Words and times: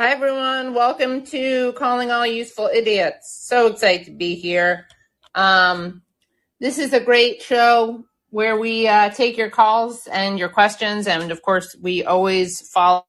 Hi, 0.00 0.12
everyone. 0.12 0.72
Welcome 0.72 1.26
to 1.26 1.74
Calling 1.74 2.10
All 2.10 2.26
Useful 2.26 2.70
Idiots. 2.72 3.44
So 3.46 3.66
excited 3.66 4.06
to 4.06 4.12
be 4.12 4.34
here. 4.34 4.86
Um, 5.34 6.00
this 6.58 6.78
is 6.78 6.94
a 6.94 7.00
great 7.00 7.42
show 7.42 8.06
where 8.30 8.58
we 8.58 8.88
uh, 8.88 9.10
take 9.10 9.36
your 9.36 9.50
calls 9.50 10.06
and 10.06 10.38
your 10.38 10.48
questions. 10.48 11.06
And 11.06 11.30
of 11.30 11.42
course, 11.42 11.76
we 11.78 12.02
always 12.02 12.62
follow 12.62 13.04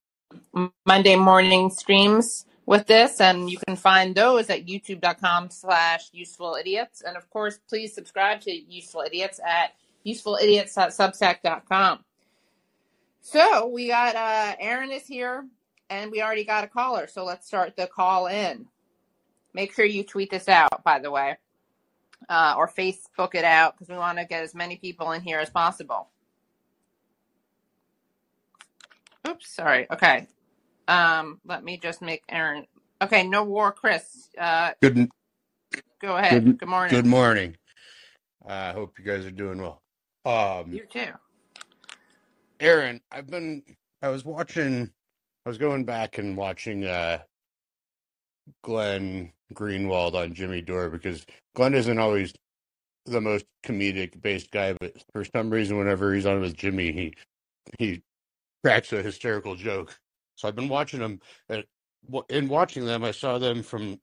Monday 0.85 1.15
morning 1.15 1.69
streams 1.69 2.45
with 2.65 2.87
this. 2.87 3.21
And 3.21 3.49
you 3.49 3.57
can 3.65 3.77
find 3.77 4.13
those 4.13 4.49
at 4.49 4.65
youtube.com 4.65 5.49
slash 5.49 6.09
useful 6.11 6.57
idiots. 6.59 7.03
And 7.03 7.15
of 7.15 7.29
course, 7.29 7.57
please 7.69 7.95
subscribe 7.95 8.41
to 8.41 8.51
Useful 8.51 9.03
Idiots 9.07 9.39
at 9.47 9.75
usefulidiots.substack.com. 10.05 12.03
So 13.21 13.67
we 13.67 13.87
got 13.87 14.17
uh, 14.17 14.57
Aaron 14.59 14.91
is 14.91 15.07
here 15.07 15.45
and 15.91 16.09
we 16.09 16.21
already 16.21 16.45
got 16.45 16.63
a 16.63 16.67
caller. 16.67 17.05
So 17.05 17.25
let's 17.25 17.45
start 17.45 17.75
the 17.75 17.85
call 17.85 18.27
in. 18.27 18.65
Make 19.53 19.73
sure 19.73 19.85
you 19.85 20.03
tweet 20.03 20.31
this 20.31 20.47
out, 20.47 20.83
by 20.85 20.99
the 20.99 21.11
way, 21.11 21.37
uh, 22.29 22.55
or 22.57 22.67
Facebook 22.69 23.35
it 23.35 23.43
out 23.43 23.73
because 23.75 23.89
we 23.89 23.97
want 23.97 24.17
to 24.17 24.25
get 24.25 24.41
as 24.41 24.55
many 24.55 24.77
people 24.77 25.11
in 25.11 25.21
here 25.21 25.39
as 25.39 25.49
possible. 25.49 26.07
Oops, 29.27 29.47
sorry. 29.53 29.85
Okay. 29.91 30.27
Um, 30.87 31.41
let 31.45 31.63
me 31.63 31.77
just 31.77 32.01
make 32.01 32.23
Aaron. 32.29 32.65
Okay, 33.01 33.27
no 33.27 33.43
war, 33.43 33.71
Chris. 33.71 34.29
Uh, 34.39 34.71
Good, 34.81 35.09
go 36.01 36.15
ahead. 36.15 36.45
good, 36.45 36.57
Good 36.59 36.69
morning. 36.69 36.95
good 36.95 37.05
morning. 37.05 37.57
I 38.47 38.69
uh, 38.69 38.73
hope 38.73 38.97
you 38.97 39.05
guys 39.05 39.25
are 39.25 39.31
doing 39.31 39.61
well. 39.61 39.81
Um, 40.25 40.71
You 40.71 40.85
too. 40.89 41.11
Aaron, 42.59 43.01
I've 43.11 43.27
been, 43.27 43.63
I 44.01 44.09
was 44.09 44.23
watching, 44.23 44.89
I 45.45 45.49
was 45.49 45.57
going 45.57 45.85
back 45.85 46.17
and 46.17 46.37
watching 46.37 46.85
uh 46.85 47.19
Glenn 48.63 49.31
Greenwald 49.53 50.13
on 50.13 50.33
Jimmy 50.33 50.61
Dore 50.61 50.89
because 50.89 51.25
Glenn 51.55 51.73
isn't 51.73 51.99
always 51.99 52.33
the 53.05 53.21
most 53.21 53.45
comedic 53.65 54.21
based 54.21 54.51
guy, 54.51 54.73
but 54.79 54.93
for 55.11 55.25
some 55.25 55.49
reason, 55.49 55.77
whenever 55.77 56.13
he's 56.13 56.25
on 56.25 56.41
with 56.41 56.55
Jimmy, 56.55 56.91
he 56.91 57.13
he 57.79 58.01
cracks 58.63 58.93
a 58.93 59.01
hysterical 59.01 59.55
joke. 59.55 59.97
So 60.35 60.47
I've 60.47 60.55
been 60.55 60.69
watching 60.69 60.99
them, 60.99 61.19
and 61.49 61.63
in 62.29 62.47
watching 62.47 62.85
them, 62.85 63.03
I 63.03 63.11
saw 63.11 63.37
them 63.37 63.63
from 63.63 63.99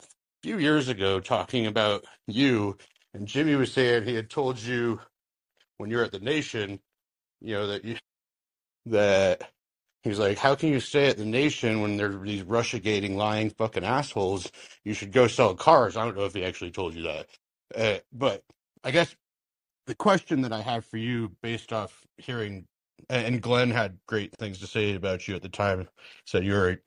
a 0.00 0.06
few 0.42 0.58
years 0.58 0.88
ago 0.88 1.20
talking 1.20 1.66
about 1.66 2.04
you, 2.26 2.76
and 3.14 3.26
Jimmy 3.26 3.54
was 3.54 3.72
saying 3.72 4.04
he 4.04 4.14
had 4.14 4.30
told 4.30 4.58
you 4.58 5.00
when 5.78 5.90
you're 5.90 6.04
at 6.04 6.12
the 6.12 6.20
Nation, 6.20 6.80
you 7.40 7.54
know 7.54 7.66
that 7.68 7.84
you 7.84 7.96
that 8.86 9.50
he's 10.02 10.18
like, 10.18 10.38
how 10.38 10.54
can 10.56 10.70
you 10.70 10.80
stay 10.80 11.08
at 11.08 11.18
the 11.18 11.24
Nation 11.26 11.82
when 11.82 11.96
there's 11.96 12.20
these 12.22 12.42
Russia 12.44 12.80
gating 12.80 13.16
lying 13.16 13.50
fucking 13.50 13.84
assholes? 13.84 14.50
You 14.84 14.94
should 14.94 15.12
go 15.12 15.28
sell 15.28 15.54
cars. 15.54 15.96
I 15.96 16.04
don't 16.04 16.16
know 16.16 16.26
if 16.26 16.34
he 16.34 16.44
actually 16.44 16.72
told 16.72 16.94
you 16.94 17.04
that, 17.04 17.26
uh, 17.76 17.98
but 18.12 18.42
I 18.84 18.90
guess 18.92 19.14
the 19.86 19.94
question 19.94 20.42
that 20.42 20.52
I 20.52 20.62
have 20.62 20.84
for 20.86 20.98
you, 20.98 21.32
based 21.42 21.72
off 21.72 22.06
hearing, 22.18 22.66
and 23.10 23.42
Glenn 23.42 23.70
had 23.70 23.98
great 24.06 24.34
things 24.38 24.60
to 24.60 24.66
say 24.66 24.94
about 24.94 25.28
you 25.28 25.36
at 25.36 25.42
the 25.42 25.48
time, 25.48 25.88
said 26.26 26.44
you're 26.44 26.70
a 26.70 26.78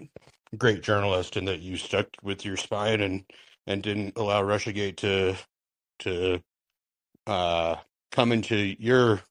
great 0.57 0.83
journalist 0.83 1.37
and 1.37 1.47
that 1.47 1.61
you 1.61 1.77
stuck 1.77 2.07
with 2.23 2.45
your 2.45 2.57
spine 2.57 3.01
and 3.01 3.25
and 3.67 3.83
didn't 3.83 4.17
allow 4.17 4.43
RussiaGate 4.43 4.97
to 4.97 5.35
to 5.99 6.41
uh, 7.27 7.77
come 8.11 8.31
into 8.31 8.57
your 8.79 9.21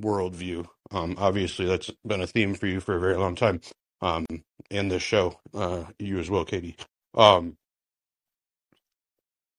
worldview. 0.00 0.66
Um, 0.90 1.16
obviously, 1.18 1.66
that's 1.66 1.90
been 2.06 2.20
a 2.20 2.26
theme 2.26 2.54
for 2.54 2.66
you 2.66 2.80
for 2.80 2.96
a 2.96 3.00
very 3.00 3.16
long 3.16 3.34
time. 3.34 3.60
Um, 4.00 4.26
in 4.70 4.88
this 4.88 5.02
show, 5.02 5.38
uh, 5.54 5.84
you 5.98 6.18
as 6.18 6.30
well, 6.30 6.44
Katie. 6.44 6.76
Um, 7.14 7.56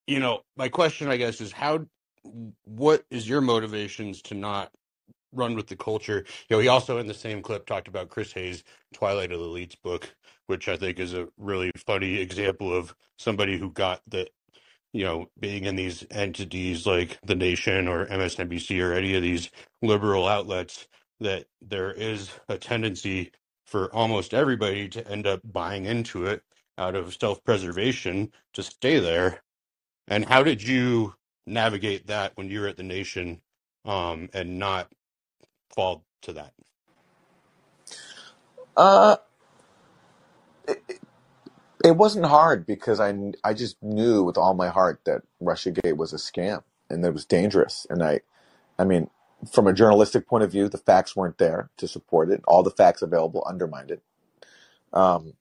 you 0.08 0.20
know, 0.20 0.42
my 0.58 0.70
question, 0.70 1.10
I 1.10 1.18
guess, 1.18 1.42
is 1.42 1.52
how. 1.52 1.86
What 2.66 3.06
is 3.10 3.28
your 3.30 3.39
motivations 3.39 4.22
to 4.23 4.36
not 4.36 4.72
run 5.32 5.56
with 5.56 5.68
the 5.68 5.78
culture? 5.78 6.26
You 6.50 6.58
know, 6.58 6.60
he 6.62 6.68
also 6.68 6.98
in 6.98 7.08
the 7.08 7.14
same 7.14 7.42
clip 7.42 7.66
talked 7.66 7.88
about 7.88 8.10
Chris 8.10 8.34
Hayes' 8.34 8.64
Twilight 8.94 9.32
of 9.32 9.39
the 9.39 9.45
Elites 9.45 9.82
book, 9.82 10.14
which 10.48 10.68
I 10.68 10.76
think 10.76 11.00
is 11.00 11.14
a 11.14 11.30
really 11.38 11.72
funny 11.88 12.18
example 12.20 12.76
of 12.76 12.94
somebody 13.18 13.58
who 13.58 13.72
got 13.72 14.02
the 14.06 14.28
you 14.94 15.04
know, 15.04 15.30
being 15.39 15.66
in 15.66 15.76
these 15.76 16.06
entities 16.12 16.86
like 16.86 17.20
the 17.23 17.36
Nation 17.36 17.88
or 17.88 18.08
MSNBC 18.08 18.82
or 18.84 18.94
any 18.94 19.16
of 19.16 19.22
these 19.22 19.50
liberal 19.82 20.28
outlets, 20.28 20.88
that 21.20 21.46
there 21.62 21.92
is 21.92 22.32
a 22.48 22.58
tendency 22.58 23.32
for 23.66 23.94
almost 23.94 24.34
everybody 24.34 24.88
to 24.90 25.08
end 25.08 25.28
up 25.28 25.42
buying 25.44 25.86
into 25.86 26.26
it 26.26 26.44
out 26.78 26.96
of 26.96 27.16
self 27.16 27.44
preservation 27.44 28.32
to 28.54 28.64
stay 28.64 29.00
there. 29.00 29.42
And 30.08 30.26
how 30.26 30.44
did 30.44 30.64
you 30.64 31.16
navigate 31.46 32.08
that 32.08 32.32
when 32.36 32.50
you 32.50 32.62
were 32.62 32.68
at 32.68 32.78
the 32.78 32.84
Nation 32.84 33.42
um, 33.86 34.30
and 34.34 34.58
not 34.60 34.92
fall 35.76 36.04
to 36.24 36.34
that? 36.34 36.54
Uh, 38.76 39.18
it, 41.84 41.98
wasn't 41.98 42.26
hard 42.26 42.66
because 42.66 43.00
I 43.00 43.14
I 43.44 43.54
just 43.54 43.82
knew 43.84 44.24
with 44.24 44.38
all 44.38 44.54
my 44.54 44.70
heart 44.70 45.02
that 45.06 45.24
RussiaGate 45.42 45.98
was 45.98 46.14
a 46.14 46.18
scam 46.18 46.64
and 46.90 47.04
that 47.04 47.10
it 47.10 47.14
was 47.14 47.26
dangerous. 47.26 47.86
And 47.90 48.02
I, 48.04 48.22
I 48.78 48.86
mean, 48.86 49.10
from 49.52 49.67
a 49.67 49.73
journalistic 49.73 50.27
point 50.27 50.44
of 50.44 50.52
view, 50.52 50.70
the 50.70 50.77
facts 50.77 51.16
weren't 51.16 51.38
there 51.38 51.70
to 51.77 51.88
support 51.88 52.30
it. 52.30 52.42
All 52.48 52.64
the 52.64 52.72
facts 52.72 53.02
available 53.02 53.44
undermined 53.48 53.92
it. 53.92 54.02
Um, 54.94 55.33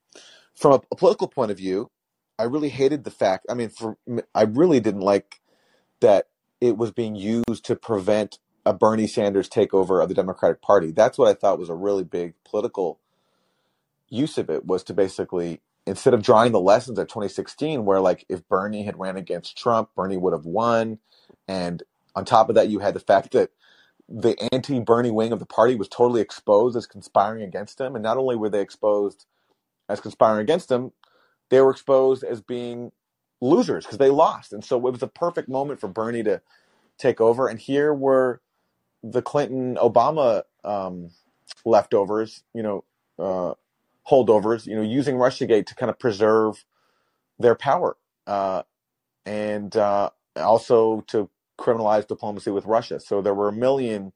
from 0.55 0.73
a, 0.73 0.83
a 0.93 0.97
political 0.97 1.29
point 1.29 1.51
of 1.51 1.57
view, 1.57 1.91
I 2.39 2.45
really 2.45 2.69
hated 2.69 3.05
the 3.05 3.11
fact. 3.11 3.47
I 3.49 3.55
mean, 3.55 3.69
for 3.71 3.97
I 4.35 4.43
really 4.43 4.81
didn't 4.81 5.01
like 5.01 5.41
that 6.01 6.29
it 6.61 6.77
was 6.77 6.91
being 6.91 7.17
used 7.17 7.65
to 7.65 7.77
prevent 7.77 8.39
a 8.65 8.73
Bernie 8.73 9.07
Sanders 9.07 9.49
takeover 9.49 10.03
of 10.03 10.09
the 10.09 10.15
Democratic 10.15 10.61
Party. 10.61 10.93
That's 10.93 11.19
what 11.19 11.29
I 11.29 11.35
thought 11.35 11.59
was 11.59 11.71
a 11.71 11.75
really 11.75 12.05
big 12.05 12.35
political 12.45 13.01
use 14.09 14.39
of 14.39 14.51
it 14.51 14.65
was 14.67 14.83
to 14.85 14.95
basically 14.95 15.61
instead 15.87 16.15
of 16.15 16.23
drawing 16.23 16.53
the 16.53 16.61
lessons 16.61 16.99
of 16.99 17.09
2016 17.09 17.85
where 17.85 18.01
like 18.01 18.25
if 18.29 18.47
bernie 18.49 18.85
had 18.85 18.99
ran 18.99 19.17
against 19.17 19.57
trump 19.57 19.91
bernie 19.95 20.17
would 20.17 20.33
have 20.33 20.47
won 20.47 20.99
and 21.47 21.83
on 22.15 22.25
top 22.25 22.49
of 22.49 22.55
that 22.55 22.69
you 22.69 22.79
had 22.79 22.95
the 22.95 23.01
fact 23.01 23.33
that 23.33 23.51
the 24.09 24.37
anti-bernie 24.53 25.11
wing 25.11 25.33
of 25.33 25.39
the 25.39 25.47
party 25.47 25.75
was 25.75 25.89
totally 25.89 26.21
exposed 26.21 26.77
as 26.77 26.87
conspiring 26.87 27.43
against 27.43 27.81
him. 27.81 27.95
And 27.95 28.03
not 28.03 28.17
only 28.17 28.37
were 28.37 28.51
they 28.51 28.61
exposed 28.61 29.27
as 29.89 30.01
conspiring 30.01 30.43
against 30.43 30.71
him 30.71 30.93
they 31.51 31.61
were 31.61 31.71
exposed 31.71 32.25
as 32.25 32.43
being 32.43 32.93
losers 33.41 33.85
because 33.85 33.99
they 33.99 34.11
lost. 34.11 34.53
And 34.53 34.65
so 34.65 34.77
it 34.77 34.93
was 34.93 35.03
a 35.03 35.09
perfect 35.09 35.49
moment 35.49 35.81
for 35.81 35.89
bernie 35.89 36.23
to 36.25 36.43
take 36.99 37.21
over. 37.21 37.49
And 37.49 37.59
here 37.59 37.95
were 37.95 38.41
the 39.03 39.23
clinton 39.23 39.77
obama 39.77 40.43
um, 40.65 41.11
leftovers 41.65 42.43
you 42.53 42.63
know 42.63 42.85
uh, 43.19 43.55
holdovers, 44.09 44.67
you 44.67 44.75
know, 44.75 44.83
using 44.83 45.17
RussiaGate 45.17 45.67
to 45.67 45.75
kind 45.75 45.91
of 45.91 45.99
preserve 45.99 46.65
their 47.39 47.55
power 47.55 47.97
uh, 48.27 48.63
and 49.27 49.77
uh, 49.77 50.11
also 50.37 51.03
to 51.09 51.29
criminalize 51.59 52.07
diplomacy 52.07 52.51
with 52.51 52.67
Russia. 52.67 53.01
So 53.01 53.21
there 53.21 53.35
were 53.35 53.49
a 53.49 53.53
million 53.53 54.13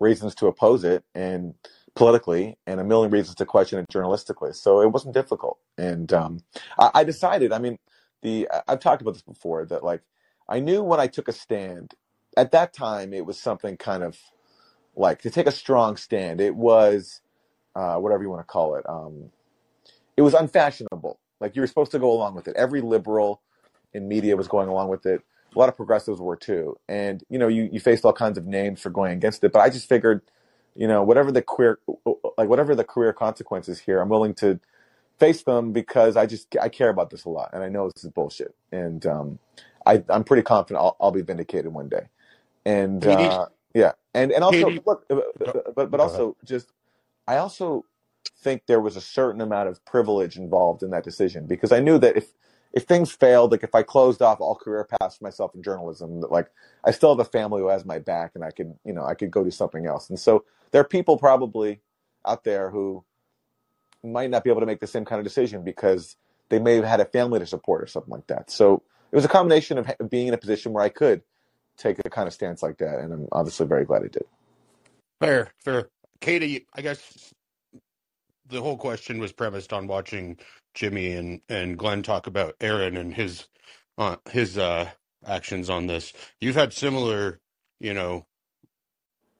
reasons 0.00 0.34
to 0.36 0.46
oppose 0.46 0.84
it 0.84 1.04
and 1.14 1.54
politically 1.94 2.56
and 2.66 2.80
a 2.80 2.84
million 2.84 3.10
reasons 3.10 3.34
to 3.36 3.46
question 3.46 3.78
it 3.78 3.88
journalistically. 3.88 4.54
So 4.54 4.80
it 4.80 4.92
wasn't 4.92 5.14
difficult. 5.14 5.58
And 5.78 6.12
um, 6.12 6.40
I, 6.78 6.90
I 6.94 7.04
decided, 7.04 7.52
I 7.52 7.58
mean, 7.58 7.78
the 8.22 8.48
I've 8.66 8.80
talked 8.80 9.02
about 9.02 9.14
this 9.14 9.22
before 9.22 9.64
that 9.66 9.84
like 9.84 10.02
I 10.48 10.60
knew 10.60 10.82
when 10.82 11.00
I 11.00 11.06
took 11.06 11.28
a 11.28 11.32
stand 11.32 11.94
at 12.36 12.52
that 12.52 12.72
time 12.72 13.12
it 13.12 13.26
was 13.26 13.38
something 13.38 13.76
kind 13.76 14.02
of 14.02 14.18
like 14.96 15.22
to 15.22 15.30
take 15.30 15.46
a 15.46 15.52
strong 15.52 15.96
stand. 15.96 16.40
It 16.40 16.56
was 16.56 17.20
uh, 17.74 17.96
whatever 17.96 18.22
you 18.22 18.30
want 18.30 18.40
to 18.40 18.50
call 18.50 18.76
it. 18.76 18.88
Um, 18.88 19.30
it 20.16 20.22
was 20.22 20.34
unfashionable. 20.34 21.18
Like 21.40 21.54
you 21.54 21.60
were 21.62 21.66
supposed 21.66 21.92
to 21.92 21.98
go 21.98 22.10
along 22.10 22.34
with 22.34 22.48
it. 22.48 22.56
Every 22.56 22.80
liberal 22.80 23.42
in 23.92 24.08
media 24.08 24.36
was 24.36 24.48
going 24.48 24.68
along 24.68 24.88
with 24.88 25.04
it. 25.06 25.22
A 25.56 25.58
lot 25.58 25.68
of 25.70 25.76
progressives 25.76 26.20
were 26.20 26.36
too. 26.36 26.78
And 26.88 27.24
you 27.30 27.38
know, 27.38 27.48
you, 27.48 27.68
you 27.72 27.80
faced 27.80 28.04
all 28.04 28.12
kinds 28.12 28.38
of 28.38 28.46
names 28.46 28.80
for 28.80 28.90
going 28.90 29.12
against 29.12 29.42
it. 29.44 29.52
But 29.52 29.60
I 29.60 29.70
just 29.70 29.88
figured, 29.88 30.22
you 30.76 30.86
know, 30.86 31.02
whatever 31.02 31.32
the 31.32 31.42
queer, 31.42 31.80
like 32.38 32.48
whatever 32.48 32.74
the 32.74 32.84
career 32.84 33.12
consequences 33.12 33.80
here, 33.80 34.00
I'm 34.00 34.10
willing 34.10 34.34
to 34.36 34.60
face 35.18 35.42
them 35.42 35.72
because 35.72 36.16
I 36.16 36.26
just 36.26 36.54
I 36.60 36.68
care 36.68 36.90
about 36.90 37.10
this 37.10 37.24
a 37.24 37.30
lot, 37.30 37.50
and 37.52 37.64
I 37.64 37.68
know 37.68 37.90
this 37.90 38.04
is 38.04 38.10
bullshit. 38.10 38.54
And 38.72 39.04
um, 39.06 39.38
I 39.86 40.04
I'm 40.08 40.24
pretty 40.24 40.42
confident 40.42 40.82
I'll, 40.82 40.96
I'll 41.00 41.12
be 41.12 41.22
vindicated 41.22 41.72
one 41.72 41.88
day. 41.88 42.08
And 42.66 43.06
uh, 43.06 43.46
yeah, 43.74 43.92
and 44.14 44.32
and 44.32 44.44
also 44.44 44.70
look, 44.86 45.06
uh, 45.10 45.20
but 45.74 45.90
but 45.90 46.00
also 46.00 46.36
just 46.44 46.72
I 47.26 47.36
also 47.38 47.84
think 48.38 48.66
there 48.66 48.80
was 48.80 48.96
a 48.96 49.00
certain 49.00 49.40
amount 49.40 49.68
of 49.68 49.84
privilege 49.84 50.36
involved 50.36 50.82
in 50.82 50.90
that 50.90 51.04
decision 51.04 51.46
because 51.46 51.72
I 51.72 51.80
knew 51.80 51.98
that 51.98 52.16
if 52.16 52.32
if 52.76 52.84
things 52.84 53.10
failed, 53.10 53.52
like 53.52 53.64
if 53.64 53.74
I 53.74 53.82
closed 53.82 54.20
off 54.20 54.38
all 54.38 54.54
career 54.54 54.84
paths 54.84 55.16
for 55.16 55.24
myself 55.24 55.54
in 55.54 55.62
journalism, 55.62 56.20
like 56.20 56.50
I 56.84 56.90
still 56.90 57.08
have 57.08 57.26
a 57.26 57.28
family 57.28 57.62
who 57.62 57.68
has 57.68 57.86
my 57.86 57.98
back, 57.98 58.32
and 58.34 58.44
I 58.44 58.50
could 58.50 58.74
you 58.84 58.92
know 58.92 59.02
I 59.02 59.14
could 59.14 59.30
go 59.30 59.42
do 59.42 59.50
something 59.50 59.86
else. 59.86 60.10
And 60.10 60.20
so 60.20 60.44
there 60.70 60.82
are 60.82 60.84
people 60.84 61.16
probably 61.16 61.80
out 62.26 62.44
there 62.44 62.68
who 62.68 63.02
might 64.04 64.28
not 64.28 64.44
be 64.44 64.50
able 64.50 64.60
to 64.60 64.66
make 64.66 64.80
the 64.80 64.86
same 64.86 65.06
kind 65.06 65.18
of 65.18 65.24
decision 65.24 65.64
because 65.64 66.16
they 66.50 66.58
may 66.58 66.76
have 66.76 66.84
had 66.84 67.00
a 67.00 67.06
family 67.06 67.38
to 67.38 67.46
support 67.46 67.82
or 67.82 67.86
something 67.86 68.12
like 68.12 68.26
that. 68.26 68.50
So 68.50 68.82
it 69.10 69.16
was 69.16 69.24
a 69.24 69.28
combination 69.28 69.78
of 69.78 69.90
being 70.10 70.28
in 70.28 70.34
a 70.34 70.38
position 70.38 70.74
where 70.74 70.84
I 70.84 70.90
could 70.90 71.22
take 71.78 71.98
a 72.04 72.10
kind 72.10 72.28
of 72.28 72.34
stance 72.34 72.62
like 72.62 72.76
that, 72.78 72.98
and 72.98 73.10
I'm 73.10 73.26
obviously 73.32 73.66
very 73.66 73.86
glad 73.86 74.02
I 74.02 74.08
did. 74.08 74.26
Fair, 75.18 75.50
fair. 75.64 75.88
Katie, 76.20 76.66
I 76.74 76.82
guess 76.82 77.32
the 78.48 78.62
whole 78.62 78.78
question 78.78 79.18
was 79.20 79.32
premised 79.32 79.72
on 79.72 79.86
watching 79.86 80.38
Jimmy 80.74 81.12
and 81.12 81.40
and 81.48 81.78
Glenn 81.78 82.02
talk 82.02 82.26
about 82.26 82.56
Aaron 82.60 82.96
and 82.96 83.14
his 83.14 83.48
uh, 83.98 84.16
his 84.30 84.58
uh, 84.58 84.90
actions 85.26 85.70
on 85.70 85.86
this. 85.88 86.12
You've 86.40 86.56
had 86.56 86.72
similar, 86.72 87.40
you 87.80 87.94
know, 87.94 88.26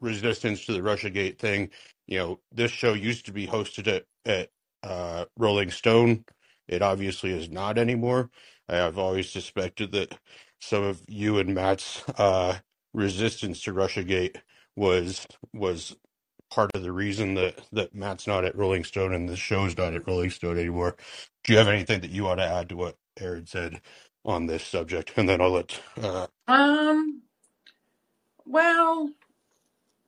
resistance 0.01 0.67
to 0.67 0.73
the 0.73 0.81
RussiaGate 0.81 1.39
thing. 1.39 1.71
You 2.07 2.19
know, 2.19 2.41
this 2.53 2.71
show 2.71 2.95
used 2.95 3.27
to 3.27 3.33
be 3.33 3.47
hosted 3.47 3.89
at 3.89 4.05
at 4.25 4.51
uh, 4.83 5.27
Rolling 5.39 5.71
Stone. 5.71 6.25
It 6.69 6.83
obviously 6.83 7.33
is 7.33 7.51
not 7.51 7.79
anymore. 7.79 8.31
I've 8.69 8.99
always 8.99 9.31
suspected 9.31 9.93
that 9.93 10.19
some 10.61 10.83
of 10.85 11.03
you 11.09 11.39
and 11.39 11.55
Matt's 11.55 12.03
uh, 12.19 12.59
resistance 12.95 13.63
to 13.63 13.73
RussiaGate 13.73 14.37
was 14.77 15.27
was 15.55 15.97
part 16.51 16.71
of 16.75 16.83
the 16.83 16.93
reason 16.93 17.35
that 17.35 17.61
that 17.73 17.95
Matt's 17.95 18.27
not 18.27 18.45
at 18.45 18.57
Rolling 18.57 18.85
Stone 18.85 19.15
and 19.15 19.29
the 19.29 19.37
show's 19.37 19.77
not 19.79 19.95
at 19.95 20.07
Rolling 20.07 20.31
Stone 20.31 20.59
anymore. 20.59 20.97
Do 21.45 21.53
you 21.53 21.59
have 21.59 21.69
anything 21.69 22.01
that 22.03 22.11
you 22.11 22.25
want 22.25 22.41
to 22.41 22.47
add 22.47 22.69
to 22.71 22.77
what 22.77 22.97
Aaron 23.21 23.47
said 23.47 23.81
on 24.25 24.47
this 24.47 24.65
subject? 24.65 25.13
And 25.17 25.29
then 25.29 25.41
I'll 25.41 25.51
let 25.53 25.81
uh, 26.03 26.27
Um. 26.49 27.23
Well, 28.47 29.11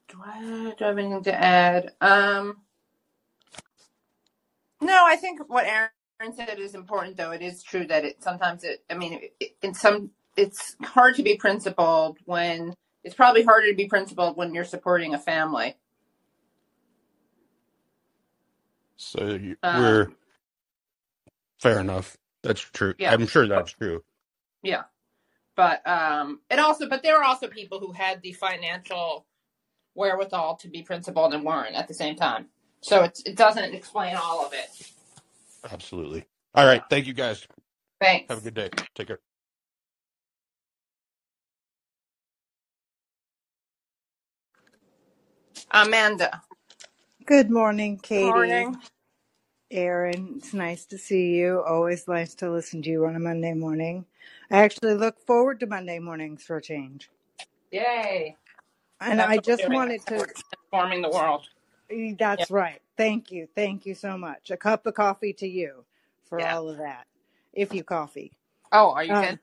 do 0.08 0.18
I, 0.24 0.74
do 0.78 0.84
I 0.84 0.88
have 0.88 0.98
anything 0.98 1.24
to 1.24 1.34
add? 1.34 1.92
Um. 2.00 2.58
No, 4.82 5.04
I 5.06 5.16
think 5.16 5.42
what 5.48 5.66
Aaron 5.66 5.90
said 6.36 6.60
is 6.60 6.76
important, 6.76 7.18
though. 7.18 7.32
It 7.32 7.42
is 7.42 7.64
true 7.64 7.86
that 7.88 8.06
it 8.06 8.22
sometimes 8.24 8.64
it. 8.64 8.84
I 8.90 8.94
mean, 8.96 9.20
in 9.62 9.74
some, 9.74 10.12
it's 10.36 10.76
hard 10.84 11.16
to 11.16 11.24
be 11.24 11.36
principled 11.36 12.18
when 12.26 12.74
it's 13.04 13.16
probably 13.16 13.44
harder 13.44 13.70
to 13.70 13.76
be 13.76 13.88
principled 13.88 14.38
when 14.38 14.54
you're 14.54 14.64
supporting 14.64 15.14
a 15.14 15.18
family. 15.20 15.76
So 18.98 19.26
you, 19.34 19.56
Um. 19.62 19.80
we're 19.80 20.08
fair 21.60 21.80
enough. 21.80 22.16
That's 22.42 22.60
true. 22.60 22.94
Yeah. 22.98 23.12
I'm 23.12 23.26
sure 23.26 23.48
that's 23.48 23.72
true. 23.72 24.02
Yeah. 24.62 24.84
But 25.56 25.86
um, 25.88 26.40
it 26.50 26.58
also, 26.58 26.88
but 26.88 27.02
there 27.02 27.18
are 27.18 27.24
also 27.24 27.48
people 27.48 27.80
who 27.80 27.92
had 27.92 28.22
the 28.22 28.32
financial 28.32 29.26
wherewithal 29.94 30.56
to 30.58 30.68
be 30.68 30.82
principled 30.82 31.34
and 31.34 31.44
weren't 31.44 31.76
at 31.76 31.88
the 31.88 31.94
same 31.94 32.16
time. 32.16 32.46
So 32.82 33.04
it's, 33.04 33.22
it 33.24 33.36
doesn't 33.36 33.74
explain 33.74 34.16
all 34.16 34.46
of 34.46 34.52
it. 34.52 34.92
Absolutely. 35.70 36.26
All 36.54 36.66
right. 36.66 36.82
Thank 36.90 37.06
you 37.06 37.14
guys. 37.14 37.46
Thanks. 38.00 38.28
Have 38.28 38.38
a 38.38 38.42
good 38.42 38.54
day. 38.54 38.70
Take 38.94 39.08
care. 39.08 39.20
Amanda. 45.72 46.42
Good 47.28 47.52
morning, 47.52 47.98
Katie. 48.02 48.68
Morning. 48.68 48.76
Aaron, 49.70 50.34
it's 50.38 50.54
nice 50.54 50.86
to 50.86 50.98
see 50.98 51.36
you. 51.36 51.62
Always 51.66 52.08
nice 52.08 52.34
to 52.36 52.50
listen 52.50 52.82
to 52.82 52.90
you 52.90 53.06
on 53.06 53.16
a 53.16 53.20
Monday 53.20 53.54
morning. 53.54 54.06
I 54.50 54.58
actually 54.64 54.94
look 54.94 55.20
forward 55.26 55.60
to 55.60 55.66
Monday 55.66 55.98
mornings 56.00 56.42
for 56.44 56.58
a 56.58 56.62
change. 56.62 57.10
Yay. 57.72 58.36
And 59.00 59.20
That's 59.20 59.22
I 59.22 59.38
what 59.38 59.46
we're 59.46 59.56
just 59.56 59.68
doing. 59.68 59.78
wanted 59.78 60.06
to, 60.08 60.26
Transforming 60.72 61.02
the 61.02 61.10
world. 61.10 61.46
that's 62.18 62.50
right. 62.50 62.80
Thank 62.96 63.32
you. 63.32 63.48
Thank 63.54 63.86
you 63.86 63.94
so 63.94 64.18
much. 64.18 64.50
A 64.50 64.56
cup 64.58 64.86
of 64.86 64.94
coffee 64.94 65.34
to 65.34 65.48
you 65.48 65.84
for 66.28 66.40
Yeah. 66.40 66.46
all 66.46 66.68
of 66.68 66.78
that. 66.78 67.06
If 67.52 67.74
you 67.74 67.84
coffee. 67.84 68.32
Oh, 68.72 68.90
are 68.92 69.04
you 69.04 69.14
Um, 69.14 69.16
kidding? 69.16 69.40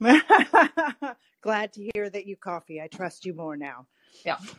glad 1.42 1.72
to 1.74 1.90
hear 1.94 2.10
that 2.10 2.26
you 2.26 2.36
coffee. 2.36 2.80
I 2.82 2.88
trust 2.88 3.26
you 3.26 3.34
more 3.34 3.56
now. 3.56 3.86
Yeah. 4.24 4.38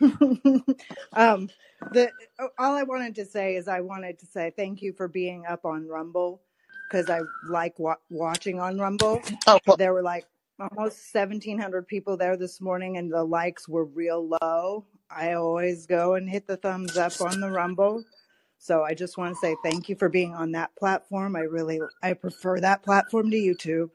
um, 1.12 1.48
the 1.92 2.10
all 2.58 2.74
I 2.74 2.82
wanted 2.82 3.14
to 3.16 3.24
say 3.24 3.56
is 3.56 3.68
I 3.68 3.80
wanted 3.80 4.18
to 4.20 4.26
say 4.26 4.52
thank 4.56 4.82
you 4.82 4.92
for 4.92 5.08
being 5.08 5.46
up 5.46 5.64
on 5.64 5.86
Rumble 5.86 6.42
because 6.88 7.10
I 7.10 7.20
like 7.48 7.78
wa- 7.78 7.96
watching 8.10 8.60
on 8.60 8.78
Rumble. 8.78 9.22
Oh. 9.46 9.58
There 9.76 9.92
were 9.92 10.02
like 10.02 10.26
almost 10.58 11.14
1,700 11.14 11.86
people 11.86 12.16
there 12.16 12.36
this 12.36 12.60
morning, 12.60 12.96
and 12.96 13.12
the 13.12 13.24
likes 13.24 13.68
were 13.68 13.84
real 13.84 14.28
low. 14.42 14.84
I 15.10 15.34
always 15.34 15.86
go 15.86 16.14
and 16.14 16.28
hit 16.28 16.46
the 16.46 16.56
thumbs 16.56 16.96
up 16.96 17.20
on 17.20 17.40
the 17.40 17.50
Rumble. 17.50 18.04
So 18.58 18.82
I 18.82 18.94
just 18.94 19.16
want 19.16 19.34
to 19.34 19.40
say 19.40 19.56
thank 19.62 19.88
you 19.88 19.94
for 19.94 20.08
being 20.08 20.34
on 20.34 20.52
that 20.52 20.74
platform. 20.76 21.36
I 21.36 21.42
really 21.42 21.80
I 22.02 22.12
prefer 22.14 22.60
that 22.60 22.82
platform 22.82 23.30
to 23.30 23.36
YouTube, 23.36 23.90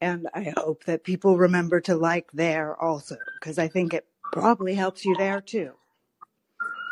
and 0.00 0.28
I 0.34 0.52
hope 0.56 0.84
that 0.84 1.04
people 1.04 1.38
remember 1.38 1.80
to 1.82 1.96
like 1.96 2.30
there 2.32 2.76
also 2.80 3.16
because 3.40 3.58
I 3.58 3.68
think 3.68 3.94
it 3.94 4.06
probably 4.32 4.74
helps 4.74 5.06
you 5.06 5.16
there 5.16 5.42
too. 5.42 5.72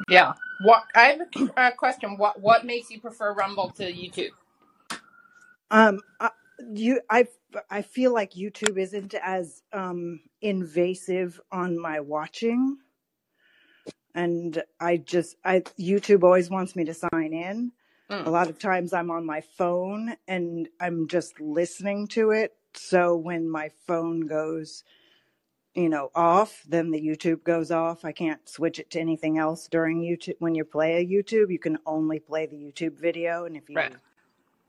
Yeah. 0.09 0.35
What 0.63 0.85
I 0.95 1.05
have 1.07 1.21
a 1.57 1.61
uh, 1.61 1.71
question. 1.73 2.17
What 2.19 2.41
what 2.41 2.65
makes 2.67 2.91
you 2.91 3.01
prefer 3.01 3.35
Rumble 3.35 3.71
to 3.73 3.85
YouTube? 3.93 4.31
Um, 5.71 6.01
I, 6.21 6.31
you, 6.75 7.01
I, 7.11 7.27
I 7.71 7.83
feel 7.83 8.15
like 8.15 8.33
YouTube 8.33 8.79
isn't 8.79 9.15
as 9.15 9.63
um 9.73 10.21
invasive 10.43 11.41
on 11.53 11.79
my 11.81 12.01
watching, 12.01 12.79
and 14.15 14.63
I 14.81 14.99
just, 14.99 15.37
I 15.45 15.61
YouTube 15.81 16.25
always 16.25 16.51
wants 16.51 16.77
me 16.77 16.85
to 16.87 16.95
sign 16.95 17.35
in. 17.35 17.73
A 18.25 18.31
Mm. 18.31 18.33
lot 18.33 18.51
of 18.51 18.59
times 18.59 18.93
I'm 18.93 19.11
on 19.11 19.27
my 19.27 19.41
phone 19.43 20.17
and 20.29 20.69
I'm 20.81 21.09
just 21.09 21.41
listening 21.41 22.09
to 22.09 22.33
it. 22.33 22.55
So 22.75 23.17
when 23.17 23.51
my 23.51 23.71
phone 23.87 24.23
goes, 24.27 24.85
you 25.75 25.89
know, 25.89 26.11
off, 26.15 26.63
then 26.69 26.91
the 26.91 27.01
YouTube 27.01 27.45
goes 27.45 27.71
off. 27.71 28.05
I 28.05 28.13
can't 28.13 28.47
switch 28.49 28.79
it 28.79 28.91
to 28.91 29.01
anything 29.01 29.39
else 29.39 29.69
during 29.69 30.01
YouTube. 30.03 30.35
When 30.41 30.55
you 30.55 30.65
play 30.65 30.97
a 30.99 31.07
YouTube, 31.07 31.51
you 31.51 31.59
can 31.59 31.79
only 31.87 32.19
play 32.19 32.47
the 32.47 32.57
YouTube 32.57 32.99
video, 32.99 33.45
and 33.45 33.57
if 33.57 33.69
you 33.71 33.77
Right. 33.77 33.95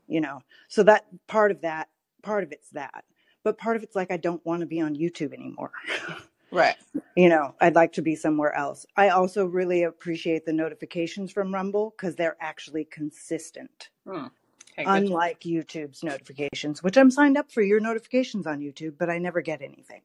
you 0.07 0.21
know 0.21 0.41
so 0.67 0.83
that 0.83 1.05
part 1.27 1.51
of 1.51 1.61
that 1.61 1.87
part 2.21 2.43
of 2.43 2.51
it's 2.51 2.69
that 2.71 3.03
but 3.43 3.57
part 3.57 3.77
of 3.77 3.83
it's 3.83 3.95
like 3.95 4.11
i 4.11 4.17
don't 4.17 4.45
want 4.45 4.59
to 4.59 4.65
be 4.65 4.81
on 4.81 4.95
youtube 4.95 5.33
anymore 5.33 5.71
Right. 6.51 6.75
you 7.15 7.29
know 7.29 7.55
i'd 7.61 7.75
like 7.75 7.93
to 7.93 8.01
be 8.01 8.15
somewhere 8.15 8.53
else 8.53 8.85
i 8.97 9.09
also 9.09 9.45
really 9.45 9.83
appreciate 9.83 10.45
the 10.45 10.53
notifications 10.53 11.31
from 11.31 11.53
rumble 11.53 11.93
because 11.95 12.15
they're 12.15 12.37
actually 12.41 12.85
consistent 12.85 13.89
Mm. 14.07 14.29
Okay. 14.77 14.83
Unlike 14.87 15.41
youtube's 15.41 16.03
notifications 16.03 16.81
which 16.83 16.97
i'm 16.97 17.11
signed 17.11 17.37
up 17.37 17.51
for 17.51 17.61
your 17.61 17.79
notifications 17.79 18.45
on 18.47 18.59
youtube 18.59 18.95
but 18.97 19.09
i 19.09 19.17
never 19.17 19.41
get 19.41 19.61
anything 19.61 20.01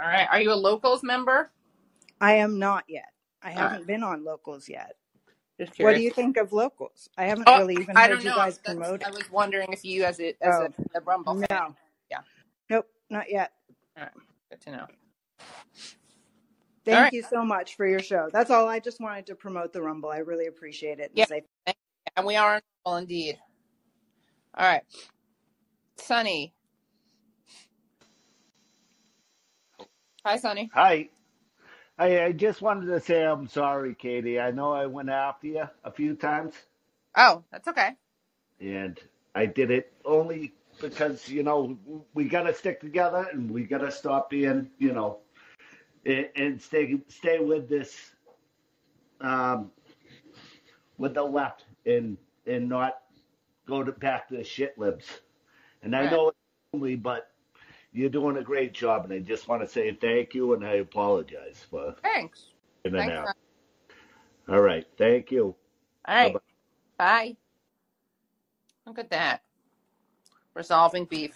All 0.00 0.06
right. 0.08 0.28
Are 0.30 0.40
you 0.40 0.52
a 0.52 0.54
locals 0.54 1.02
member? 1.02 1.50
i 2.20 2.34
am 2.34 2.58
not 2.58 2.84
yet 2.88 3.10
i 3.42 3.50
All 3.56 3.62
right. 3.62 3.72
haven't 3.72 3.86
been 3.86 4.02
on 4.04 4.24
locals 4.24 4.68
yet 4.68 4.96
what 5.78 5.94
do 5.94 6.00
you 6.02 6.10
think 6.10 6.36
of 6.36 6.52
locals 6.52 7.08
i 7.18 7.24
haven't 7.24 7.46
Oh, 7.46 7.56
really 7.58 7.74
even 7.76 7.96
I 7.96 8.08
heard 8.08 8.24
you 8.24 8.30
know. 8.30 8.36
guys 8.36 8.58
That's, 8.64 8.76
promote 8.78 9.02
I 9.04 9.10
was 9.10 9.30
wondering 9.30 9.72
if 9.72 9.84
you, 9.84 10.04
as 10.04 10.20
a 10.20 10.34
as 10.42 10.54
oh 10.54 10.68
a, 10.94 10.98
a 10.98 11.00
Rumble 11.02 11.34
fan. 11.48 11.76
Yeah. 12.10 12.20
nope 12.70 12.86
not 13.10 13.30
yet 13.30 13.52
All 13.96 14.04
right. 14.04 14.12
Good 14.50 14.60
to 14.62 14.70
know. 14.72 14.86
Thank 16.84 16.98
right. 17.04 17.12
you 17.12 17.22
so 17.22 17.44
much 17.44 17.76
for 17.76 17.86
your 17.86 18.00
show. 18.00 18.28
That's 18.32 18.50
all. 18.50 18.68
I 18.68 18.78
just 18.80 19.00
wanted 19.00 19.26
to 19.26 19.34
promote 19.34 19.72
the 19.72 19.82
Rumble. 19.82 20.10
I 20.10 20.18
really 20.18 20.46
appreciate 20.46 21.00
it 21.00 21.12
and 21.16 21.18
Yeah. 21.18 21.24
say 21.24 21.42
And 22.16 22.26
we 22.26 22.36
are 22.36 22.56
on 22.56 22.60
Rumble 22.86 22.98
indeed. 22.98 23.38
All 24.56 24.66
right. 24.66 24.82
Sunny. 25.98 26.54
Hi, 30.26 30.38
Sunny. 30.38 30.72
Hi. 30.72 31.08
I, 31.98 32.24
I 32.24 32.32
just 32.32 32.62
wanted 32.62 32.86
to 32.86 33.00
say 33.00 33.24
I'm 33.24 33.48
sorry, 33.48 33.94
Katie. 33.94 34.40
I 34.40 34.50
know 34.50 34.72
I 34.72 34.86
went 34.86 35.10
after 35.10 35.46
you 35.48 35.64
a 35.84 35.92
few 35.92 36.14
times, 36.16 36.54
Oh, 37.16 37.44
that's 37.52 37.68
okay. 37.68 37.92
and 38.60 38.98
I 39.34 39.46
did 39.46 39.70
it 39.70 39.92
only 40.04 40.54
because, 40.80 41.28
you 41.28 41.42
know, 41.42 41.78
we 42.14 42.26
got 42.28 42.44
to 42.44 42.54
stick 42.54 42.80
together 42.80 43.26
and 43.32 43.50
we 43.50 43.64
got 43.64 43.78
to 43.78 43.90
stop 43.92 44.30
being, 44.30 44.70
you 44.78 44.92
know, 44.92 45.18
and, 46.06 46.28
and 46.36 46.62
stay 46.62 46.98
stay 47.08 47.38
with 47.40 47.68
this, 47.68 47.94
um, 49.20 49.70
with 50.98 51.14
the 51.14 51.24
left 51.24 51.64
and 51.86 52.18
and 52.46 52.68
not 52.68 52.98
go 53.68 53.84
to 53.84 53.92
back 53.92 54.28
to 54.28 54.36
the 54.36 54.44
shit 54.44 54.78
libs. 54.78 55.06
And 55.82 55.96
I 55.96 56.04
Right. 56.04 56.10
know 56.10 56.28
it's 56.30 56.38
only, 56.74 56.96
but 56.96 57.30
you're 57.96 58.10
doing 58.10 58.38
a 58.38 58.42
great 58.44 58.74
job, 58.74 59.04
and 59.04 59.14
I 59.14 59.20
just 59.20 59.48
want 59.48 59.62
to 59.62 59.68
say 59.68 59.92
thank 60.00 60.34
you 60.34 60.54
and 60.54 60.66
I 60.66 60.74
apologize 60.74 61.66
for 61.70 61.96
Thanks. 62.02 62.48
in 62.84 62.94
and 62.96 63.08
Thanks. 63.08 63.10
out. 63.10 63.24
Sunny. 63.24 63.34
All 64.48 64.60
right. 64.60 64.86
Thank 64.98 65.30
you. 65.32 65.56
All 66.08 66.14
Bye-bye. 66.20 66.40
Bye. 66.98 67.36
Look 68.86 68.98
at 68.98 69.10
that. 69.10 69.42
Resolving 70.54 71.06
beef. 71.06 71.32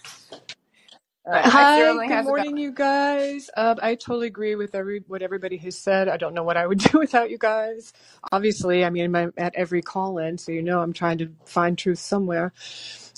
All 1.27 1.33
right. 1.35 1.53
Next, 1.53 1.75
Hi, 1.75 2.01
good 2.07 2.09
has 2.09 2.29
a 2.29 2.33
go. 2.33 2.45
morning, 2.45 2.57
you 2.57 2.73
guys. 2.73 3.51
Um, 3.57 3.79
I 3.83 3.95
totally 3.97 4.29
agree 4.29 4.57
with 4.57 4.75
every 4.75 5.05
what 5.09 5.23
everybody 5.23 5.57
has 5.59 5.79
said. 5.79 6.09
I 6.09 6.17
don't 6.17 6.35
know 6.35 6.45
what 6.45 6.57
I 6.57 6.67
would 6.67 6.79
do 6.93 6.99
without 6.99 7.31
you 7.31 7.39
guys. 7.39 7.93
Obviously, 8.33 8.85
I 8.85 8.91
mean, 8.91 9.15
I'm 9.17 9.33
at 9.39 9.55
every 9.57 9.83
call 9.83 10.19
in, 10.19 10.39
so 10.39 10.53
you 10.53 10.63
know 10.63 10.81
I'm 10.81 10.93
trying 10.93 11.19
to 11.19 11.31
find 11.47 11.79
truth 11.79 12.01
somewhere. 12.01 12.53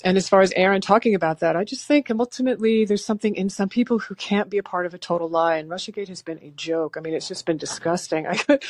And 0.03 0.17
as 0.17 0.27
far 0.27 0.41
as 0.41 0.51
Aaron 0.55 0.81
talking 0.81 1.15
about 1.15 1.39
that, 1.39 1.55
I 1.55 1.63
just 1.63 1.85
think 1.85 2.11
ultimately 2.11 2.85
there's 2.85 3.05
something 3.05 3.35
in 3.35 3.49
some 3.49 3.69
people 3.69 3.99
who 3.99 4.15
can't 4.15 4.49
be 4.49 4.57
a 4.57 4.63
part 4.63 4.85
of 4.85 4.93
a 4.93 4.97
total 4.97 5.29
lie. 5.29 5.57
And 5.57 5.69
Russiagate 5.69 6.09
has 6.09 6.21
been 6.21 6.39
a 6.41 6.49
joke. 6.51 6.97
I 6.97 6.99
mean, 6.99 7.13
it's 7.13 7.27
just 7.27 7.45
been 7.45 7.57
disgusting. 7.57 8.27
I 8.33 8.35
could, 8.35 8.63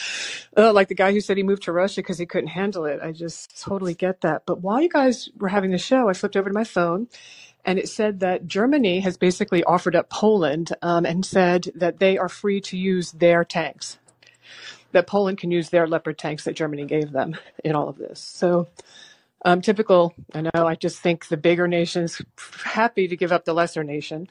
uh, 0.55 0.71
like 0.73 0.89
the 0.89 0.95
guy 0.95 1.11
who 1.11 1.21
said 1.21 1.37
he 1.37 1.43
moved 1.43 1.63
to 1.63 1.71
Russia 1.71 2.01
because 2.01 2.19
he 2.19 2.25
couldn't 2.25 2.49
handle 2.49 2.85
it. 2.85 2.99
I 3.01 3.11
just 3.11 3.59
totally 3.61 3.95
get 3.95 4.21
that. 4.21 4.43
But 4.45 4.61
while 4.61 4.81
you 4.81 4.89
guys 4.89 5.29
were 5.37 5.49
having 5.49 5.71
the 5.71 5.77
show, 5.77 6.07
I 6.07 6.13
flipped 6.13 6.37
over 6.37 6.49
to 6.49 6.53
my 6.53 6.63
phone 6.65 7.07
and 7.65 7.79
it 7.79 7.89
said 7.89 8.19
that 8.19 8.47
Germany 8.47 8.99
has 8.99 9.17
basically 9.17 9.63
offered 9.63 9.95
up 9.95 10.09
Poland 10.09 10.73
um, 10.81 11.05
and 11.05 11.25
said 11.25 11.71
that 11.75 11.99
they 11.99 12.17
are 12.17 12.29
free 12.29 12.59
to 12.61 12.77
use 12.77 13.11
their 13.13 13.43
tanks, 13.43 13.97
that 14.91 15.07
Poland 15.07 15.37
can 15.37 15.51
use 15.51 15.69
their 15.69 15.87
Leopard 15.87 16.17
tanks 16.17 16.43
that 16.43 16.55
Germany 16.55 16.85
gave 16.85 17.11
them 17.11 17.35
in 17.63 17.75
all 17.75 17.87
of 17.87 17.97
this. 17.97 18.19
So, 18.19 18.67
um, 19.43 19.61
typical, 19.61 20.13
I 20.33 20.41
know, 20.41 20.51
I 20.55 20.75
just 20.75 20.99
think 20.99 21.27
the 21.27 21.37
bigger 21.37 21.67
nations 21.67 22.21
happy 22.63 23.07
to 23.07 23.17
give 23.17 23.31
up 23.31 23.45
the 23.45 23.53
lesser 23.53 23.83
nation 23.83 24.29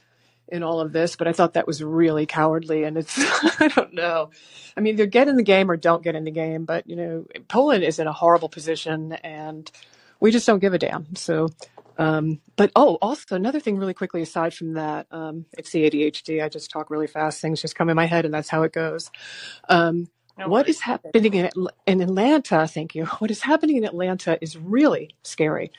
in 0.49 0.63
all 0.63 0.81
of 0.81 0.93
this, 0.93 1.17
but 1.17 1.29
I 1.29 1.33
thought 1.33 1.55
that 1.55 1.67
was 1.67 1.83
really 1.83 2.27
cowardly. 2.27 2.85
And 2.85 2.99
it's, 2.99 3.17
I 3.61 3.69
don't 3.69 3.95
know. 3.95 4.31
I 4.77 4.81
mean, 4.81 4.95
either 4.95 5.07
get 5.07 5.29
in 5.29 5.37
the 5.37 5.43
game 5.43 5.71
or 5.71 5.77
don't 5.77 6.03
get 6.03 6.15
in 6.15 6.25
the 6.25 6.31
game, 6.31 6.65
but, 6.65 6.89
you 6.89 6.97
know, 6.97 7.27
Poland 7.49 7.85
is 7.85 7.99
in 7.99 8.07
a 8.07 8.13
horrible 8.13 8.49
position 8.49 9.13
and 9.13 9.71
we 10.21 10.31
just 10.31 10.47
don't 10.47 10.61
give 10.61 10.75
a 10.75 10.79
damn. 10.79 11.15
So, 11.17 11.49
um, 11.99 12.41
but 12.57 12.71
oh, 12.77 12.97
also 13.03 13.37
another 13.37 13.61
thing, 13.61 13.77
really 13.77 13.95
quickly, 13.95 14.23
aside 14.23 14.55
from 14.55 14.75
that, 14.75 15.07
um, 15.11 15.47
it's 15.53 15.71
the 15.71 15.89
ADHD. 15.89 16.43
I 16.43 16.49
just 16.49 16.71
talk 16.71 16.91
really 16.91 17.07
fast. 17.07 17.41
Things 17.41 17.61
just 17.61 17.77
come 17.77 17.91
in 17.91 17.97
my 17.97 18.07
head, 18.07 18.25
and 18.25 18.33
that's 18.33 18.49
how 18.49 18.63
it 18.63 18.73
goes. 18.73 19.11
Um, 19.69 20.09
No 20.43 20.49
what 20.49 20.69
happening 20.81 21.35
in, 21.35 21.51
in 21.87 22.01
Atlanta? 22.01 22.67
Thank 22.67 22.95
you. 22.97 23.05
What 23.07 23.31
is 23.31 23.43
happening 23.43 23.77
in 23.77 23.85
Atlanta 23.85 24.39
is 24.41 24.57
really 24.57 25.15
scary. 25.23 25.71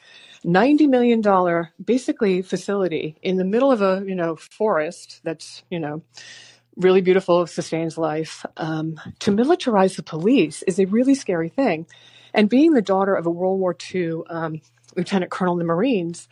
Ninety 0.46 0.88
million 0.88 1.22
dollar, 1.22 1.74
basically, 1.84 2.42
facility 2.42 3.18
in 3.22 3.38
the 3.38 3.44
middle 3.44 3.72
of 3.72 3.82
a 3.82 4.04
you 4.08 4.16
know 4.16 4.38
forest 4.38 5.20
that's 5.24 5.64
you 5.70 5.80
know 5.80 6.02
really 6.78 7.02
beautiful, 7.02 7.46
sustains 7.46 7.98
life. 7.98 8.46
Um, 8.58 9.00
to 9.20 9.32
militarize 9.32 9.98
the 9.98 10.04
police 10.04 10.64
is 10.64 10.80
a 10.80 10.86
really 10.86 11.16
scary 11.16 11.50
thing. 11.50 11.86
And 12.34 12.50
being 12.50 12.74
the 12.74 12.82
daughter 12.82 13.14
of 13.14 13.26
a 13.26 13.32
World 13.32 13.60
War 13.60 13.76
II 13.94 14.22
um, 14.30 14.62
lieutenant 14.96 15.32
colonel 15.32 15.56
in 15.56 15.60
the 15.60 15.66
Marines, 15.66 16.28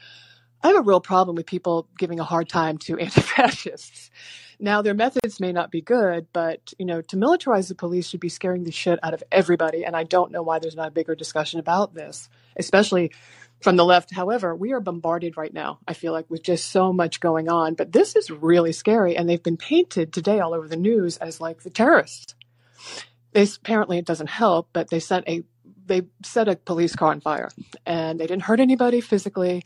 I 0.63 0.68
have 0.68 0.77
a 0.77 0.82
real 0.82 1.01
problem 1.01 1.36
with 1.36 1.46
people 1.46 1.88
giving 1.98 2.20
a 2.20 2.24
hard 2.24 2.50
time 2.50 2.77
to 2.80 2.98
anti-fascists. 3.00 4.12
Now, 4.60 4.84
their 4.84 4.94
methods 4.94 5.39
may 5.39 5.51
not 5.51 5.72
be 5.72 5.82
good, 5.82 6.27
but 6.34 6.74
you 6.77 6.86
know, 6.86 7.01
to 7.01 7.18
militarize 7.18 7.68
the 7.68 7.75
police 7.75 8.08
should 8.08 8.20
be 8.20 8.30
scaring 8.30 8.63
the 8.63 8.72
shit 8.72 9.00
out 9.01 9.15
of 9.15 9.24
everybody. 9.32 9.84
And 9.84 9.96
I 9.96 10.03
don't 10.03 10.32
know 10.32 10.44
why 10.44 10.60
there's 10.60 10.75
not 10.75 10.89
a 10.89 10.91
bigger 10.91 11.15
discussion 11.15 11.60
about 11.60 11.96
this, 11.96 12.30
especially 12.56 13.12
from 13.62 13.75
the 13.75 13.86
left. 13.86 14.13
However, 14.13 14.56
we 14.56 14.72
are 14.74 14.80
bombarded 14.80 15.38
right 15.38 15.53
now. 15.53 15.80
I 15.88 15.94
feel 15.94 16.13
like 16.13 16.30
with 16.30 16.44
just 16.44 16.70
so 16.70 16.94
much 16.94 17.20
going 17.20 17.50
on, 17.50 17.74
but 17.74 17.91
this 17.91 18.15
is 18.15 18.30
really 18.30 18.72
scary, 18.72 19.15
and 19.15 19.27
they've 19.27 19.41
been 19.41 19.58
painted 19.58 20.13
today 20.13 20.39
all 20.39 20.53
over 20.53 20.68
the 20.68 20.75
news 20.75 21.18
as 21.18 21.41
like 21.41 21.63
the 21.63 21.70
terrorists. 21.72 22.36
Apparently 23.34 23.98
it 23.98 24.06
doesn't 24.06 24.30
help, 24.30 24.70
but 24.74 24.89
they 24.89 25.00
sent 25.00 25.27
a 25.27 25.44
they 25.84 26.03
set 26.24 26.48
a 26.48 26.56
police 26.56 26.96
car 26.96 27.10
on 27.10 27.22
fire, 27.22 27.50
and 27.86 28.20
they 28.20 28.27
didn't 28.27 28.44
hurt 28.44 28.60
anybody 28.60 29.01
physically. 29.01 29.63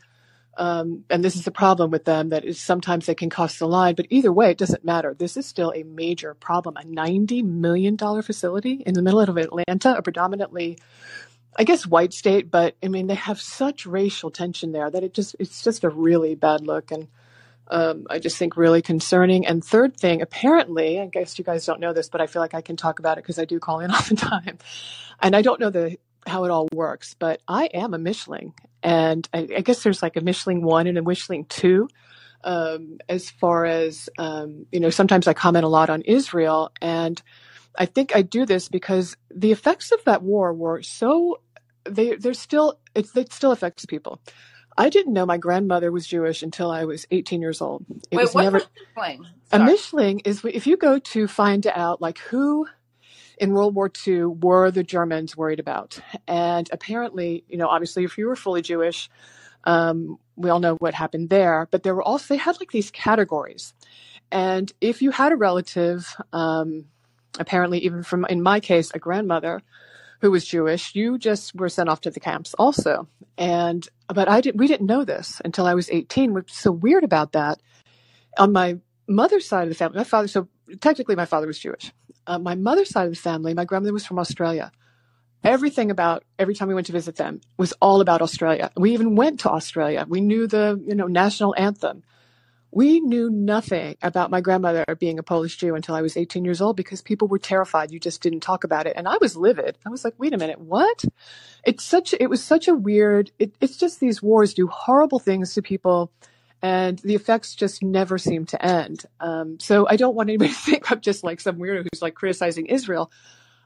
Um, 0.56 1.04
and 1.10 1.22
this 1.22 1.36
is 1.36 1.44
the 1.44 1.50
problem 1.50 1.90
with 1.90 2.04
them 2.04 2.30
that 2.30 2.44
is 2.44 2.58
sometimes 2.60 3.06
they 3.06 3.14
can 3.14 3.28
cross 3.28 3.58
the 3.58 3.68
line, 3.68 3.94
but 3.94 4.06
either 4.08 4.32
way, 4.32 4.50
it 4.50 4.58
doesn't 4.58 4.84
matter. 4.84 5.14
This 5.14 5.36
is 5.36 5.46
still 5.46 5.72
a 5.74 5.82
major 5.82 6.32
problem. 6.34 6.76
A 6.76 6.82
$90 6.82 7.44
million 7.44 7.98
facility 7.98 8.82
in 8.86 8.94
the 8.94 9.02
middle 9.02 9.20
of 9.20 9.36
Atlanta, 9.36 9.96
a 9.96 10.02
predominantly, 10.02 10.78
I 11.56 11.64
guess, 11.64 11.86
white 11.86 12.14
state, 12.14 12.50
but 12.50 12.74
I 12.82 12.88
mean, 12.88 13.06
they 13.06 13.14
have 13.14 13.40
such 13.40 13.84
racial 13.84 14.30
tension 14.30 14.72
there 14.72 14.90
that 14.90 15.04
it 15.04 15.12
just, 15.12 15.36
it's 15.38 15.62
just 15.62 15.84
a 15.84 15.90
really 15.90 16.34
bad 16.34 16.62
look. 16.66 16.90
And 16.90 17.08
um, 17.68 18.06
I 18.08 18.18
just 18.18 18.38
think 18.38 18.56
really 18.56 18.80
concerning. 18.80 19.46
And 19.46 19.62
third 19.62 19.96
thing, 19.96 20.22
apparently, 20.22 21.00
I 21.00 21.06
guess 21.06 21.38
you 21.38 21.44
guys 21.44 21.66
don't 21.66 21.80
know 21.80 21.92
this, 21.92 22.08
but 22.08 22.20
I 22.22 22.26
feel 22.26 22.40
like 22.40 22.54
I 22.54 22.62
can 22.62 22.76
talk 22.76 22.98
about 22.98 23.18
it 23.18 23.24
because 23.24 23.38
I 23.38 23.44
do 23.44 23.58
call 23.58 23.80
in 23.80 23.90
all 23.94 24.02
the 24.08 24.16
time. 24.16 24.58
And 25.20 25.36
I 25.36 25.42
don't 25.42 25.60
know 25.60 25.70
the 25.70 25.98
how 26.26 26.44
it 26.44 26.50
all 26.50 26.68
works, 26.72 27.14
but 27.18 27.40
I 27.48 27.66
am 27.66 27.94
a 27.94 27.98
Mischling, 27.98 28.52
and 28.82 29.28
I, 29.34 29.48
I 29.58 29.60
guess 29.62 29.82
there's 29.82 30.02
like 30.02 30.16
a 30.16 30.20
Mischling 30.22 30.62
one 30.62 30.86
and 30.86 30.98
a 30.98 31.02
Mischling 31.02 31.48
two. 31.48 31.88
Um, 32.44 32.98
as 33.08 33.30
far 33.30 33.66
as 33.66 34.08
um, 34.18 34.66
you 34.72 34.80
know, 34.80 34.90
sometimes 34.90 35.28
I 35.28 35.34
comment 35.34 35.64
a 35.64 35.68
lot 35.68 35.90
on 35.90 36.02
Israel, 36.02 36.72
and 36.82 37.20
I 37.78 37.86
think 37.86 38.16
I 38.16 38.22
do 38.22 38.46
this 38.46 38.68
because 38.68 39.16
the 39.34 39.52
effects 39.52 39.92
of 39.92 40.04
that 40.04 40.22
war 40.22 40.52
were 40.54 40.82
so 40.82 41.40
they 41.84 42.16
they're 42.16 42.34
still 42.34 42.78
it, 42.94 43.08
it 43.16 43.32
still 43.32 43.52
affects 43.52 43.86
people. 43.86 44.20
I 44.78 44.90
didn't 44.90 45.14
know 45.14 45.26
my 45.26 45.38
grandmother 45.38 45.92
was 45.92 46.06
Jewish 46.06 46.42
until 46.42 46.70
I 46.70 46.84
was 46.84 47.06
18 47.10 47.40
years 47.42 47.60
old. 47.62 47.84
It 48.10 48.18
Wait, 48.18 48.22
was 48.22 48.36
never 48.36 48.58
a 48.58 48.62
Mischling? 48.98 49.26
a. 49.52 49.58
Mischling 49.60 50.26
is 50.26 50.44
if 50.44 50.66
you 50.66 50.76
go 50.76 50.98
to 50.98 51.28
find 51.28 51.66
out 51.68 52.02
like 52.02 52.18
who 52.18 52.66
in 53.38 53.52
World 53.52 53.74
War 53.74 53.90
II 54.06 54.24
were 54.26 54.70
the 54.70 54.82
Germans 54.82 55.36
worried 55.36 55.60
about, 55.60 55.98
and 56.26 56.68
apparently, 56.72 57.44
you 57.48 57.56
know, 57.56 57.68
obviously, 57.68 58.04
if 58.04 58.16
you 58.16 58.26
were 58.26 58.36
fully 58.36 58.62
Jewish, 58.62 59.10
um, 59.64 60.18
we 60.36 60.50
all 60.50 60.60
know 60.60 60.76
what 60.76 60.94
happened 60.94 61.30
there. 61.30 61.68
But 61.70 61.82
there 61.82 61.94
were 61.94 62.02
also 62.02 62.34
they 62.34 62.38
had 62.38 62.58
like 62.60 62.70
these 62.70 62.90
categories, 62.90 63.74
and 64.30 64.72
if 64.80 65.02
you 65.02 65.10
had 65.10 65.32
a 65.32 65.36
relative, 65.36 66.16
um, 66.32 66.86
apparently, 67.38 67.78
even 67.80 68.02
from 68.02 68.24
in 68.26 68.42
my 68.42 68.60
case, 68.60 68.90
a 68.94 68.98
grandmother 68.98 69.62
who 70.20 70.30
was 70.30 70.44
Jewish, 70.44 70.94
you 70.94 71.18
just 71.18 71.54
were 71.54 71.68
sent 71.68 71.88
off 71.88 72.00
to 72.02 72.10
the 72.10 72.20
camps 72.20 72.54
also. 72.54 73.06
And 73.38 73.86
but 74.08 74.28
I 74.28 74.40
didn't. 74.40 74.58
We 74.58 74.66
didn't 74.66 74.86
know 74.86 75.04
this 75.04 75.40
until 75.44 75.66
I 75.66 75.74
was 75.74 75.90
18. 75.90 76.32
What's 76.32 76.58
so 76.58 76.72
weird 76.72 77.04
about 77.04 77.32
that? 77.32 77.60
On 78.38 78.52
my 78.52 78.78
mother's 79.06 79.46
side 79.46 79.64
of 79.64 79.68
the 79.68 79.74
family, 79.74 79.98
my 79.98 80.04
father. 80.04 80.28
So 80.28 80.48
technically, 80.80 81.16
my 81.16 81.26
father 81.26 81.46
was 81.46 81.58
Jewish. 81.58 81.92
Uh, 82.26 82.38
my 82.38 82.54
mother's 82.54 82.90
side 82.90 83.06
of 83.06 83.12
the 83.12 83.20
family, 83.20 83.54
my 83.54 83.64
grandmother 83.64 83.92
was 83.92 84.06
from 84.06 84.18
Australia. 84.18 84.72
Everything 85.44 85.90
about 85.90 86.24
every 86.38 86.54
time 86.54 86.68
we 86.68 86.74
went 86.74 86.88
to 86.88 86.92
visit 86.92 87.16
them 87.16 87.40
was 87.56 87.72
all 87.80 88.00
about 88.00 88.22
Australia. 88.22 88.70
We 88.76 88.92
even 88.92 89.14
went 89.14 89.40
to 89.40 89.50
Australia. 89.50 90.04
We 90.08 90.20
knew 90.20 90.46
the 90.46 90.82
you 90.84 90.94
know 90.94 91.06
national 91.06 91.54
anthem. 91.56 92.02
We 92.72 93.00
knew 93.00 93.30
nothing 93.30 93.96
about 94.02 94.30
my 94.30 94.40
grandmother 94.42 94.84
being 94.98 95.18
a 95.18 95.22
Polish 95.22 95.56
Jew 95.56 95.74
until 95.74 95.94
I 95.94 96.02
was 96.02 96.16
18 96.16 96.44
years 96.44 96.60
old 96.60 96.76
because 96.76 97.00
people 97.00 97.26
were 97.26 97.38
terrified. 97.38 97.90
You 97.90 97.98
just 97.98 98.20
didn't 98.20 98.40
talk 98.40 98.64
about 98.64 98.86
it. 98.86 98.94
And 98.96 99.08
I 99.08 99.16
was 99.18 99.34
livid. 99.34 99.78
I 99.86 99.88
was 99.88 100.04
like, 100.04 100.12
wait 100.18 100.34
a 100.34 100.36
minute, 100.36 100.60
what? 100.60 101.04
It's 101.64 101.82
such, 101.82 102.12
it 102.20 102.28
was 102.28 102.44
such 102.44 102.68
a 102.68 102.74
weird, 102.74 103.30
it, 103.38 103.54
it's 103.62 103.78
just 103.78 103.98
these 103.98 104.20
wars 104.20 104.52
do 104.52 104.66
horrible 104.66 105.18
things 105.18 105.54
to 105.54 105.62
people 105.62 106.12
and 106.62 106.98
the 107.00 107.14
effects 107.14 107.54
just 107.54 107.82
never 107.82 108.18
seem 108.18 108.46
to 108.46 108.64
end. 108.64 109.04
Um, 109.20 109.58
so 109.60 109.86
I 109.88 109.96
don't 109.96 110.14
want 110.14 110.28
anybody 110.28 110.50
to 110.52 110.56
think 110.56 110.90
I'm 110.90 111.00
just 111.00 111.24
like 111.24 111.40
some 111.40 111.56
weirdo 111.56 111.86
who's 111.92 112.02
like 112.02 112.14
criticizing 112.14 112.66
Israel. 112.66 113.10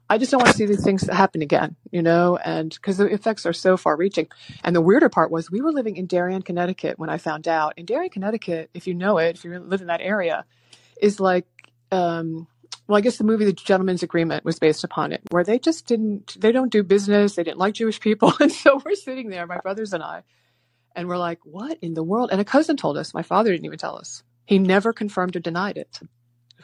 I 0.09 0.19
just 0.19 0.33
don't 0.33 0.41
want 0.41 0.51
to 0.51 0.57
see 0.59 0.67
these 0.67 0.83
things 0.83 1.07
happen 1.09 1.41
again, 1.41 1.77
you 1.93 2.03
know, 2.03 2.37
and 2.37 2.71
because 2.75 2.97
the 2.97 3.07
effects 3.07 3.47
are 3.47 3.53
so 3.53 3.77
far 3.77 3.97
reaching. 3.97 4.27
And 4.65 4.75
the 4.75 4.81
weirder 4.81 5.09
part 5.09 5.31
was 5.31 5.53
we 5.53 5.61
were 5.61 5.71
living 5.71 5.97
in 5.97 6.07
Darien, 6.07 6.43
Connecticut 6.43 6.99
when 6.99 7.09
I 7.09 7.19
found 7.19 7.47
out. 7.47 7.75
In 7.77 7.87
Darien, 7.87 8.11
Connecticut, 8.11 8.71
if 8.75 8.89
you 8.89 8.95
know 8.95 9.19
it, 9.19 9.37
if 9.37 9.45
you 9.45 9.57
live 9.61 9.83
in 9.83 9.87
that 9.87 10.01
area, 10.01 10.45
is 11.01 11.21
like, 11.21 11.47
um, 11.93 12.49
well, 12.89 12.99
I 12.99 13.03
guess 13.03 13.19
the 13.19 13.25
movie 13.25 13.45
The 13.45 13.53
Gentleman's 13.53 14.03
Agreement 14.03 14.45
was 14.45 14.59
based 14.59 14.83
upon 14.83 15.13
it, 15.13 15.23
where 15.31 15.45
they 15.45 15.61
just 15.61 15.87
didn't, 15.87 16.37
they 16.41 16.51
don't 16.51 16.73
do 16.73 16.83
business, 16.83 17.37
they 17.37 17.45
didn't 17.45 17.59
like 17.59 17.75
Jewish 17.75 18.01
people. 18.01 18.33
And 18.41 18.51
so 18.51 18.83
we're 18.85 18.97
sitting 18.97 19.31
there, 19.31 19.47
my 19.47 19.59
brothers 19.59 19.93
and 19.93 20.03
I, 20.03 20.25
and 20.95 21.09
we're 21.09 21.19
like, 21.19 21.39
what 21.45 21.79
in 21.81 21.95
the 21.95 22.03
world? 22.03 22.31
And 22.33 22.41
a 22.41 22.45
cousin 22.45 22.77
told 22.77 22.97
us, 22.97 23.15
my 23.15 23.23
father 23.23 23.51
didn't 23.51 23.67
even 23.67 23.79
tell 23.79 23.97
us. 23.97 24.23
He 24.47 24.59
never 24.59 24.93
confirmed 24.93 25.37
or 25.37 25.41
denied 25.41 25.77
it 25.77 26.01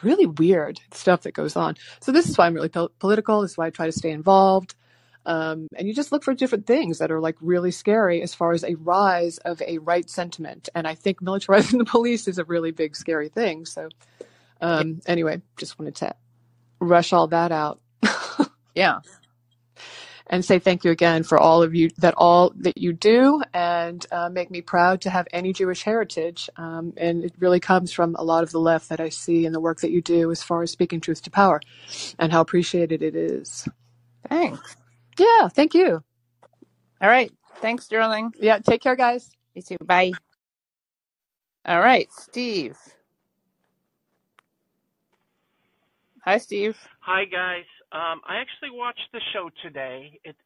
really 0.03 0.27
weird 0.27 0.81
stuff 0.93 1.23
that 1.23 1.33
goes 1.33 1.57
on. 1.57 1.77
So 2.01 2.13
this 2.13 2.29
is 2.29 2.37
why 2.37 2.47
I'm 2.47 2.55
really 2.55 2.69
po- 2.69 2.91
political. 2.99 3.41
This 3.41 3.53
is 3.53 3.57
why 3.57 3.67
I 3.67 3.71
try 3.71 3.87
to 3.87 3.93
stay 3.93 4.11
involved. 4.11 4.75
Um, 5.25 5.69
and 5.77 5.89
you 5.89 5.95
just 5.95 6.13
look 6.13 6.23
for 6.23 6.35
different 6.35 6.67
things 6.67 6.99
that 6.99 7.11
are 7.11 7.21
like 7.21 7.37
really 7.41 7.71
scary 7.71 8.23
as 8.23 8.35
far 8.35 8.53
as 8.53 8.63
a 8.63 8.75
rise 8.75 9.39
of 9.39 9.61
a 9.63 9.79
right 9.79 10.09
sentiment. 10.09 10.69
And 10.75 10.87
I 10.87 10.95
think 10.95 11.21
militarizing 11.21 11.79
the 11.79 11.85
police 11.85 12.29
is 12.29 12.39
a 12.39 12.45
really 12.45 12.71
big, 12.71 12.95
scary 12.95 13.29
thing. 13.29 13.65
So 13.65 13.89
um, 14.61 15.01
anyway, 15.07 15.41
just 15.57 15.79
wanted 15.79 15.97
to 15.97 16.15
rush 16.79 17.13
all 17.13 17.29
that 17.29 17.53
out 17.53 17.81
Yeah. 18.77 18.99
And 20.29 20.45
say 20.45 20.59
thank 20.59 20.85
you 20.85 20.91
again 20.91 21.23
for 21.23 21.39
all 21.39 21.63
of 21.63 21.75
you 21.75 21.91
that 21.99 22.15
all 22.17 22.53
that 22.59 22.79
you 22.79 22.93
do 22.93 23.43
and 23.55 24.07
uh, 24.13 24.29
make 24.31 24.51
me 24.51 24.63
proud 24.63 25.03
to 25.03 25.11
have 25.11 25.29
any 25.33 25.53
Jewish 25.53 25.83
heritage. 25.83 26.51
Um, 26.57 26.95
and 26.97 27.25
it 27.25 27.35
really 27.39 27.61
comes 27.61 27.93
from 27.93 28.17
a 28.17 28.25
lot 28.25 28.43
of 28.43 28.53
the 28.53 28.61
left 28.61 28.89
that 28.91 29.01
I 29.01 29.11
see 29.11 29.47
in 29.47 29.53
the 29.53 29.61
work 29.61 29.81
that 29.81 29.91
you 29.91 30.03
do 30.03 30.31
as 30.31 30.43
far 30.43 30.63
as 30.63 30.71
speaking 30.71 31.01
truth 31.01 31.23
to 31.23 31.31
power 31.31 31.61
and 32.19 32.33
how 32.33 32.41
appreciated 32.41 33.03
it 33.03 33.17
is. 33.17 33.69
Thanks. 34.29 34.77
Yeah, 35.19 35.49
thank 35.49 35.75
you. 35.75 36.03
All 37.01 37.09
right. 37.11 37.33
Thanks, 37.57 37.85
Sterling. 37.87 38.33
Yeah, 38.41 38.59
take 38.59 38.83
care, 38.83 38.97
guys. 38.97 39.31
You 39.55 39.63
too. 39.63 39.77
Bye. 39.85 40.19
All 41.67 41.81
right, 41.81 42.09
Steve. 42.13 42.77
Hi, 46.25 46.39
Steve. 46.39 46.79
Hi 47.01 47.25
guys. 47.25 47.65
Um, 47.93 48.21
I 48.27 48.37
actually 48.37 48.71
watched 48.71 49.09
the 49.13 49.21
show 49.33 49.51
today. 49.63 50.19
It 50.25 50.37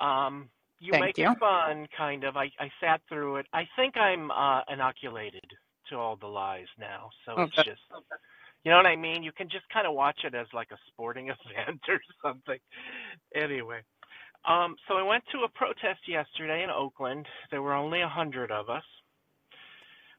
um, 0.00 0.48
you 0.80 0.92
Thank 0.92 1.04
make 1.04 1.18
it 1.18 1.38
fun, 1.38 1.86
kind 1.96 2.24
of. 2.24 2.36
I, 2.36 2.50
I 2.58 2.70
sat 2.80 3.00
through 3.08 3.36
it. 3.36 3.46
I 3.52 3.66
think 3.76 3.96
I'm 3.96 4.30
uh, 4.30 4.60
inoculated 4.68 5.44
to 5.88 5.96
all 5.96 6.16
the 6.16 6.26
lies 6.26 6.66
now, 6.78 7.10
so 7.24 7.40
it's 7.42 7.56
just 7.56 7.80
you 8.64 8.70
know 8.70 8.76
what 8.76 8.86
I 8.86 8.96
mean. 8.96 9.22
You 9.22 9.32
can 9.32 9.48
just 9.48 9.64
kind 9.72 9.86
of 9.86 9.94
watch 9.94 10.20
it 10.24 10.34
as 10.34 10.46
like 10.52 10.68
a 10.72 10.78
sporting 10.88 11.28
event 11.56 11.80
or 11.88 12.00
something. 12.22 12.58
Anyway, 13.34 13.80
um, 14.46 14.76
so 14.86 14.94
I 14.94 15.02
went 15.02 15.24
to 15.32 15.38
a 15.44 15.48
protest 15.48 16.00
yesterday 16.06 16.62
in 16.62 16.70
Oakland. 16.70 17.26
There 17.50 17.62
were 17.62 17.74
only 17.74 18.02
a 18.02 18.08
hundred 18.08 18.50
of 18.50 18.68
us. 18.68 18.84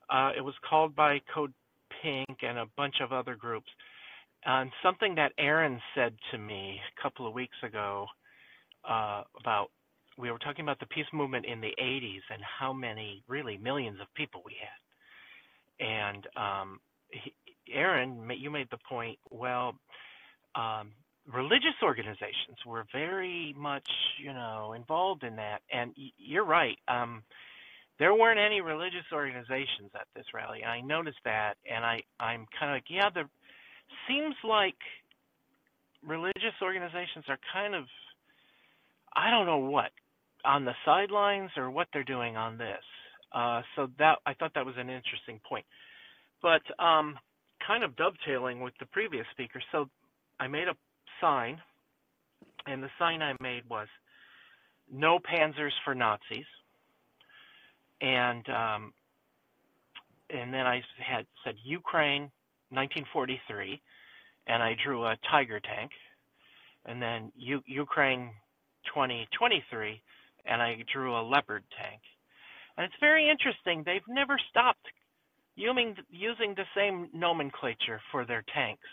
Uh, 0.09 0.31
it 0.35 0.41
was 0.41 0.55
called 0.67 0.95
by 0.95 1.19
Code 1.33 1.53
Pink 2.01 2.37
and 2.41 2.57
a 2.57 2.65
bunch 2.77 2.95
of 3.01 3.11
other 3.11 3.35
groups. 3.35 3.69
And 4.45 4.71
something 4.83 5.15
that 5.15 5.31
Aaron 5.37 5.81
said 5.95 6.13
to 6.31 6.37
me 6.37 6.79
a 6.97 7.01
couple 7.01 7.27
of 7.27 7.33
weeks 7.33 7.57
ago 7.63 8.05
uh, 8.87 9.23
about 9.39 9.69
we 10.17 10.31
were 10.31 10.39
talking 10.39 10.63
about 10.63 10.79
the 10.79 10.85
peace 10.85 11.05
movement 11.11 11.45
in 11.45 11.59
the 11.59 11.73
80s 11.81 12.21
and 12.31 12.41
how 12.59 12.71
many 12.71 13.21
really 13.27 13.57
millions 13.57 13.99
of 13.99 14.07
people 14.15 14.41
we 14.45 14.55
had. 14.61 15.85
And 15.85 16.27
um, 16.37 16.79
he, 17.09 17.33
Aaron, 17.73 18.29
you 18.37 18.49
made 18.49 18.69
the 18.71 18.77
point. 18.87 19.19
Well, 19.29 19.73
um, 20.55 20.91
religious 21.31 21.75
organizations 21.83 22.57
were 22.65 22.85
very 22.93 23.53
much, 23.57 23.89
you 24.23 24.31
know, 24.33 24.73
involved 24.73 25.23
in 25.23 25.35
that. 25.35 25.61
And 25.71 25.91
you're 26.17 26.45
right. 26.45 26.77
Um, 26.87 27.23
there 27.99 28.13
weren't 28.13 28.39
any 28.39 28.61
religious 28.61 29.05
organizations 29.11 29.91
at 29.95 30.07
this 30.15 30.25
rally. 30.33 30.61
And 30.61 30.71
I 30.71 30.81
noticed 30.81 31.19
that, 31.25 31.55
and 31.69 31.83
I 31.83 32.03
I'm 32.19 32.45
kind 32.57 32.71
of 32.71 32.75
like, 32.75 32.85
yeah, 32.89 33.09
there 33.13 33.29
seems 34.07 34.35
like 34.43 34.75
religious 36.05 36.53
organizations 36.61 37.25
are 37.27 37.39
kind 37.53 37.75
of 37.75 37.85
I 39.15 39.31
don't 39.31 39.45
know 39.45 39.57
what 39.57 39.91
on 40.43 40.65
the 40.65 40.73
sidelines 40.83 41.49
or 41.57 41.71
what 41.71 41.87
they're 41.93 42.03
doing 42.03 42.37
on 42.37 42.57
this. 42.57 42.83
Uh, 43.31 43.61
so 43.75 43.89
that 43.99 44.19
I 44.25 44.33
thought 44.33 44.53
that 44.55 44.65
was 44.65 44.75
an 44.77 44.89
interesting 44.89 45.39
point. 45.47 45.65
But 46.41 46.61
um, 46.83 47.17
kind 47.65 47.83
of 47.83 47.95
dovetailing 47.95 48.61
with 48.61 48.73
the 48.79 48.85
previous 48.85 49.25
speaker, 49.31 49.61
so 49.71 49.89
I 50.39 50.47
made 50.47 50.67
a 50.67 50.75
sign, 51.19 51.59
and 52.67 52.83
the 52.83 52.89
sign 52.99 53.21
I 53.21 53.33
made 53.41 53.63
was 53.69 53.87
"No 54.91 55.19
Panzers 55.19 55.73
for 55.83 55.95
Nazis," 55.95 56.45
and 58.01 58.47
um, 58.49 58.93
and 60.29 60.53
then 60.53 60.65
I 60.65 60.81
had 60.99 61.25
said 61.43 61.55
Ukraine 61.63 62.31
1943, 62.69 63.81
and 64.47 64.63
I 64.63 64.75
drew 64.83 65.05
a 65.05 65.17
Tiger 65.29 65.59
tank, 65.59 65.91
and 66.85 67.01
then 67.01 67.31
U- 67.35 67.63
Ukraine 67.65 68.31
2023, 68.93 70.01
and 70.45 70.61
I 70.61 70.83
drew 70.91 71.15
a 71.15 71.21
Leopard 71.21 71.63
tank. 71.81 72.01
And 72.77 72.85
it's 72.85 72.99
very 72.99 73.29
interesting. 73.29 73.83
They've 73.85 74.07
never 74.07 74.37
stopped 74.49 74.85
using 75.55 75.95
using 76.09 76.53
the 76.55 76.65
same 76.75 77.09
nomenclature 77.13 78.01
for 78.11 78.25
their 78.25 78.43
tanks 78.53 78.87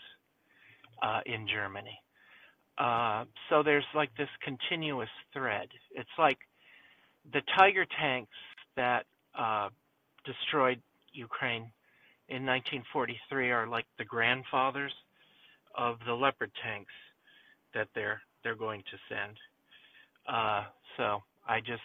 uh, 1.01 1.19
in 1.25 1.47
Germany. 1.47 1.99
Uh, 2.77 3.25
so 3.49 3.61
there's 3.61 3.85
like 3.93 4.09
this 4.17 4.29
continuous 4.43 5.09
thread. 5.33 5.67
It's 5.91 6.09
like 6.17 6.39
the 7.31 7.41
Tiger 7.57 7.85
tanks 7.99 8.31
that 8.75 9.05
uh, 9.37 9.69
destroyed 10.25 10.81
Ukraine 11.13 11.71
in 12.29 12.45
1943 12.45 13.51
are 13.51 13.67
like 13.67 13.85
the 13.97 14.05
grandfathers 14.05 14.93
of 15.77 15.97
the 16.07 16.13
Leopard 16.13 16.51
tanks 16.63 16.93
that 17.73 17.87
they're 17.95 18.21
they're 18.43 18.55
going 18.55 18.81
to 18.91 18.97
send. 19.09 19.37
Uh, 20.27 20.65
so 20.97 21.19
I 21.47 21.59
just 21.59 21.81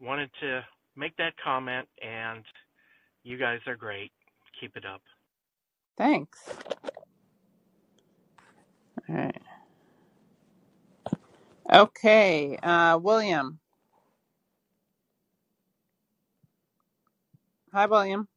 wanted 0.00 0.30
to 0.40 0.62
make 0.96 1.16
that 1.18 1.34
comment, 1.42 1.88
and 2.02 2.44
you 3.24 3.38
guys 3.38 3.60
are 3.66 3.76
great. 3.76 4.12
Keep 4.60 4.76
it 4.76 4.84
up. 4.86 5.02
Thanks. 5.98 6.38
All 9.08 9.16
right. 9.16 9.42
Okay, 11.72 12.58
uh, 12.62 12.98
William. 13.02 13.60
Hi, 17.72 17.86
William. 17.86 18.28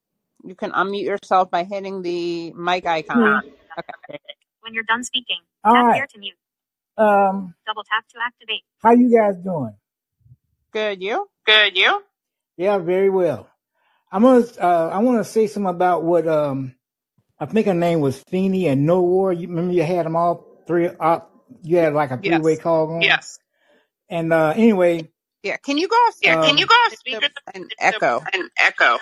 You 0.44 0.56
can 0.56 0.72
unmute 0.72 1.04
yourself 1.06 1.52
by 1.52 1.64
hitting 1.64 2.02
the 2.02 2.54
mic 2.54 2.86
icon. 2.86 3.42
Okay. 3.78 4.20
When 4.62 4.74
you're 4.74 4.84
done 4.84 5.04
speaking, 5.04 5.38
All 5.64 5.74
tap 5.74 5.86
right. 5.86 5.96
here 5.96 6.08
to 6.08 6.20
mute. 6.20 6.36
Um, 6.98 7.56
Double 7.66 7.84
tap 7.84 8.08
to 8.10 8.18
activate. 8.26 8.64
how 8.84 8.92
you 8.92 9.10
guys 9.16 9.36
doing? 9.44 9.76
Good. 10.72 11.02
You? 11.02 11.28
Good, 11.46 11.78
you? 11.78 12.04
Yeah, 12.58 12.78
very 12.78 13.10
well. 13.10 13.50
I'm 14.12 14.24
gonna. 14.24 14.46
Uh, 14.60 14.90
I 14.94 15.00
want 15.00 15.20
to 15.20 15.24
say 15.24 15.48
something 15.48 15.70
about 15.70 16.04
what. 16.04 16.28
Um, 16.28 16.76
I 17.40 17.46
think 17.46 17.68
her 17.68 17.74
name 17.74 18.02
was 18.02 18.20
Feeney 18.30 18.68
and 18.68 18.86
No 18.86 19.02
War. 19.02 19.32
You 19.32 19.48
remember 19.48 19.74
you 19.74 19.84
had 19.84 20.06
them 20.06 20.16
all 20.16 20.62
three. 20.68 20.90
up. 21.00 21.32
you 21.64 21.78
had 21.78 21.94
like 21.94 22.12
a 22.12 22.18
three 22.18 22.38
way 22.40 22.54
Yes. 22.54 22.62
call 22.62 22.88
going. 22.88 23.02
Yes. 23.02 23.40
And 24.10 24.34
uh, 24.34 24.54
anyway, 24.56 25.10
Yeah. 25.44 25.58
Can 25.58 25.78
you 25.78 25.88
go 25.88 25.96
off 25.96 26.16
Yeah. 26.22 26.34
speaker? 26.42 26.48
Can 26.48 26.58
you 26.58 26.64
um, 26.66 26.68
go 26.68 26.76
off 26.76 26.92
It's 26.94 27.00
speaker? 27.02 27.28
a- 27.48 27.56
an 27.58 27.70
echo. 27.80 28.24
An 28.34 28.50
echo. 28.58 28.98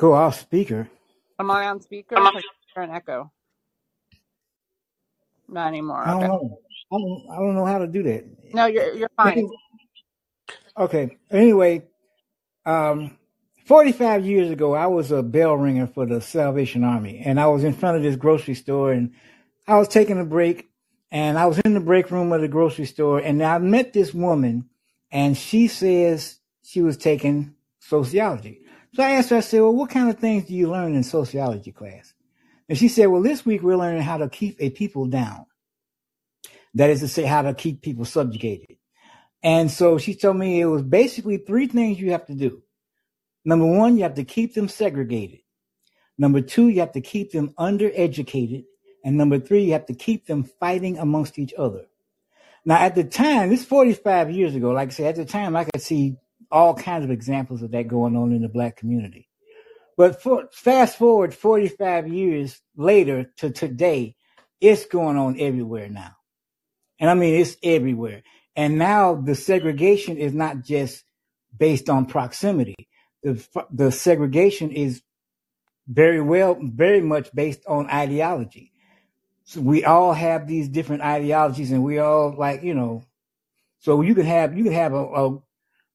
Go 0.00 0.14
off 0.14 0.40
speaker. 0.40 0.90
Am 1.40 1.50
I 1.50 1.68
on 1.68 1.80
speaker? 1.82 2.16
Am 2.16 2.28
I- 2.28 2.32
Because 2.32 2.44
you're 2.76 2.84
an 2.84 2.92
echo. 2.92 3.32
Not 5.48 5.68
anymore. 5.68 6.06
I 6.06 6.12
don't 6.12 6.20
Okay. 6.22 6.28
know. 6.28 6.58
I 6.92 6.96
don't. 6.98 7.26
I 7.32 7.36
don't 7.36 7.56
know 7.56 7.66
how 7.66 7.78
to 7.78 7.88
do 7.88 8.02
that. 8.04 8.24
No, 8.54 8.66
you're 8.66 8.94
you're 8.94 9.10
fine. 9.16 9.44
Okay. 10.78 11.18
Anyway, 11.30 11.84
um, 12.66 13.18
45 13.66 14.26
years 14.26 14.50
ago, 14.50 14.74
I 14.74 14.86
was 14.88 15.12
a 15.12 15.22
bell 15.22 15.54
ringer 15.56 15.86
for 15.88 16.06
the 16.06 16.20
Salvation 16.20 16.84
Army, 16.84 17.22
and 17.24 17.40
I 17.40 17.46
was 17.48 17.64
in 17.64 17.74
front 17.74 17.96
of 17.98 18.02
this 18.02 18.16
grocery 18.16 18.54
store, 18.54 18.92
and 18.92 19.12
I 19.68 19.78
was 19.78 19.88
taking 19.88 20.20
a 20.20 20.24
break, 20.24 20.70
and 21.12 21.38
I 21.38 21.46
was 21.46 21.58
in 21.60 21.74
the 21.74 21.80
break 21.80 22.10
room 22.10 22.32
of 22.32 22.40
the 22.42 22.48
grocery 22.48 22.86
store, 22.86 23.18
and 23.20 23.42
I 23.42 23.58
met 23.58 23.92
this 23.94 24.14
woman, 24.14 24.68
and 25.12 25.36
she 25.36 25.68
says 25.68 26.40
she 26.62 26.82
was 26.82 26.96
taking 26.96 27.54
sociology. 27.80 28.60
So 28.94 29.02
I 29.02 29.12
asked 29.12 29.30
her, 29.30 29.36
I 29.36 29.40
said, 29.40 29.60
well, 29.60 29.74
what 29.74 29.90
kind 29.90 30.10
of 30.10 30.18
things 30.18 30.46
do 30.46 30.54
you 30.54 30.70
learn 30.70 30.94
in 30.94 31.02
sociology 31.04 31.70
class? 31.70 32.12
And 32.68 32.76
she 32.76 32.88
said, 32.88 33.06
well, 33.06 33.22
this 33.22 33.46
week 33.46 33.62
we're 33.62 33.76
learning 33.76 34.02
how 34.02 34.18
to 34.18 34.28
keep 34.28 34.56
a 34.58 34.70
people 34.70 35.06
down. 35.06 35.46
That 36.74 36.90
is 36.90 37.00
to 37.00 37.08
say, 37.08 37.24
how 37.24 37.42
to 37.42 37.54
keep 37.54 37.82
people 37.82 38.04
subjugated. 38.04 38.76
And 39.42 39.70
so 39.70 39.98
she 39.98 40.14
told 40.14 40.36
me 40.36 40.60
it 40.60 40.66
was 40.66 40.82
basically 40.82 41.38
three 41.38 41.66
things 41.66 42.00
you 42.00 42.12
have 42.12 42.26
to 42.26 42.34
do. 42.34 42.62
Number 43.44 43.66
one, 43.66 43.96
you 43.96 44.02
have 44.02 44.14
to 44.14 44.24
keep 44.24 44.54
them 44.54 44.68
segregated. 44.68 45.40
Number 46.18 46.40
two, 46.40 46.68
you 46.68 46.80
have 46.80 46.92
to 46.92 47.00
keep 47.00 47.32
them 47.32 47.54
undereducated. 47.58 48.64
And 49.04 49.16
number 49.16 49.38
three, 49.38 49.64
you 49.64 49.72
have 49.72 49.86
to 49.86 49.94
keep 49.94 50.26
them 50.26 50.44
fighting 50.44 50.98
amongst 50.98 51.38
each 51.38 51.54
other. 51.56 51.86
Now, 52.64 52.76
at 52.76 52.94
the 52.94 53.04
time, 53.04 53.48
this 53.48 53.64
45 53.64 54.30
years 54.30 54.54
ago, 54.54 54.70
like 54.70 54.88
I 54.88 54.92
said, 54.92 55.06
at 55.06 55.16
the 55.16 55.24
time, 55.24 55.56
I 55.56 55.64
could 55.64 55.80
see 55.80 56.16
all 56.50 56.74
kinds 56.74 57.04
of 57.04 57.10
examples 57.10 57.62
of 57.62 57.70
that 57.72 57.88
going 57.88 58.16
on 58.16 58.32
in 58.32 58.42
the 58.42 58.48
black 58.48 58.76
community. 58.76 59.28
But 59.96 60.22
for, 60.22 60.48
fast 60.52 60.96
forward 60.96 61.34
45 61.34 62.08
years 62.08 62.60
later 62.76 63.30
to 63.38 63.50
today, 63.50 64.16
it's 64.60 64.86
going 64.86 65.16
on 65.16 65.38
everywhere 65.38 65.88
now. 65.88 66.16
And 66.98 67.10
I 67.10 67.14
mean, 67.14 67.40
it's 67.40 67.56
everywhere. 67.62 68.22
And 68.56 68.78
now 68.78 69.14
the 69.14 69.34
segregation 69.34 70.16
is 70.16 70.34
not 70.34 70.64
just 70.64 71.04
based 71.56 71.88
on 71.88 72.06
proximity. 72.06 72.88
The, 73.22 73.46
the 73.70 73.92
segregation 73.92 74.70
is 74.70 75.02
very 75.86 76.20
well, 76.20 76.58
very 76.60 77.00
much 77.00 77.32
based 77.34 77.60
on 77.66 77.90
ideology. 77.90 78.72
So 79.44 79.60
we 79.60 79.84
all 79.84 80.12
have 80.12 80.46
these 80.46 80.68
different 80.68 81.02
ideologies 81.02 81.72
and 81.72 81.82
we 81.82 81.98
all 81.98 82.34
like, 82.36 82.62
you 82.62 82.74
know, 82.74 83.02
so 83.80 84.02
you 84.02 84.14
can 84.14 84.26
have, 84.26 84.56
you 84.56 84.64
can 84.64 84.72
have 84.72 84.92
a, 84.92 85.04
a, 85.04 85.38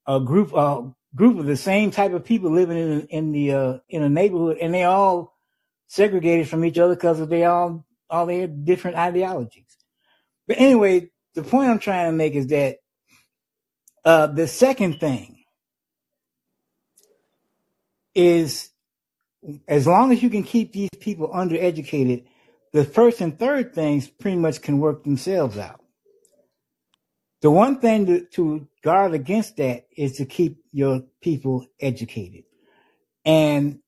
a 0.07 0.19
group, 0.19 0.53
a 0.53 0.91
group 1.15 1.39
of 1.39 1.45
the 1.45 1.57
same 1.57 1.91
type 1.91 2.13
of 2.13 2.25
people 2.25 2.51
living 2.51 2.77
in, 2.77 3.01
in 3.07 3.31
the, 3.31 3.53
uh, 3.53 3.77
in 3.89 4.03
a 4.03 4.09
neighborhood 4.09 4.57
and 4.61 4.73
they 4.73 4.83
all 4.83 5.35
segregated 5.87 6.47
from 6.47 6.65
each 6.65 6.77
other 6.77 6.95
because 6.95 7.25
they 7.27 7.45
all, 7.45 7.85
all 8.09 8.25
their 8.25 8.47
different 8.47 8.97
ideologies. 8.97 9.77
But 10.47 10.59
anyway, 10.59 11.09
the 11.33 11.43
point 11.43 11.69
I'm 11.69 11.79
trying 11.79 12.07
to 12.07 12.15
make 12.15 12.33
is 12.33 12.47
that 12.47 12.77
uh, 14.03 14.27
the 14.27 14.47
second 14.47 14.99
thing 14.99 15.43
is 18.13 18.69
as 19.67 19.85
long 19.85 20.11
as 20.11 20.23
you 20.23 20.29
can 20.29 20.43
keep 20.43 20.71
these 20.71 20.89
people 20.99 21.29
undereducated, 21.29 22.25
the 22.73 22.83
first 22.83 23.21
and 23.21 23.37
third 23.37 23.73
things 23.73 24.07
pretty 24.07 24.37
much 24.37 24.61
can 24.61 24.79
work 24.79 25.03
themselves 25.03 25.57
out. 25.57 25.81
The 27.45 27.51
one 27.51 27.77
thing 27.77 28.08
to, 28.08 28.25
to 28.38 28.67
guard 28.81 29.13
against 29.13 29.58
that 29.58 29.86
is 29.95 30.13
to 30.13 30.25
keep 30.25 30.63
your 30.71 31.03
people 31.21 31.67
educated. 31.79 32.45
And 33.23 33.81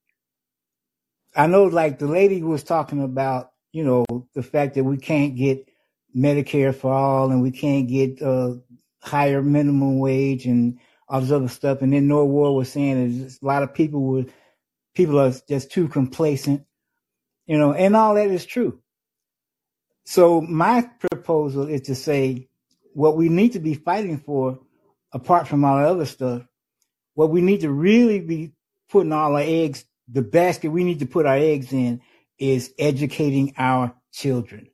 I 1.36 1.48
know 1.48 1.63
like 1.63 1.98
the 1.98 2.06
lady 2.06 2.43
was 2.43 2.62
talking 2.62 3.02
about, 3.02 3.54
you 3.72 3.84
know, 3.84 4.06
the 4.36 4.43
fact 4.43 4.76
that 4.76 4.84
we 4.84 4.98
can't 4.98 5.36
get 5.36 5.67
Medicare 6.15 6.76
for 6.76 6.93
all 6.93 7.32
and 7.32 7.41
we 7.41 7.50
can't 7.50 7.88
get 7.88 8.22
uh, 8.22 8.58
higher 9.02 9.41
minimum 9.41 9.98
wage 9.98 10.46
and 10.46 10.78
all 11.10 11.22
this 11.22 11.32
other 11.32 11.48
stuff. 11.48 11.82
And 11.82 11.91
then 11.91 12.08
Norwood 12.08 12.56
was 12.56 12.72
saying 12.72 13.24
that 13.24 13.39
a 13.41 13.43
lot 13.43 13.63
of 13.63 13.74
people 13.74 14.04
were 14.04 14.26
people 14.93 15.20
are 15.20 15.34
just 15.50 15.72
too 15.72 15.88
complacent, 15.88 16.63
you 17.48 17.58
know, 17.58 17.74
and 17.74 17.96
all 17.96 18.13
that 18.13 18.30
is 18.30 18.46
true. 18.46 18.80
So 20.06 20.41
my 20.41 20.88
proposal 21.10 21.67
is 21.67 21.82
to 21.88 21.96
say 21.96 22.50
what 22.98 23.16
we 23.16 23.30
need 23.30 23.52
to 23.52 23.60
be 23.60 23.76
fighting 23.76 24.18
for, 24.18 24.58
apart 25.14 25.48
from 25.48 25.64
all 25.64 25.78
the 25.78 25.88
other 25.88 26.06
stuff, 26.08 26.42
what 27.14 27.30
we 27.30 27.42
need 27.42 27.62
to 27.62 27.70
really 27.70 28.20
be 28.20 28.54
putting 28.90 29.14
all 29.14 29.36
our 29.36 29.42
eggs, 29.42 29.86
the 30.08 30.24
basket 30.24 30.72
we 30.72 30.84
need 30.84 30.98
to 30.98 31.06
put 31.06 31.28
our 31.28 31.36
eggs 31.36 31.72
in 31.72 32.02
is 32.40 32.74
educating 32.80 33.54
our 33.56 33.94
children. 34.12 34.68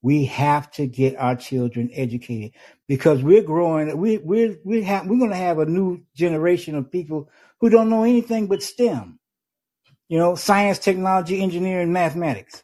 We 0.00 0.24
have 0.24 0.70
to 0.72 0.86
get 0.86 1.16
our 1.16 1.36
children 1.36 1.90
educated 1.92 2.52
because 2.86 3.22
we're 3.22 3.42
growing. 3.42 3.94
We 3.98 4.16
we're 4.16 4.56
we 4.64 4.82
have 4.84 5.06
we're 5.06 5.18
going 5.18 5.30
to 5.30 5.36
have 5.36 5.58
a 5.58 5.66
new 5.66 6.00
generation 6.14 6.74
of 6.74 6.90
people 6.90 7.28
who 7.60 7.68
don't 7.68 7.90
know 7.90 8.04
anything 8.04 8.46
but 8.46 8.62
STEM. 8.62 9.18
You 10.08 10.18
know, 10.18 10.36
science, 10.36 10.78
technology, 10.78 11.42
engineering, 11.42 11.92
mathematics. 11.92 12.62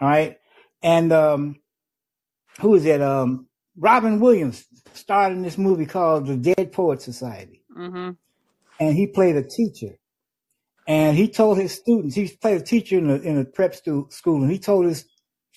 All 0.00 0.08
right, 0.08 0.38
and 0.82 1.12
um, 1.12 1.60
who 2.60 2.74
is 2.74 2.82
that? 2.82 3.00
Um, 3.00 3.46
Robin 3.76 4.20
Williams 4.20 4.66
starred 4.94 5.32
in 5.32 5.42
this 5.42 5.58
movie 5.58 5.86
called 5.86 6.26
The 6.26 6.36
Dead 6.36 6.72
Poet 6.72 7.02
Society, 7.02 7.62
Mm-hmm. 7.76 8.10
and 8.80 8.96
he 8.96 9.06
played 9.08 9.36
a 9.36 9.42
teacher. 9.42 9.98
And 10.86 11.16
he 11.16 11.28
told 11.28 11.58
his 11.58 11.72
students, 11.72 12.14
he 12.14 12.28
played 12.28 12.60
a 12.60 12.64
teacher 12.64 12.98
in 12.98 13.10
a, 13.10 13.16
in 13.16 13.38
a 13.38 13.44
prep 13.44 13.74
stu- 13.74 14.08
school, 14.10 14.42
and 14.42 14.50
he 14.50 14.58
told 14.58 14.86
his 14.86 15.06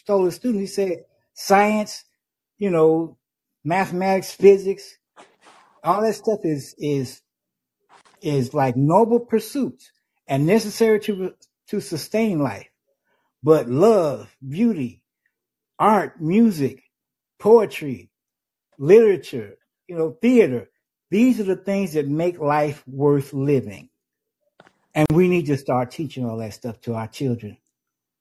told 0.05 0.25
his 0.25 0.35
students, 0.35 0.61
he 0.61 0.67
said, 0.67 0.99
science, 1.33 2.05
you 2.57 2.69
know, 2.69 3.17
mathematics, 3.65 4.31
physics, 4.33 4.97
all 5.83 6.01
that 6.01 6.13
stuff 6.15 6.39
is 6.43 6.75
is 6.79 7.21
is 8.21 8.53
like 8.53 8.75
noble 8.77 9.19
pursuits 9.19 9.91
and 10.27 10.45
necessary 10.47 10.99
to 11.01 11.33
to 11.67 11.81
sustain 11.81 12.39
life. 12.39 12.67
But 13.43 13.69
love, 13.69 14.35
beauty, 14.47 15.03
art, 15.79 16.21
music, 16.21 16.83
poetry, 17.39 18.09
literature, 18.77 19.57
you 19.87 19.97
know, 19.97 20.17
theater, 20.21 20.69
these 21.09 21.39
are 21.39 21.43
the 21.43 21.55
things 21.55 21.93
that 21.93 22.07
make 22.07 22.39
life 22.39 22.83
worth 22.87 23.33
living. 23.33 23.89
And 24.93 25.07
we 25.11 25.27
need 25.27 25.45
to 25.47 25.57
start 25.57 25.91
teaching 25.91 26.25
all 26.25 26.37
that 26.37 26.53
stuff 26.53 26.81
to 26.81 26.95
our 26.95 27.07
children 27.07 27.57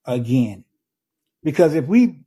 again. 0.05 0.65
Because 1.43 1.75
if 1.75 1.87
we 1.87 2.21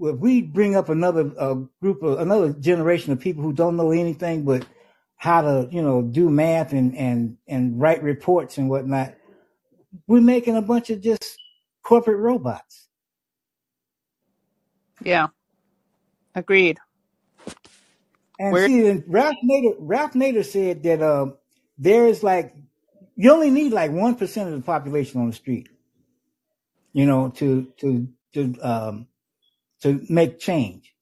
if 0.00 0.18
we 0.18 0.42
bring 0.42 0.76
up 0.76 0.88
another 0.88 1.32
uh, 1.38 1.54
group 1.80 2.02
of 2.02 2.20
another 2.20 2.52
generation 2.52 3.12
of 3.12 3.20
people 3.20 3.42
who 3.42 3.52
don't 3.52 3.76
know 3.76 3.92
anything 3.92 4.44
but 4.44 4.66
how 5.16 5.40
to 5.40 5.68
you 5.70 5.80
know 5.80 6.02
do 6.02 6.28
math 6.28 6.72
and 6.72 6.96
and 6.96 7.36
and 7.48 7.80
write 7.80 8.02
reports 8.02 8.58
and 8.58 8.68
whatnot, 8.68 9.14
we're 10.06 10.20
making 10.20 10.56
a 10.56 10.62
bunch 10.62 10.90
of 10.90 11.00
just 11.00 11.38
corporate 11.82 12.18
robots. 12.18 12.88
Yeah. 15.02 15.28
Agreed. 16.34 16.78
And 18.38 18.52
Where? 18.52 18.66
see, 18.66 19.02
Ralph 19.06 19.36
Nader 19.44 19.76
Ralph 19.78 20.12
Nader 20.12 20.44
said 20.44 20.82
that 20.82 21.02
um, 21.02 21.36
there 21.78 22.06
is 22.06 22.22
like 22.22 22.54
you 23.16 23.32
only 23.32 23.50
need 23.50 23.72
like 23.72 23.92
one 23.92 24.16
percent 24.16 24.48
of 24.48 24.56
the 24.56 24.62
population 24.62 25.20
on 25.20 25.28
the 25.28 25.32
street, 25.32 25.68
you 26.92 27.06
know, 27.06 27.30
to 27.36 27.72
to 27.78 28.08
to 28.34 28.54
um, 28.60 29.06
to 29.82 30.04
make 30.08 30.40
change. 30.40 30.92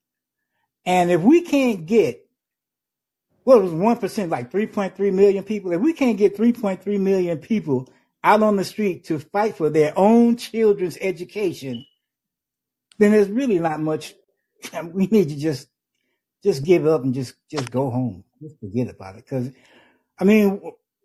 And 0.84 1.10
if 1.10 1.20
we 1.20 1.42
can't 1.42 1.86
get 1.86 2.26
what 3.44 3.62
was 3.62 3.72
one 3.72 3.96
percent, 3.96 4.30
like 4.30 4.50
three 4.50 4.66
point 4.66 4.96
three 4.96 5.10
million 5.10 5.44
people, 5.44 5.72
if 5.72 5.80
we 5.80 5.94
can't 5.94 6.18
get 6.18 6.36
three 6.36 6.52
point 6.52 6.82
three 6.82 6.98
million 6.98 7.38
people 7.38 7.88
out 8.22 8.42
on 8.42 8.56
the 8.56 8.64
street 8.64 9.04
to 9.04 9.18
fight 9.18 9.56
for 9.56 9.70
their 9.70 9.92
own 9.96 10.36
children's 10.36 10.98
education, 11.00 11.86
then 12.98 13.12
there's 13.12 13.30
really 13.30 13.58
not 13.58 13.80
much. 13.80 14.14
We 14.92 15.06
need 15.08 15.30
to 15.30 15.36
just 15.36 15.68
just 16.44 16.64
give 16.64 16.86
up 16.86 17.04
and 17.04 17.14
just 17.14 17.34
just 17.50 17.70
go 17.70 17.90
home. 17.90 18.24
Just 18.42 18.60
forget 18.60 18.88
about 18.90 19.16
it. 19.16 19.24
Because 19.26 19.50
I 20.20 20.24
mean, 20.24 20.60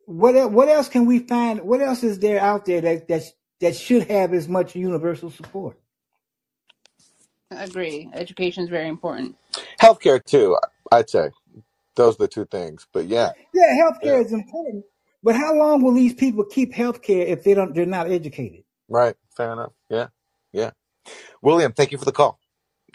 what 0.08 0.52
what 0.52 0.70
else 0.70 0.90
can 0.90 1.06
we 1.08 1.20
find? 1.20 1.62
What 1.64 1.82
else 1.82 2.04
is 2.04 2.20
there 2.20 2.42
out 2.42 2.66
there 2.66 2.82
that 2.82 3.10
that 3.10 3.24
that 3.62 3.76
should 3.78 4.06
have 4.10 4.34
as 4.34 4.50
much 4.50 4.76
universal 4.76 5.32
support? 5.32 5.78
Agree. 7.52 8.10
Education 8.14 8.64
is 8.66 8.70
very 8.70 8.90
important. 8.90 9.36
Healthcare 9.82 10.24
too, 10.24 10.58
I'd 10.92 11.10
say. 11.10 11.32
Those 11.96 12.16
are 12.16 12.26
the 12.26 12.28
two 12.30 12.46
things. 12.46 12.88
But 12.94 13.08
yeah, 13.08 13.34
Yeah, 13.54 13.84
yeah, 14.02 14.22
healthcare 14.22 14.26
is 14.26 14.34
important, 14.34 14.86
but 15.24 15.36
how 15.36 15.56
long 15.56 15.84
will 15.84 15.94
these 15.94 16.14
people 16.14 16.46
keep 16.46 16.74
healthcare 16.74 17.28
if 17.28 17.44
they 17.44 17.54
don't? 17.56 17.76
They're 17.76 17.86
not 17.86 18.10
educated. 18.12 18.64
right. 18.90 19.16
Fair 19.38 19.54
enough. 19.54 19.74
Yeah, 19.90 20.08
yeah. 20.54 20.72
William, 21.42 21.74
thank 21.74 21.92
you 21.94 22.00
for 22.00 22.06
the 22.06 22.14
call. 22.14 22.40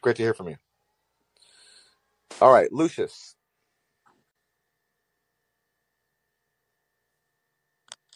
Great 0.03 0.17
to 0.17 0.25
hear 0.25 0.35
from 0.35 0.49
you. 0.51 0.57
All 2.41 2.53
right, 2.53 2.73
Lucius. 2.73 3.37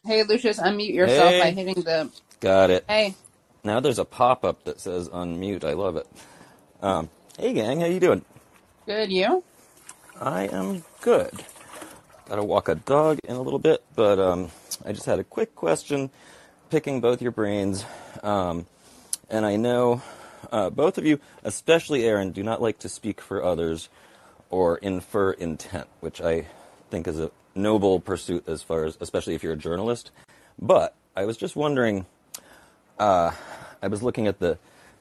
Hey, 0.05 0.25
Lucius, 0.25 0.61
unmute 0.61 0.94
yourself 0.94 1.38
by 1.38 1.53
hitting 1.53 1.83
the. 1.85 2.12
got 2.40 2.70
it. 2.70 2.87
Hey, 2.88 3.16
Now 3.64 3.81
there's 3.81 3.99
a 4.01 4.05
pop-up 4.07 4.64
that 4.64 4.81
says 4.81 5.09
unmute. 5.11 5.64
I 5.64 5.75
love 5.75 5.96
it. 5.96 6.07
Um, 6.83 7.11
hey 7.38 7.55
gang, 7.55 7.81
how 7.81 7.87
you 7.87 8.01
doing? 8.01 8.25
good. 8.87 9.12
You? 9.12 9.44
I 10.20 10.44
am 10.49 10.85
good. 11.03 11.44
Gotta 12.29 12.44
walk 12.44 12.68
a 12.68 12.77
dog 12.77 13.18
in 13.25 13.37
a 13.37 13.42
little 13.42 13.59
bit, 13.61 13.85
but 13.96 14.18
um, 14.18 14.51
I 14.85 14.92
just 14.92 15.07
had 15.07 15.18
a 15.20 15.25
quick 15.25 15.55
question, 15.55 16.11
picking 16.70 17.01
both 17.01 17.22
your 17.22 17.33
brains. 17.33 17.85
Um, 18.22 18.66
and 19.31 19.46
I 19.46 19.57
know 19.57 20.03
uh, 20.53 20.71
both 20.71 20.99
of 20.99 21.07
you, 21.07 21.21
especially 21.45 22.05
Aaron, 22.05 22.33
do 22.33 22.43
not 22.43 22.63
like 22.63 22.79
to 22.81 22.89
speak 22.89 23.21
for 23.21 23.43
others 23.43 23.89
or 24.51 24.79
infer 24.79 25.33
intent, 25.33 25.87
which 26.01 26.21
I 26.21 26.47
think 26.91 27.09
is 27.09 27.19
a 27.19 27.31
noble 27.55 28.01
pursuit 28.01 28.49
as 28.49 28.63
far 28.63 28.85
as, 28.85 28.97
especially 29.01 29.35
if 29.35 29.43
you're 29.43 29.55
a 29.55 29.57
journalist. 29.57 30.11
But 30.59 30.95
I 31.17 31.25
was 31.25 31.37
just 31.37 31.57
wondering 31.57 32.07
uh, 32.99 33.33
I 33.83 33.89
was 33.89 34.03
looking 34.03 34.27
at 34.27 34.39
the 34.39 34.59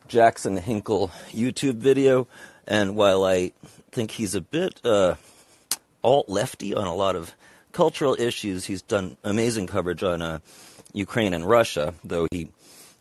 Jackson 0.07 0.57
Hinkle 0.57 1.11
YouTube 1.31 1.75
video, 1.75 2.27
and 2.67 2.95
while 2.95 3.23
I 3.23 3.51
think 3.91 4.11
he's 4.11 4.35
a 4.35 4.41
bit 4.41 4.79
uh, 4.85 5.15
alt 6.03 6.29
lefty 6.29 6.73
on 6.73 6.87
a 6.87 6.95
lot 6.95 7.15
of 7.15 7.33
cultural 7.71 8.15
issues, 8.19 8.65
he's 8.65 8.81
done 8.81 9.17
amazing 9.23 9.67
coverage 9.67 10.03
on 10.03 10.21
uh, 10.21 10.39
Ukraine 10.93 11.33
and 11.33 11.47
Russia. 11.47 11.93
Though 12.03 12.27
he, 12.31 12.49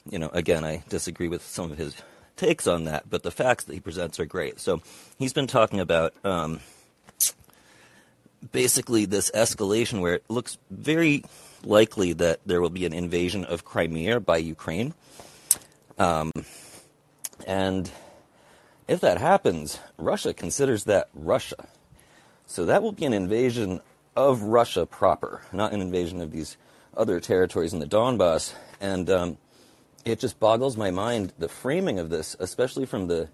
you 0.08 0.18
know, 0.18 0.28
again, 0.32 0.64
I 0.64 0.82
disagree 0.88 1.28
with 1.28 1.44
some 1.44 1.70
of 1.70 1.78
his 1.78 1.96
takes 2.36 2.66
on 2.66 2.84
that, 2.84 3.08
but 3.08 3.22
the 3.22 3.30
facts 3.30 3.64
that 3.64 3.74
he 3.74 3.80
presents 3.80 4.18
are 4.18 4.26
great. 4.26 4.60
So 4.60 4.82
he's 5.18 5.32
been 5.32 5.46
talking 5.46 5.80
about 5.80 6.14
um, 6.24 6.60
basically 8.52 9.04
this 9.04 9.30
escalation 9.32 10.00
where 10.00 10.14
it 10.14 10.24
looks 10.28 10.58
very 10.70 11.24
likely 11.62 12.12
that 12.14 12.40
there 12.44 12.60
will 12.60 12.70
be 12.70 12.86
an 12.86 12.92
invasion 12.92 13.44
of 13.44 13.64
Crimea 13.64 14.20
by 14.20 14.38
Ukraine. 14.38 14.94
Um, 15.98 16.32
and 17.46 17.90
if 18.88 19.00
that 19.00 19.18
happens, 19.18 19.78
Russia 19.96 20.34
considers 20.34 20.84
that 20.84 21.08
Russia. 21.14 21.68
So 22.46 22.66
that 22.66 22.82
will 22.82 22.92
be 22.92 23.04
an 23.04 23.14
invasion 23.14 23.80
of 24.16 24.42
Russia 24.42 24.86
proper, 24.86 25.42
not 25.52 25.72
an 25.72 25.80
invasion 25.80 26.20
of 26.20 26.30
these 26.30 26.56
other 26.96 27.18
territories 27.20 27.72
in 27.72 27.80
the 27.80 27.86
Donbass. 27.86 28.54
And 28.80 29.08
um, 29.10 29.38
it 30.04 30.18
just 30.18 30.38
boggles 30.38 30.76
my 30.76 30.90
mind 30.90 31.32
the 31.38 31.48
framing 31.48 31.98
of 31.98 32.10
this, 32.10 32.36
especially 32.38 32.86
from 32.86 33.08
the 33.08 33.28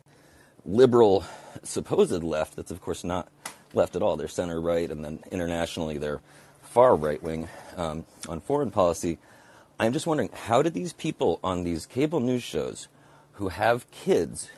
liberal 0.64 1.24
supposed 1.62 2.22
left. 2.22 2.56
That's 2.56 2.70
of 2.70 2.80
course 2.80 3.04
not 3.04 3.28
left 3.74 3.96
at 3.96 4.02
all. 4.02 4.16
They're 4.16 4.28
center 4.28 4.60
right, 4.60 4.90
and 4.90 5.04
then 5.04 5.20
internationally 5.30 5.98
they're 5.98 6.20
far 6.62 6.94
right 6.94 7.22
wing 7.22 7.48
um, 7.76 8.04
on 8.28 8.40
foreign 8.40 8.70
policy. 8.70 9.18
I'm 9.78 9.92
just 9.92 10.06
wondering 10.06 10.30
how 10.32 10.62
did 10.62 10.74
these 10.74 10.92
people 10.92 11.40
on 11.42 11.64
these 11.64 11.86
cable 11.86 12.20
news 12.20 12.42
shows 12.42 12.88
who 13.32 13.48
have 13.48 13.90
kids 13.90 14.50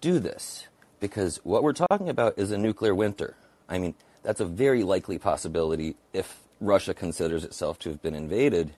do 0.00 0.18
this? 0.18 0.66
Because 1.00 1.38
what 1.44 1.62
we're 1.62 1.72
talking 1.72 2.08
about 2.08 2.38
is 2.38 2.50
a 2.50 2.58
nuclear 2.58 2.94
winter. 2.94 3.34
I 3.68 3.78
mean, 3.78 3.94
that's 4.22 4.40
a 4.40 4.44
very 4.44 4.82
likely 4.82 5.18
possibility 5.18 5.96
if 6.12 6.40
Russia 6.60 6.92
considers 6.92 7.42
itself 7.42 7.78
to 7.80 7.88
have 7.88 8.02
been 8.02 8.14
invaded. 8.14 8.74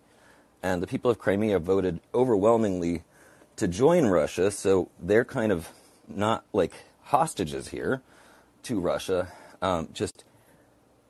And 0.62 0.82
the 0.82 0.86
people 0.86 1.10
of 1.10 1.18
Crimea 1.18 1.58
voted 1.58 2.00
overwhelmingly 2.14 3.02
to 3.56 3.68
join 3.68 4.06
Russia, 4.06 4.50
so 4.50 4.88
they're 5.00 5.24
kind 5.24 5.52
of 5.52 5.68
not 6.08 6.44
like 6.52 6.72
hostages 7.04 7.68
here 7.68 8.00
to 8.64 8.80
Russia. 8.80 9.28
Um, 9.60 9.88
just 9.92 10.24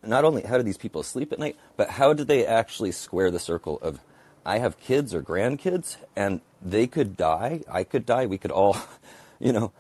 not 0.03 0.25
only 0.25 0.43
how 0.43 0.57
do 0.57 0.63
these 0.63 0.79
people 0.79 1.03
sleep 1.03 1.33
at 1.33 1.39
night, 1.39 1.57
but 1.77 1.91
how 1.91 2.13
do 2.13 2.25
they 2.25 2.47
actually 2.47 2.93
square 2.93 3.31
the 3.31 3.39
circle 3.39 3.79
of 3.83 4.01
I 4.45 4.59
have 4.59 4.81
kids 4.81 5.15
or 5.15 5.23
grandkids, 5.23 5.97
and 6.17 6.41
they 6.61 6.87
could 6.87 7.17
die. 7.17 7.63
I 7.71 7.85
could 7.85 8.05
die. 8.05 8.27
We 8.27 8.39
could 8.39 8.51
all, 8.51 8.77
you 9.41 9.53
know, 9.53 9.73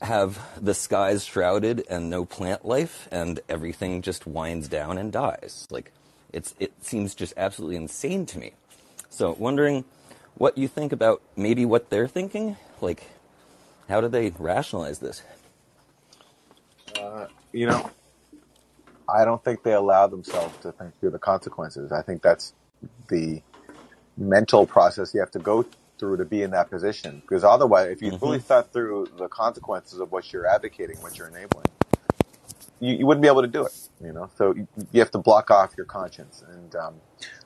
have 0.00 0.40
the 0.60 0.74
skies 0.74 1.24
shrouded 1.24 1.84
and 1.88 2.10
no 2.10 2.24
plant 2.24 2.64
life, 2.64 3.08
and 3.12 3.40
everything 3.48 4.02
just 4.02 4.26
winds 4.26 4.68
down 4.68 4.98
and 4.98 5.12
dies. 5.12 5.68
Like, 5.70 5.92
it's 6.32 6.54
it 6.58 6.72
seems 6.80 7.14
just 7.14 7.34
absolutely 7.36 7.76
insane 7.76 8.26
to 8.26 8.38
me. 8.38 8.54
So, 9.12 9.36
wondering 9.38 9.84
what 10.36 10.58
you 10.58 10.68
think 10.68 10.92
about 10.92 11.22
maybe 11.36 11.66
what 11.66 11.90
they're 11.90 12.08
thinking. 12.08 12.56
Like, 12.80 13.10
how 13.88 14.00
do 14.00 14.08
they 14.08 14.30
rationalize 14.30 15.00
this? 15.00 15.22
Uh, 16.98 17.26
you 17.52 17.66
know, 17.66 17.90
I 19.08 19.24
don't 19.24 19.44
think 19.44 19.62
they 19.62 19.74
allow 19.74 20.06
themselves 20.08 20.58
to 20.58 20.72
think 20.72 20.98
through 21.00 21.10
the 21.10 21.18
consequences. 21.18 21.92
I 21.92 22.02
think 22.02 22.22
that's 22.22 22.54
the 23.08 23.42
mental 24.16 24.66
process 24.66 25.14
you 25.14 25.20
have 25.20 25.30
to 25.32 25.40
go 25.40 25.66
through 25.98 26.18
to 26.18 26.24
be 26.24 26.42
in 26.42 26.52
that 26.52 26.70
position. 26.70 27.20
Because 27.20 27.44
otherwise, 27.44 27.90
if 27.90 28.02
you 28.02 28.10
hmm 28.10 28.16
fully 28.20 28.40
thought 28.40 28.72
through 28.72 29.10
the 29.18 29.28
consequences 29.28 30.00
of 30.00 30.12
what 30.12 30.32
you're 30.32 30.46
advocating, 30.46 31.00
what 31.02 31.18
you're 31.18 31.28
enabling, 31.28 31.66
you, 32.82 32.96
you 32.98 33.06
wouldn't 33.06 33.22
be 33.22 33.28
able 33.28 33.42
to 33.42 33.48
do 33.48 33.66
it. 33.66 33.72
You 34.02 34.12
know, 34.12 34.30
so 34.36 34.54
you, 34.54 34.68
you 34.92 35.00
have 35.00 35.12
to 35.12 35.18
block 35.18 35.50
off 35.50 35.74
your 35.78 35.86
conscience. 35.86 36.44
And 36.48 36.76
um, 36.76 36.96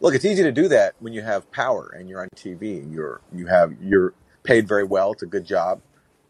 look, 0.01 0.17
it's 0.17 0.27
easy 0.27 0.45
to 0.45 0.53
do 0.53 0.69
that 0.71 0.95
when 1.01 1.15
you 1.15 1.23
have 1.23 1.51
power 1.53 1.95
and 1.99 2.11
you're 2.11 2.23
on 2.23 2.31
TV 2.37 2.83
and 2.83 2.93
you're 2.93 3.23
you 3.35 3.47
have 3.49 3.75
you're 3.83 4.15
paid 4.45 4.69
very 4.69 4.85
well. 4.85 5.13
It's 5.13 5.25
a 5.25 5.29
good 5.29 5.47
job. 5.47 5.83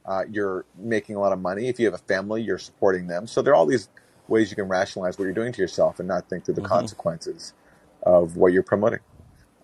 Uh, 0.07 0.25
you're 0.31 0.67
making 0.77 1.17
a 1.17 1.21
lot 1.21 1.33
of 1.33 1.41
money. 1.41 1.69
If 1.69 1.81
you 1.81 1.87
have 1.87 1.95
a 1.95 1.99
family, 2.05 2.43
you're 2.43 2.59
supporting 2.59 3.09
them. 3.09 3.29
So 3.29 3.43
there 3.43 3.55
are 3.55 3.57
all 3.57 3.67
these 3.67 3.89
ways 4.29 4.51
you 4.51 4.57
can 4.57 4.69
rationalize 4.69 5.19
what 5.19 5.27
you're 5.27 5.35
doing 5.35 5.53
to 5.55 5.63
yourself 5.63 6.01
and 6.01 6.09
not 6.09 6.29
think 6.31 6.47
through 6.47 6.57
the 6.57 6.61
hmm 6.61 6.63
consequences 6.63 7.55
of 8.05 8.37
what 8.37 8.53
you're 8.53 8.65
promoting. 8.65 9.01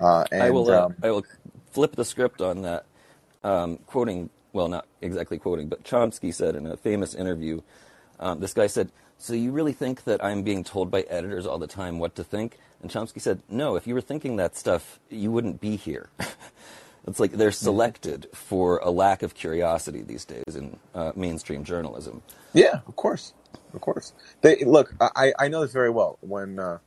Uh, 0.00 0.26
I 0.40 0.50
will. 0.50 0.70
Uh, 0.70 0.86
um, 0.86 0.96
I 1.02 1.10
will 1.12 1.24
flip 1.72 1.96
the 1.96 2.04
script 2.04 2.42
on 2.42 2.62
that. 2.62 2.86
Um, 3.44 3.78
quoting, 3.86 4.30
well, 4.52 4.68
not 4.68 4.86
exactly 5.00 5.38
quoting, 5.38 5.68
but 5.68 5.84
Chomsky 5.84 6.34
said 6.34 6.56
in 6.56 6.66
a 6.66 6.76
famous 6.76 7.14
interview. 7.14 7.62
Um, 8.20 8.40
this 8.40 8.54
guy 8.54 8.68
said, 8.68 8.92
"So 9.22 9.34
you 9.34 9.52
really 9.52 9.74
think 9.74 10.04
that 10.04 10.24
I'm 10.24 10.42
being 10.42 10.64
told 10.64 10.90
by 10.90 11.02
editors 11.02 11.46
all 11.46 11.58
the 11.58 11.68
time 11.68 12.00
what 12.00 12.16
to 12.16 12.24
think?" 12.24 12.58
And 12.82 12.90
Chomsky 12.90 13.20
said, 13.22 13.42
"No. 13.48 13.76
If 13.76 13.86
you 13.86 13.94
were 13.94 14.02
thinking 14.02 14.36
that 14.36 14.56
stuff, 14.56 15.00
you 15.10 15.32
wouldn't 15.32 15.60
be 15.60 15.76
here." 15.76 16.10
it's 17.08 17.20
like 17.20 17.32
they're 17.32 17.52
selected 17.52 18.28
for 18.34 18.78
a 18.78 18.90
lack 18.90 19.22
of 19.22 19.34
curiosity 19.34 20.02
these 20.02 20.26
days 20.26 20.56
in 20.56 20.78
uh, 20.94 21.12
mainstream 21.16 21.64
journalism. 21.64 22.22
yeah, 22.54 22.80
of 22.88 22.96
course, 22.96 23.34
of 23.74 23.80
course. 23.80 24.12
They 24.42 24.64
look. 24.64 24.94
I 25.00 25.32
I 25.38 25.48
know 25.48 25.62
this 25.62 25.72
very 25.72 25.90
well. 25.90 26.18
When 26.22 26.58
uh, 26.58 26.78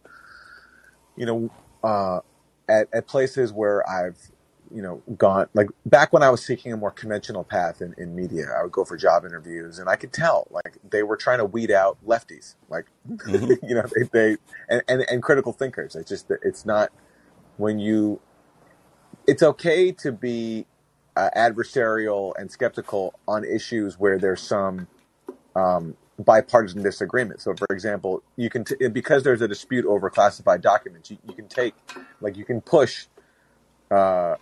you 1.17 1.25
know, 1.25 1.51
uh, 1.83 2.21
at, 2.69 2.89
at 2.93 3.07
places 3.07 3.53
where 3.53 3.87
I've, 3.89 4.17
you 4.73 4.81
know, 4.81 5.03
gone, 5.17 5.47
like 5.53 5.69
back 5.85 6.13
when 6.13 6.23
I 6.23 6.29
was 6.29 6.45
seeking 6.45 6.73
a 6.73 6.77
more 6.77 6.91
conventional 6.91 7.43
path 7.43 7.81
in, 7.81 7.93
in 7.97 8.15
media, 8.15 8.47
I 8.57 8.63
would 8.63 8.71
go 8.71 8.85
for 8.85 8.97
job 8.97 9.25
interviews 9.25 9.79
and 9.79 9.89
I 9.89 9.95
could 9.95 10.13
tell, 10.13 10.47
like, 10.51 10.77
they 10.89 11.03
were 11.03 11.17
trying 11.17 11.39
to 11.39 11.45
weed 11.45 11.71
out 11.71 11.97
lefties, 12.05 12.55
like, 12.69 12.87
hmm 13.25 13.53
you 13.63 13.75
know, 13.75 13.83
they, 13.95 14.09
they 14.13 14.37
and, 14.69 14.83
and, 14.87 15.05
and 15.09 15.23
critical 15.23 15.53
thinkers. 15.53 15.95
It's 15.95 16.09
just, 16.09 16.27
that 16.29 16.39
it's 16.43 16.65
not 16.65 16.91
when 17.57 17.79
you, 17.79 18.21
it's 19.27 19.43
okay 19.43 19.91
to 19.93 20.11
be 20.11 20.67
uh, 21.15 21.29
adversarial 21.35 22.33
and 22.37 22.51
skeptical 22.51 23.15
on 23.27 23.45
issues 23.45 23.99
where 23.99 24.19
there's 24.19 24.41
some, 24.43 24.87
um, 25.55 25.97
bipartisan 26.19 26.83
disagreement. 26.83 27.41
So, 27.41 27.55
for 27.55 27.67
example, 27.71 28.23
you 28.37 28.49
can 28.49 28.65
t- 28.65 28.87
because 28.89 29.23
there's 29.23 29.41
a 29.41 29.47
dispute 29.47 29.85
over 29.85 30.09
classified 30.09 30.61
documents, 30.61 31.11
you, 31.11 31.17
you 31.25 31.35
can 31.35 31.47
take 31.49 31.75
like 32.21 32.37
you 32.37 32.45
can 32.45 32.61
push 32.61 33.07
uh, 33.91 34.35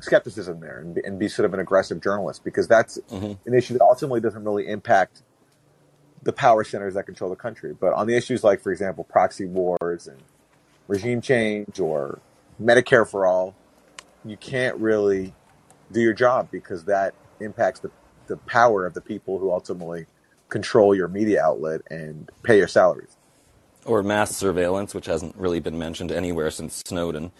skepticism 0.00 0.60
there 0.60 0.80
and 0.80 0.94
be, 0.94 1.02
and 1.04 1.18
be 1.18 1.28
sort 1.28 1.46
of 1.46 1.54
an 1.54 1.60
aggressive 1.60 2.00
journalist 2.02 2.44
because 2.44 2.68
that's 2.68 2.98
hmm 3.08 3.32
an 3.46 3.54
issue 3.54 3.74
that 3.74 3.82
ultimately 3.82 4.20
doesn't 4.20 4.44
really 4.44 4.66
impact 4.66 5.22
the 6.22 6.32
power 6.32 6.64
centers 6.64 6.94
that 6.94 7.04
control 7.04 7.30
the 7.30 7.36
country. 7.36 7.74
But 7.78 7.92
on 7.92 8.06
the 8.06 8.16
issues 8.16 8.42
like, 8.42 8.60
for 8.60 8.72
example, 8.72 9.04
proxy 9.04 9.44
wars 9.44 10.06
and 10.06 10.18
regime 10.88 11.20
change 11.20 11.78
or 11.78 12.20
Medicare 12.60 13.08
for 13.08 13.26
all, 13.26 13.54
you 14.24 14.36
can't 14.36 14.76
really 14.78 15.34
do 15.92 16.00
your 16.00 16.14
job 16.14 16.48
because 16.50 16.84
that 16.84 17.14
impacts 17.40 17.80
the, 17.80 17.90
the 18.26 18.36
power 18.38 18.86
of 18.86 18.94
the 18.94 19.00
people 19.00 19.38
who 19.38 19.50
ultimately 19.50 20.06
control 20.48 20.94
your 20.94 21.08
media 21.08 21.42
outlet 21.42 21.82
and 21.90 22.30
pay 22.42 22.56
your 22.56 22.68
salaries. 22.68 23.16
Or 23.84 24.02
mass 24.02 24.34
surveillance, 24.34 24.94
which 24.94 25.06
hasn't 25.06 25.36
really 25.36 25.60
been 25.60 25.78
mentioned 25.78 26.10
anywhere 26.10 26.50
since 26.50 26.82
Snowden. 26.86 27.32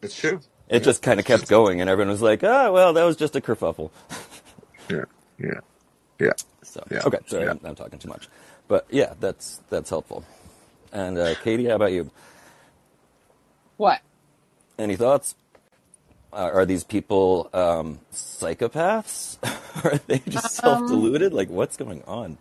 It's 0.00 0.16
true. 0.16 0.40
It 0.68 0.82
Yeah. 0.82 0.84
just 0.84 1.02
kind 1.02 1.20
of 1.20 1.26
kept 1.26 1.48
going, 1.48 1.80
and 1.80 1.90
everyone 1.90 2.10
was 2.12 2.22
like, 2.22 2.44
"Oh, 2.44 2.72
well, 2.72 2.92
that 2.94 3.04
was 3.04 3.16
just 3.16 3.36
a 3.36 3.42
kerfuffle." 3.42 3.90
yeah, 4.90 5.04
yeah, 5.38 5.60
yeah, 6.20 6.32
So, 6.64 6.86
yeah, 6.90 7.04
okay, 7.04 7.18
sorry, 7.26 7.48
yeah. 7.48 7.50
I'm, 7.50 7.60
I'm 7.64 7.74
talking 7.76 7.98
too 7.98 8.08
much, 8.08 8.28
but 8.68 8.86
yeah, 8.90 9.14
that's 9.20 9.60
that's 9.70 9.90
helpful. 9.90 10.24
And 10.92 11.18
uh, 11.18 11.34
Katie, 11.36 11.66
how 11.66 11.76
about 11.76 11.92
you? 11.92 12.10
What? 13.76 14.00
Any 14.78 14.96
thoughts? 14.96 15.36
Uh, 16.32 16.50
are 16.54 16.66
these 16.66 16.84
people 16.84 17.50
um, 17.54 18.00
psychopaths? 18.12 19.38
are 19.84 19.98
they 20.08 20.20
just 20.28 20.50
Um, 20.62 20.62
self-deluded? 20.62 21.32
Like, 21.34 21.50
what's 21.50 21.76
going 21.76 22.02
on 22.06 22.38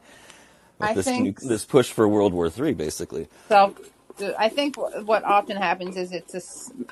with 0.80 0.92
I 0.92 0.96
this 0.96 1.06
think 1.06 1.18
new, 1.18 1.36
this 1.42 1.66
push 1.66 1.92
for 1.92 2.08
World 2.08 2.34
War 2.34 2.52
III, 2.56 2.74
basically? 2.74 3.28
so. 3.52 3.76
I 4.40 4.50
think 4.50 4.76
what 4.78 5.24
often 5.26 5.58
happens 5.58 5.98
is 5.98 6.12
it's 6.14 6.36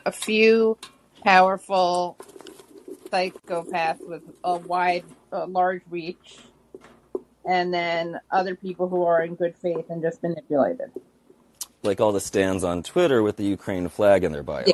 a 0.05 0.11
few 0.11 0.77
powerful 1.25 2.19
psychopaths 3.11 3.99
with 4.07 4.23
a 4.43 4.57
wide, 4.57 5.05
a 5.31 5.47
large 5.47 5.83
reach, 5.89 6.49
and 7.45 7.73
then 7.73 8.19
other 8.31 8.55
people 8.55 8.89
who 8.89 9.03
are 9.05 9.23
in 9.23 9.35
good 9.35 9.55
faith 9.61 9.85
and 9.89 10.01
just 10.01 10.23
manipulated. 10.23 10.91
Like 11.83 12.01
all 12.01 12.11
the 12.13 12.21
stands 12.21 12.63
on 12.63 12.83
Twitter 12.83 13.23
with 13.23 13.37
the 13.37 13.45
Ukraine 13.45 13.89
flag 13.89 14.23
in 14.23 14.31
their 14.33 14.43
bio. 14.43 14.65
Yeah. 14.65 14.73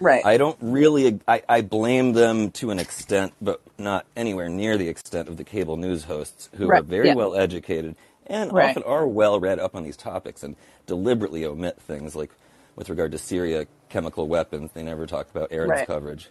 Right. 0.00 0.24
I 0.24 0.36
don't 0.38 0.58
really. 0.60 1.20
I, 1.28 1.42
I 1.48 1.60
blame 1.62 2.12
them 2.14 2.50
to 2.52 2.70
an 2.70 2.78
extent, 2.78 3.34
but 3.40 3.62
not 3.78 4.06
anywhere 4.16 4.48
near 4.48 4.76
the 4.78 4.88
extent 4.88 5.28
of 5.28 5.36
the 5.38 5.44
cable 5.44 5.76
news 5.78 6.04
hosts 6.04 6.50
who 6.56 6.70
are 6.70 6.82
very 6.82 7.08
Yeah. 7.08 7.14
well 7.14 7.34
educated 7.36 7.96
and 8.26 8.52
Right. 8.52 8.70
often 8.70 8.82
are 8.84 9.06
well 9.08 9.40
read 9.40 9.58
up 9.60 9.74
on 9.76 9.84
these 9.84 9.96
topics 9.96 10.42
and 10.42 10.56
deliberately 10.86 11.44
omit 11.44 11.80
things 11.82 12.16
like 12.16 12.30
with 12.76 12.90
regard 12.90 13.12
to 13.12 13.18
Syria 13.18 13.66
chemical 13.90 14.26
weapons. 14.28 14.70
They 14.72 14.82
never 14.82 15.06
talk 15.06 15.30
about 15.30 15.52
Aaron's 15.52 15.70
Right. 15.70 15.86
coverage. 15.86 16.30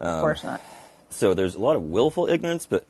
Of 0.00 0.06
Um, 0.06 0.20
course 0.22 0.42
not. 0.44 0.60
so 1.10 1.34
there's 1.34 1.54
a 1.54 1.60
lot 1.60 1.76
of 1.76 1.82
willful 1.82 2.26
ignorance, 2.28 2.64
but 2.66 2.86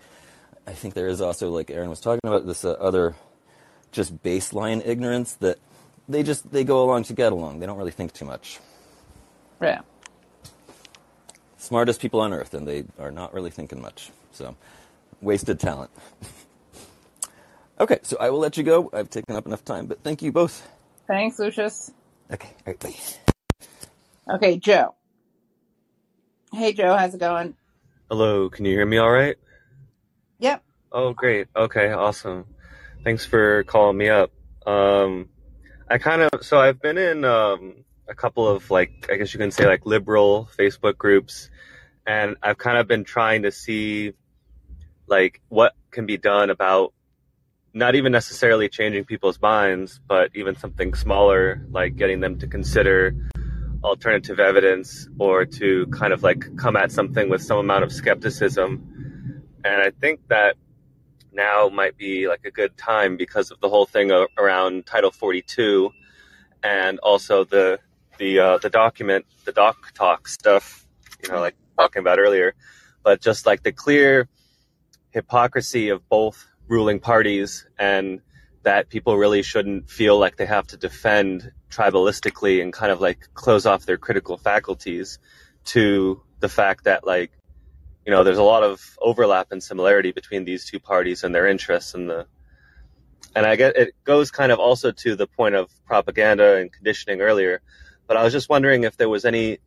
I 0.67 0.73
think 0.73 0.95
there 0.95 1.09
is 1.09 1.21
also, 1.21 1.51
like 1.51 1.71
Aaron 1.71 1.91
was 1.91 2.01
talking 2.01 2.21
about, 2.25 2.47
this 2.47 2.65
uh, 2.65 2.73
other 2.73 3.15
just 3.93 4.23
baseline 4.23 4.81
ignorance 4.87 5.35
that 5.35 5.59
they 6.09 6.23
just 6.23 6.51
they 6.53 6.65
go 6.65 6.83
along 6.85 7.05
to 7.05 7.13
get 7.15 7.33
along. 7.33 7.59
They 7.61 7.67
don't 7.67 7.79
really 7.79 7.91
think 7.91 8.13
too 8.13 8.25
much. 8.25 8.61
Yeah. 9.61 9.81
Smartest 11.59 12.01
people 12.01 12.21
on 12.21 12.33
earth, 12.33 12.53
and 12.55 12.69
they 12.69 12.85
are 12.99 13.11
not 13.11 13.33
really 13.33 13.51
thinking 13.51 13.81
much. 13.81 14.11
So, 14.33 14.55
wasted 15.23 15.59
talent. 15.61 15.91
okay, 17.81 18.01
so 18.03 18.17
I 18.21 18.29
will 18.31 18.39
let 18.41 18.57
you 18.59 18.65
go. 18.65 18.91
I've 18.93 19.09
taken 19.09 19.35
up 19.37 19.47
enough 19.47 19.65
time, 19.65 19.87
but 19.87 20.03
thank 20.03 20.21
you 20.23 20.31
both. 20.33 20.67
Thanks, 21.07 21.39
Lucius. 21.39 21.91
Okay, 22.31 22.49
all 22.49 22.63
right, 22.67 22.79
bye. 22.81 22.95
Okay, 24.29 24.57
Joe. 24.57 24.95
Hey, 26.53 26.73
Joe. 26.73 26.97
How's 26.97 27.15
it 27.15 27.21
going? 27.21 27.55
Hello, 28.09 28.49
can 28.49 28.65
you 28.65 28.73
hear 28.73 28.87
me 28.87 28.97
all 28.97 29.11
right? 29.11 29.37
Yep. 30.39 30.63
Oh, 30.93 31.13
great. 31.13 31.49
Okay, 31.55 31.93
awesome. 31.93 32.47
Thanks 33.03 33.27
for 33.27 33.65
calling 33.65 33.99
me 33.99 34.09
up. 34.09 34.31
Um, 34.67 35.29
I 35.91 35.99
kind 35.99 36.23
of, 36.23 36.43
so 36.43 36.59
I've 36.59 36.81
been 36.81 36.97
in 36.97 37.25
um, 37.25 37.85
a 38.09 38.15
couple 38.15 38.49
of 38.49 38.71
like, 38.71 39.09
I 39.13 39.17
guess 39.17 39.35
you 39.35 39.39
can 39.39 39.51
say 39.51 39.67
like 39.67 39.85
liberal 39.85 40.49
Facebook 40.59 40.97
groups, 40.97 41.51
and 42.07 42.37
I've 42.43 42.57
kind 42.57 42.79
of 42.79 42.89
been 42.89 43.05
trying 43.05 43.43
to 43.43 43.53
see 43.53 44.15
like 45.07 45.43
what 45.49 45.75
can 45.91 46.07
be 46.07 46.17
done 46.17 46.49
about 46.49 46.95
not 47.75 47.95
even 47.95 48.13
necessarily 48.13 48.71
changing 48.71 49.05
people's 49.05 49.41
minds, 49.43 50.01
but 50.09 50.31
even 50.35 50.57
something 50.57 50.95
smaller, 50.95 51.67
like 51.71 51.97
getting 51.97 52.21
them 52.21 52.39
to 52.39 52.47
consider 52.47 53.15
alternative 53.85 54.41
evidence 54.41 55.09
or 55.19 55.45
to 55.45 55.87
kind 55.89 56.13
of 56.13 56.23
like 56.23 56.57
come 56.57 56.77
at 56.77 56.91
something 56.91 57.29
with 57.29 57.43
some 57.43 57.59
amount 57.59 57.85
of 57.85 57.93
skepticism. 57.93 59.43
And 59.65 59.81
I 59.81 59.91
think 59.91 60.21
that 60.29 60.57
now 61.33 61.69
might 61.69 61.97
be 61.97 62.29
like 62.29 62.45
a 62.45 62.51
good 62.51 62.77
time 62.77 63.17
because 63.17 63.51
of 63.51 63.61
the 63.61 63.69
whole 63.69 63.87
thing 63.87 64.11
around 64.39 64.87
Title 64.87 65.11
42 65.11 65.91
and 66.63 66.99
also 67.01 67.45
the 67.45 67.79
the 68.19 68.39
uh, 68.39 68.59
the 68.59 68.71
document, 68.71 69.27
the 69.45 69.53
doc 69.53 69.93
talk 69.93 70.29
stuff, 70.29 70.87
you 71.23 71.31
know, 71.31 71.41
like 71.41 71.57
talking 71.77 72.01
about 72.01 72.19
earlier, 72.19 72.55
but 73.03 73.21
just 73.21 73.45
like 73.45 73.63
the 73.63 73.73
clear 73.73 74.29
hypocrisy 75.11 75.91
of 75.91 76.09
both 76.09 76.47
ruling 76.69 77.01
parties 77.01 77.67
and 77.79 78.21
that 78.65 78.89
people 78.89 79.17
really 79.17 79.43
shouldn't 79.43 79.89
feel 79.89 80.19
like 80.19 80.37
they 80.37 80.47
have 80.47 80.67
to 80.67 80.77
defend 80.77 81.53
tribalistically 81.71 82.63
and 82.63 82.73
kind 82.73 82.91
of 82.91 83.01
like 83.01 83.29
close 83.35 83.67
off 83.67 83.87
their 83.87 83.99
critical 83.99 84.37
faculties 84.37 85.19
to 85.65 86.21
the 86.41 86.49
fact 86.49 86.85
that 86.85 87.07
like 87.07 87.31
you 88.05 88.13
know 88.13 88.25
there's 88.25 88.39
a 88.39 88.43
lot 88.43 88.63
of 88.63 88.99
overlap 89.01 89.53
and 89.53 89.63
similarity 89.63 90.13
between 90.13 90.45
these 90.45 90.65
two 90.65 90.81
parties 90.81 91.25
and 91.25 91.35
their 91.35 91.47
interests 91.47 91.95
and 91.95 92.09
the 92.11 92.27
and 93.35 93.47
I 93.47 93.57
get 93.57 93.77
it 93.77 93.95
goes 94.05 94.31
kind 94.31 94.53
of 94.53 94.59
also 94.59 94.93
to 94.93 95.17
the 95.17 95.27
point 95.27 95.55
of 95.55 95.71
propaganda 95.87 96.57
and 96.57 96.73
conditioning 96.73 97.21
earlier, 97.21 97.63
but 98.07 98.17
I 98.17 98.23
was 98.23 98.33
just 98.33 98.49
wondering 98.49 98.85
if 98.85 98.97
there 98.97 99.09
was 99.09 99.25
any 99.25 99.59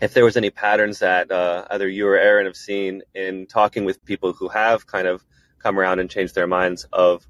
if 0.00 0.14
there 0.14 0.24
was 0.24 0.36
any 0.36 0.50
patterns 0.50 1.00
that 1.00 1.30
uh, 1.30 1.66
either 1.70 1.88
you 1.88 2.06
or 2.06 2.16
Aaron 2.16 2.46
have 2.46 2.56
seen 2.56 3.02
in 3.14 3.46
talking 3.46 3.84
with 3.84 4.04
people 4.04 4.32
who 4.32 4.48
have 4.48 4.86
kind 4.86 5.08
of 5.08 5.24
come 5.58 5.78
around 5.78 5.98
and 5.98 6.08
changed 6.08 6.34
their 6.34 6.46
minds 6.46 6.84
of 6.92 7.26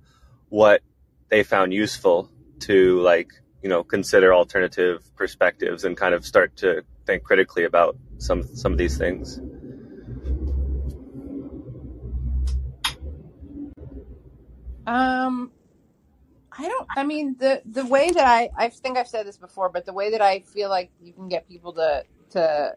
what 0.48 0.82
they 1.28 1.42
found 1.42 1.72
useful 1.72 2.30
to 2.60 3.00
like 3.00 3.30
you 3.62 3.68
know 3.68 3.82
consider 3.82 4.32
alternative 4.32 5.02
perspectives 5.16 5.84
and 5.84 5.96
kind 5.96 6.14
of 6.14 6.24
start 6.24 6.56
to 6.56 6.82
think 7.06 7.22
critically 7.22 7.64
about 7.64 7.96
some 8.18 8.42
some 8.54 8.72
of 8.72 8.78
these 8.78 8.98
things. 8.98 9.40
Um, 14.86 15.52
I 16.50 16.66
don't. 16.66 16.88
I 16.96 17.04
mean, 17.04 17.36
the 17.38 17.62
the 17.64 17.84
way 17.84 18.10
that 18.10 18.26
I 18.26 18.50
I 18.56 18.68
think 18.68 18.96
I've 18.96 19.08
said 19.08 19.26
this 19.26 19.36
before, 19.36 19.68
but 19.68 19.84
the 19.84 19.92
way 19.92 20.10
that 20.12 20.22
I 20.22 20.40
feel 20.40 20.70
like 20.70 20.90
you 21.00 21.12
can 21.12 21.28
get 21.28 21.46
people 21.46 21.74
to 21.74 22.04
to 22.30 22.74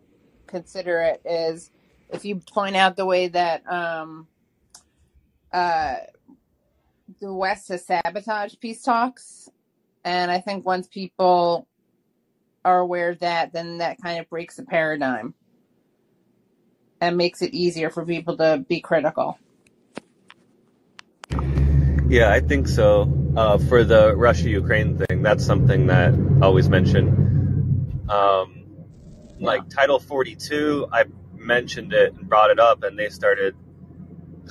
consider 0.47 1.01
it 1.01 1.21
is 1.25 1.71
if 2.09 2.25
you 2.25 2.35
point 2.35 2.75
out 2.75 2.97
the 2.97 3.05
way 3.05 3.29
that 3.29 3.65
um 3.71 4.27
uh 5.53 5.95
the 7.21 7.31
West 7.31 7.67
has 7.69 7.85
sabotaged 7.85 8.59
peace 8.59 8.81
talks, 8.81 9.47
and 10.03 10.31
I 10.31 10.39
think 10.39 10.65
once 10.65 10.87
people 10.87 11.67
are 12.65 12.79
aware 12.79 13.09
of 13.11 13.19
that, 13.19 13.53
then 13.53 13.77
that 13.77 14.01
kind 14.01 14.19
of 14.19 14.27
breaks 14.29 14.55
the 14.55 14.63
paradigm 14.63 15.35
and 16.99 17.17
makes 17.17 17.41
it 17.43 17.53
easier 17.53 17.91
for 17.91 18.05
people 18.05 18.37
to 18.37 18.65
be 18.67 18.81
critical. 18.81 19.37
Yeah, 22.09 22.31
I 22.31 22.39
think 22.41 22.67
so. 22.67 23.33
Uh, 23.37 23.57
for 23.57 23.83
the 23.83 24.15
Russia 24.15 24.49
Ukraine 24.49 24.97
thing, 24.97 25.21
that's 25.21 25.45
something 25.45 25.87
that 25.87 26.13
I 26.41 26.45
always 26.45 26.69
mention. 26.69 28.05
Um, 28.09 28.65
Yeah. 29.37 29.47
like 29.47 29.69
Title 29.69 29.99
42, 29.99 30.87
I 30.91 31.05
mentioned 31.35 31.93
it 31.93 32.13
and 32.13 32.27
brought 32.27 32.49
it 32.49 32.59
up, 32.59 32.83
and 32.83 32.97
they 32.97 33.09
started 33.09 33.55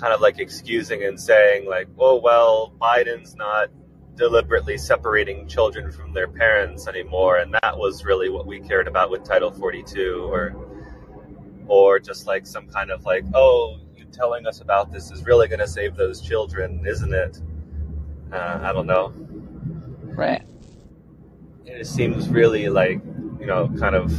kind 0.01 0.15
of 0.15 0.21
like 0.21 0.39
excusing 0.39 1.05
and 1.05 1.21
saying, 1.21 1.69
like, 1.69 1.87
oh, 1.99 2.17
well, 2.17 2.73
Biden's 2.81 3.37
not 3.37 3.69
deliberately 4.17 4.79
separating 4.79 5.47
children 5.47 5.93
from 5.93 6.15
their 6.15 6.29
parents 6.29 6.89
anymore. 6.89 7.37
And 7.37 7.53
that 7.63 7.77
was 7.77 8.05
really 8.05 8.31
what 8.31 8.47
we 8.47 8.61
cared 8.61 8.89
about 8.89 9.11
with 9.11 9.25
Title 9.25 9.51
42, 9.51 10.29
or, 10.31 10.57
or 11.67 11.99
just 11.99 12.27
like 12.27 12.47
some 12.47 12.67
kind 12.69 12.91
of 12.91 13.05
like, 13.05 13.25
oh, 13.35 13.79
you 13.95 14.07
telling 14.07 14.47
us 14.47 14.61
about 14.61 14.91
this 14.91 15.11
is 15.11 15.25
really 15.25 15.49
going 15.49 15.61
to 15.61 15.69
save 15.69 15.97
those 15.97 16.21
children, 16.23 16.83
isn't 16.87 17.13
it? 17.13 17.41
Uh, 18.33 18.61
I 18.63 18.73
don't 18.73 18.87
know. 18.87 19.13
Right. 20.03 20.43
It 21.67 21.87
seems 21.87 22.29
really 22.29 22.69
like, 22.69 23.01
you 23.39 23.47
know, 23.47 23.69
kind 23.79 23.95
of, 23.95 24.11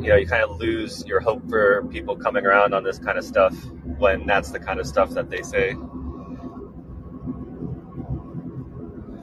you 0.00 0.08
know, 0.08 0.16
you 0.16 0.26
kind 0.26 0.42
of 0.42 0.58
lose 0.58 1.04
your 1.06 1.20
hope 1.20 1.48
for 1.48 1.84
people 1.90 2.16
coming 2.16 2.46
around 2.46 2.72
on 2.72 2.84
this 2.84 2.98
kind 2.98 3.18
of 3.18 3.24
stuff 3.24 3.54
when 3.98 4.26
that's 4.26 4.50
the 4.50 4.60
kind 4.60 4.80
of 4.80 4.86
stuff 4.86 5.10
that 5.10 5.30
they 5.30 5.42
say. 5.42 5.76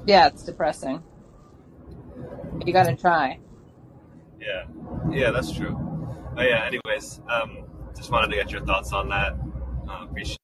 Yeah, 0.05 0.27
it's 0.27 0.43
depressing. 0.43 1.03
You 2.65 2.73
got 2.73 2.83
to 2.83 2.95
try. 2.95 3.39
Yeah, 4.39 4.65
yeah, 5.09 5.31
that's 5.31 5.51
true. 5.51 5.75
Oh, 6.37 6.41
yeah. 6.41 6.65
Anyways, 6.65 7.21
um, 7.29 7.63
just 7.95 8.11
wanted 8.11 8.29
to 8.29 8.35
get 8.35 8.51
your 8.51 8.63
thoughts 8.65 8.93
on 8.93 9.09
that. 9.09 9.35
Uh, 9.89 10.03
appreciate. 10.03 10.37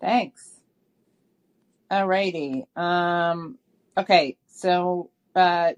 Thanks. 0.00 0.50
Alrighty. 1.90 2.64
Um. 2.76 3.58
Okay. 3.96 4.36
So, 4.48 5.10
uh, 5.34 5.72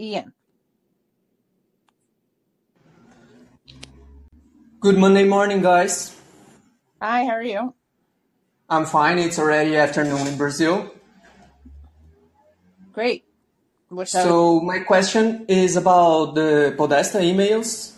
Ian. 0.00 0.32
Good 4.80 4.96
Monday 4.96 5.24
morning, 5.24 5.60
guys. 5.60 6.14
Hi. 7.02 7.24
How 7.24 7.32
are 7.32 7.42
you? 7.42 7.74
I'm 8.68 8.86
fine. 8.86 9.18
It's 9.18 9.36
already 9.36 9.74
afternoon 9.74 10.24
in 10.24 10.38
Brazil. 10.38 10.92
Great. 12.92 13.24
Which 13.88 14.14
I 14.14 14.22
would, 14.22 14.28
So 14.28 14.60
my 14.60 14.78
question 14.78 15.46
is 15.48 15.74
about 15.74 16.36
the 16.36 16.74
Podesta 16.76 17.18
emails. 17.18 17.96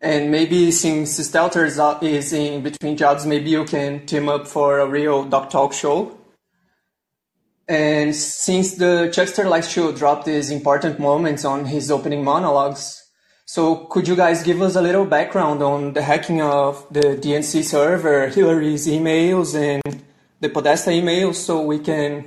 And 0.00 0.30
maybe 0.30 0.70
since 0.70 1.18
Stelter 1.18 1.66
uh, 1.76 1.98
is 2.06 2.32
in 2.32 2.62
between 2.62 2.96
jobs, 2.96 3.26
maybe 3.26 3.50
you 3.50 3.64
can 3.64 4.06
team 4.06 4.28
up 4.28 4.46
for 4.46 4.78
a 4.78 4.86
real 4.86 5.24
Doc 5.24 5.50
Talk 5.50 5.72
show. 5.72 6.16
And 7.66 8.14
since 8.14 8.76
the 8.76 9.10
Chuckster 9.12 9.48
likes 9.48 9.74
to 9.74 9.92
drop 9.92 10.24
these 10.24 10.52
important 10.52 11.00
moments 11.00 11.44
on 11.44 11.64
his 11.64 11.90
opening 11.90 12.22
monologues, 12.22 13.01
so 13.52 13.76
could 13.76 14.08
you 14.08 14.16
guys 14.16 14.42
give 14.42 14.62
us 14.62 14.76
a 14.76 14.80
little 14.80 15.04
background 15.04 15.62
on 15.62 15.92
the 15.92 16.00
hacking 16.00 16.40
of 16.40 16.86
the 16.90 17.18
DNC 17.22 17.62
server, 17.62 18.28
Hillary's 18.28 18.86
emails, 18.86 19.54
and 19.54 20.02
the 20.40 20.48
Podesta 20.48 20.88
emails, 20.88 21.34
so 21.34 21.60
we 21.60 21.78
can 21.78 22.26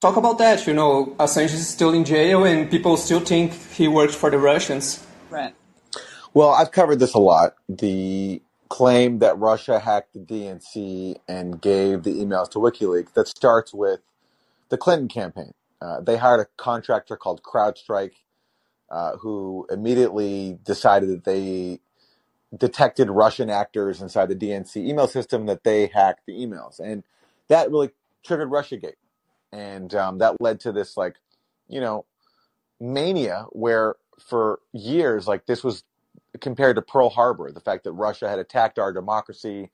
talk 0.00 0.16
about 0.16 0.38
that? 0.38 0.64
You 0.68 0.74
know, 0.74 1.16
Assange 1.18 1.52
is 1.52 1.66
still 1.66 1.92
in 1.94 2.04
jail, 2.04 2.44
and 2.44 2.70
people 2.70 2.96
still 2.96 3.18
think 3.18 3.52
he 3.72 3.88
worked 3.88 4.14
for 4.14 4.30
the 4.30 4.38
Russians. 4.38 5.04
right. 5.30 5.52
Well, 6.32 6.50
I've 6.50 6.70
covered 6.70 7.00
this 7.00 7.14
a 7.14 7.18
lot. 7.18 7.56
The 7.68 8.40
claim 8.68 9.18
that 9.18 9.36
Russia 9.36 9.80
hacked 9.80 10.12
the 10.14 10.20
DNC 10.20 11.16
and 11.26 11.60
gave 11.60 12.04
the 12.04 12.14
emails 12.22 12.52
to 12.52 12.60
WikiLeaks 12.60 13.14
that 13.14 13.26
starts 13.26 13.74
with 13.74 13.98
the 14.68 14.78
Clinton 14.78 15.08
campaign. 15.08 15.54
Uh, 15.80 16.00
they 16.00 16.18
hired 16.18 16.38
a 16.38 16.46
contractor 16.56 17.16
called 17.16 17.42
CrowdStrike 17.42 18.12
uh, 18.90 19.16
who 19.18 19.66
immediately 19.70 20.58
decided 20.64 21.08
that 21.08 21.24
they 21.24 21.80
detected 22.56 23.10
Russian 23.10 23.50
actors 23.50 24.00
inside 24.00 24.26
the 24.28 24.34
DNC 24.34 24.76
email 24.76 25.06
system 25.06 25.46
that 25.46 25.64
they 25.64 25.86
hacked 25.86 26.26
the 26.26 26.32
emails, 26.32 26.80
and 26.80 27.04
that 27.48 27.70
really 27.70 27.90
triggered 28.24 28.50
RussiaGate, 28.50 28.94
and 29.52 29.94
um, 29.94 30.18
that 30.18 30.40
led 30.40 30.60
to 30.60 30.72
this 30.72 30.96
like, 30.96 31.16
you 31.68 31.80
know, 31.80 32.04
mania 32.80 33.46
where 33.50 33.96
for 34.18 34.60
years 34.72 35.26
like 35.26 35.46
this 35.46 35.62
was 35.64 35.84
compared 36.40 36.76
to 36.76 36.82
Pearl 36.82 37.10
Harbor, 37.10 37.50
the 37.52 37.60
fact 37.60 37.84
that 37.84 37.92
Russia 37.92 38.28
had 38.28 38.38
attacked 38.38 38.78
our 38.78 38.92
democracy, 38.92 39.70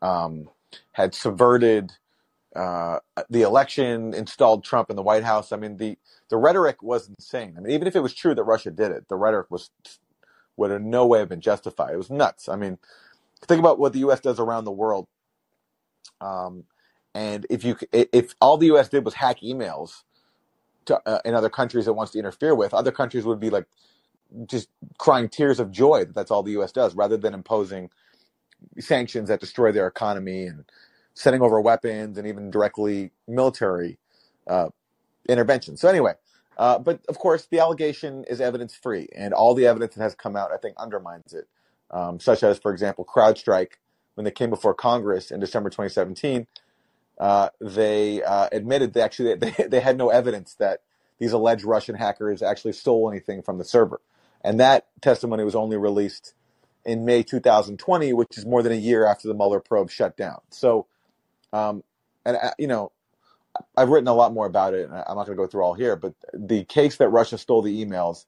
um, 0.00 0.48
had 0.92 1.14
subverted 1.14 1.92
uh, 2.56 2.98
the 3.30 3.42
election, 3.42 4.14
installed 4.14 4.64
Trump 4.64 4.90
in 4.90 4.96
the 4.96 5.02
White 5.02 5.24
House. 5.24 5.52
I 5.52 5.56
mean, 5.56 5.76
the 5.78 5.98
the 6.28 6.36
rhetoric 6.36 6.82
was 6.82 7.08
insane. 7.08 7.54
I 7.56 7.60
mean, 7.60 7.72
even 7.72 7.88
if 7.88 7.96
it 7.96 8.00
was 8.02 8.14
true 8.14 8.34
that 8.34 8.44
Russia 8.44 8.70
did 8.70 8.92
it, 8.92 9.08
the 9.08 9.16
rhetoric 9.16 9.50
was 9.50 9.70
would 10.56 10.70
in 10.70 10.90
no 10.90 11.06
way 11.06 11.20
have 11.20 11.28
been 11.28 11.40
justified. 11.40 11.94
It 11.94 11.98
was 11.98 12.10
nuts. 12.10 12.48
I 12.48 12.56
mean, 12.56 12.78
think 13.46 13.60
about 13.60 13.78
what 13.78 13.92
the 13.92 14.00
U.S. 14.00 14.20
does 14.20 14.40
around 14.40 14.64
the 14.64 14.72
world. 14.72 15.08
Um, 16.20 16.64
and 17.14 17.46
if 17.50 17.64
you 17.64 17.76
if 17.92 18.34
all 18.40 18.58
the 18.58 18.66
U.S. 18.66 18.88
did 18.88 19.04
was 19.04 19.14
hack 19.14 19.40
emails 19.40 20.02
to 20.86 21.00
uh, 21.06 21.20
in 21.24 21.34
other 21.34 21.50
countries 21.50 21.88
it 21.88 21.96
wants 21.96 22.12
to 22.12 22.18
interfere 22.18 22.54
with, 22.54 22.74
other 22.74 22.92
countries 22.92 23.24
would 23.24 23.40
be 23.40 23.50
like 23.50 23.66
just 24.46 24.68
crying 24.98 25.28
tears 25.28 25.60
of 25.60 25.70
joy 25.70 26.04
that 26.04 26.14
that's 26.14 26.30
all 26.30 26.42
the 26.42 26.52
U.S. 26.52 26.72
does, 26.72 26.94
rather 26.94 27.16
than 27.16 27.34
imposing 27.34 27.90
sanctions 28.80 29.28
that 29.28 29.40
destroy 29.40 29.72
their 29.72 29.86
economy 29.86 30.46
and 30.46 30.64
sending 31.14 31.42
over 31.42 31.60
weapons 31.60 32.18
and 32.18 32.26
even 32.26 32.50
directly 32.50 33.10
military 33.28 33.98
uh, 34.46 34.68
intervention. 35.28 35.76
So 35.76 35.88
anyway, 35.88 36.14
uh, 36.56 36.78
but 36.78 37.00
of 37.08 37.18
course 37.18 37.46
the 37.50 37.60
allegation 37.60 38.24
is 38.28 38.40
evidence 38.40 38.74
free, 38.74 39.08
and 39.14 39.32
all 39.34 39.54
the 39.54 39.66
evidence 39.66 39.94
that 39.94 40.02
has 40.02 40.14
come 40.14 40.36
out, 40.36 40.52
I 40.52 40.56
think, 40.56 40.76
undermines 40.78 41.32
it. 41.32 41.48
Um, 41.90 42.20
such 42.20 42.42
as, 42.42 42.58
for 42.58 42.72
example, 42.72 43.04
CrowdStrike, 43.04 43.72
when 44.14 44.24
they 44.24 44.30
came 44.30 44.50
before 44.50 44.74
Congress 44.74 45.30
in 45.30 45.40
December 45.40 45.68
2017, 45.68 46.46
uh, 47.18 47.50
they 47.60 48.22
uh, 48.22 48.48
admitted 48.52 48.94
they 48.94 49.02
actually 49.02 49.34
they, 49.34 49.50
they 49.68 49.80
had 49.80 49.96
no 49.96 50.08
evidence 50.08 50.54
that 50.54 50.80
these 51.18 51.32
alleged 51.32 51.64
Russian 51.64 51.94
hackers 51.94 52.42
actually 52.42 52.72
stole 52.72 53.10
anything 53.10 53.42
from 53.42 53.58
the 53.58 53.64
server, 53.64 54.00
and 54.42 54.58
that 54.60 54.86
testimony 55.00 55.44
was 55.44 55.54
only 55.54 55.76
released 55.76 56.34
in 56.84 57.04
May 57.04 57.22
2020, 57.22 58.12
which 58.12 58.36
is 58.36 58.44
more 58.44 58.62
than 58.62 58.72
a 58.72 58.76
year 58.76 59.06
after 59.06 59.28
the 59.28 59.34
Mueller 59.34 59.60
probe 59.60 59.90
shut 59.90 60.16
down. 60.16 60.40
So, 60.50 60.86
um, 61.52 61.82
and 62.24 62.36
uh, 62.36 62.50
you 62.58 62.66
know, 62.66 62.92
I've 63.76 63.88
written 63.88 64.08
a 64.08 64.14
lot 64.14 64.32
more 64.32 64.46
about 64.46 64.74
it, 64.74 64.88
and 64.88 64.94
I'm 64.94 65.16
not 65.16 65.26
going 65.26 65.36
to 65.36 65.42
go 65.42 65.46
through 65.46 65.62
all 65.62 65.74
here. 65.74 65.96
But 65.96 66.14
the 66.32 66.64
case 66.64 66.96
that 66.96 67.08
Russia 67.08 67.38
stole 67.38 67.62
the 67.62 67.84
emails 67.84 68.26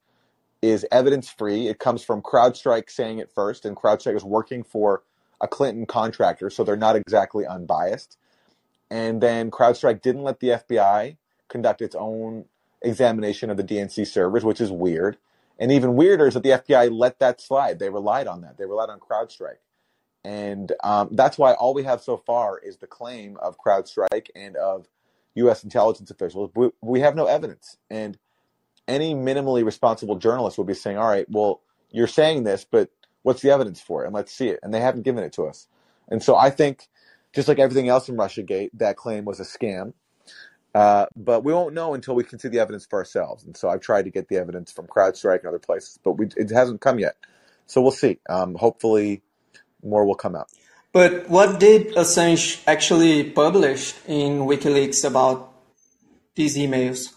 is 0.63 0.87
evidence 0.91 1.31
free. 1.31 1.69
It 1.69 1.79
comes 1.79 2.03
from 2.03 2.23
CrowdStrike 2.23 2.91
saying 2.91 3.19
it 3.19 3.31
first, 3.31 3.65
and 3.65 3.77
CrowdStrike 3.77 4.17
is 4.17 4.25
working 4.25 4.63
for 4.63 5.03
a 5.41 5.49
Clinton 5.49 5.87
contractor, 5.87 6.51
so 6.51 6.65
they're 6.65 6.77
not 6.77 6.97
exactly 6.97 7.47
unbiased. 7.47 8.17
And 8.91 9.21
then 9.21 9.51
CrowdStrike 9.51 10.03
didn't 10.03 10.23
let 10.23 10.41
the 10.41 10.49
FBI 10.49 11.17
conduct 11.49 11.83
its 11.83 11.95
own 11.95 12.47
examination 12.83 13.51
of 13.51 13.57
the 13.57 13.65
DNC 13.65 14.07
servers, 14.07 14.45
which 14.45 14.61
is 14.61 14.71
weird. 14.71 15.17
And 15.59 15.71
even 15.71 15.95
weirder 15.95 16.27
is 16.27 16.35
that 16.35 16.43
the 16.43 16.51
FBI 16.51 16.91
let 16.91 17.19
that 17.21 17.41
slide. 17.41 17.79
They 17.79 17.91
relied 17.91 18.27
on 18.27 18.41
that. 18.43 18.59
They 18.59 18.65
relied 18.65 18.91
on 18.91 19.01
CrowdStrike. 19.01 19.59
And 20.25 20.73
um, 20.83 21.11
that's 21.13 21.37
why 21.37 21.53
all 21.53 21.75
we 21.75 21.83
have 21.85 22.01
so 22.01 22.17
far 22.17 22.59
is 22.59 22.79
the 22.79 22.87
claim 22.87 23.37
of 23.43 23.59
CrowdStrike 23.59 24.29
and 24.35 24.57
of 24.57 24.89
U.S. 25.35 25.65
intelligence 25.65 26.11
officials. 26.11 26.51
We, 26.55 26.71
we 26.81 27.01
have 27.01 27.15
no 27.15 27.27
evidence. 27.27 27.77
And 27.91 28.17
any 28.89 29.15
minimally 29.15 29.65
responsible 29.65 30.17
journalist 30.17 30.57
will 30.57 30.65
be 30.65 30.75
saying, 30.75 30.97
all 30.97 31.09
right, 31.09 31.27
well, 31.29 31.61
you're 31.91 32.07
saying 32.07 32.45
this, 32.45 32.65
but 32.65 32.91
what's 33.23 33.43
the 33.43 33.51
evidence 33.51 33.81
for 33.81 34.03
it? 34.03 34.07
And 34.07 34.15
let's 34.15 34.33
see 34.33 34.49
it. 34.49 34.61
And 34.63 34.73
they 34.73 34.81
haven't 34.81 35.03
given 35.03 35.25
it 35.25 35.33
to 35.35 35.45
us. 35.45 35.69
And 36.09 36.23
so 36.23 36.37
I 36.37 36.51
think, 36.51 36.89
just 37.35 37.49
like 37.49 37.59
everything 37.59 37.89
else 37.89 38.09
in 38.09 38.17
Russiagate, 38.17 38.71
that 38.75 38.97
claim 38.97 39.25
was 39.25 39.41
a 39.41 39.45
scam. 39.45 39.93
Uh, 40.75 41.07
but 41.15 41.45
we 41.45 41.53
won't 41.53 41.75
know 41.75 41.95
until 41.95 42.15
we 42.15 42.25
can 42.25 42.39
see 42.39 42.49
the 42.49 42.59
evidence 42.59 42.85
for 42.85 42.99
ourselves. 42.99 43.45
And 43.45 43.57
so 43.57 43.69
I've 43.69 43.81
tried 43.81 44.05
to 44.05 44.11
get 44.11 44.29
the 44.29 44.37
evidence 44.37 44.73
from 44.73 44.87
CrowdStrike 44.87 45.41
and 45.41 45.49
other 45.49 45.59
places, 45.59 45.99
but 46.03 46.13
we, 46.13 46.27
it 46.37 46.51
hasn't 46.51 46.81
come 46.81 46.99
yet. 46.99 47.17
So 47.67 47.81
we'll 47.81 47.93
see. 47.93 48.19
Um, 48.29 48.57
hopefully, 48.57 49.23
more 49.85 50.05
will 50.05 50.15
come 50.15 50.35
out. 50.35 50.49
But 50.93 51.29
what 51.29 51.59
did 51.59 51.89
Assange 51.95 52.63
actually 52.67 53.31
publish 53.31 53.95
in 54.07 54.41
WikiLeaks 54.41 55.05
about 55.05 55.53
these 56.37 56.57
emails? 56.57 57.13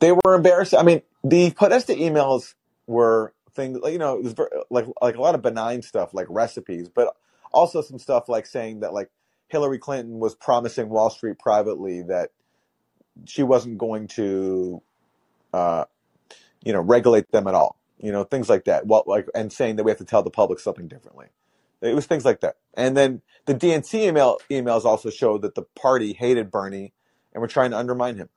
They 0.00 0.12
were 0.12 0.34
embarrassing. 0.34 0.78
I 0.78 0.82
mean, 0.82 1.02
the 1.22 1.52
Podesta 1.52 1.94
emails 1.94 2.54
were 2.86 3.32
things 3.54 3.78
you 3.86 3.98
know 3.98 4.16
it 4.16 4.22
was 4.24 4.32
very, 4.34 4.48
like 4.70 4.86
like 5.02 5.16
a 5.16 5.20
lot 5.20 5.34
of 5.34 5.42
benign 5.42 5.82
stuff 5.82 6.14
like 6.14 6.26
recipes, 6.28 6.88
but 6.88 7.14
also 7.52 7.82
some 7.82 7.98
stuff 7.98 8.28
like 8.28 8.46
saying 8.46 8.80
that 8.80 8.92
like 8.92 9.10
Hillary 9.48 9.78
Clinton 9.78 10.18
was 10.18 10.34
promising 10.34 10.88
Wall 10.88 11.10
Street 11.10 11.38
privately 11.38 12.02
that 12.02 12.30
she 13.26 13.42
wasn't 13.42 13.78
going 13.78 14.06
to, 14.08 14.82
uh, 15.52 15.84
you 16.62 16.72
know, 16.72 16.80
regulate 16.80 17.30
them 17.32 17.46
at 17.48 17.54
all. 17.54 17.76
You 17.98 18.12
know, 18.12 18.24
things 18.24 18.48
like 18.48 18.64
that. 18.64 18.86
Well, 18.86 19.02
like 19.06 19.26
and 19.34 19.52
saying 19.52 19.76
that 19.76 19.84
we 19.84 19.90
have 19.90 19.98
to 19.98 20.04
tell 20.04 20.22
the 20.22 20.30
public 20.30 20.60
something 20.60 20.86
differently. 20.86 21.26
It 21.80 21.94
was 21.94 22.06
things 22.06 22.24
like 22.24 22.40
that. 22.40 22.56
And 22.74 22.96
then 22.96 23.22
the 23.46 23.54
DNC 23.54 23.94
email 24.08 24.38
emails 24.50 24.84
also 24.84 25.10
showed 25.10 25.42
that 25.42 25.54
the 25.54 25.62
party 25.62 26.12
hated 26.12 26.50
Bernie 26.50 26.92
and 27.32 27.40
were 27.40 27.48
trying 27.48 27.70
to 27.70 27.78
undermine 27.78 28.16
him. 28.16 28.28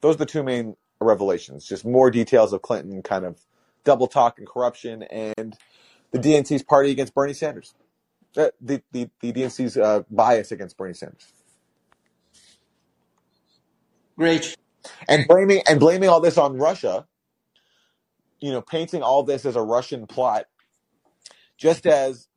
Those 0.00 0.16
are 0.16 0.18
the 0.18 0.26
two 0.26 0.42
main 0.42 0.76
revelations. 1.00 1.66
Just 1.66 1.84
more 1.84 2.10
details 2.10 2.52
of 2.52 2.62
Clinton 2.62 3.02
kind 3.02 3.24
of 3.24 3.40
double 3.84 4.06
talk 4.06 4.38
and 4.38 4.46
corruption, 4.46 5.02
and 5.04 5.56
the 6.10 6.18
DNC's 6.18 6.62
party 6.62 6.90
against 6.90 7.14
Bernie 7.14 7.34
Sanders. 7.34 7.74
Uh, 8.36 8.48
the, 8.60 8.82
the, 8.92 9.08
the 9.20 9.32
DNC's 9.32 9.76
uh, 9.76 10.02
bias 10.10 10.50
against 10.50 10.76
Bernie 10.76 10.94
Sanders. 10.94 11.32
Great. 14.16 14.56
And 15.08 15.26
blaming 15.26 15.62
and 15.68 15.80
blaming 15.80 16.08
all 16.08 16.20
this 16.20 16.36
on 16.36 16.58
Russia, 16.58 17.06
you 18.40 18.50
know, 18.50 18.60
painting 18.60 19.02
all 19.02 19.22
this 19.22 19.46
as 19.46 19.56
a 19.56 19.62
Russian 19.62 20.06
plot, 20.06 20.46
just 21.56 21.86
as 21.86 22.28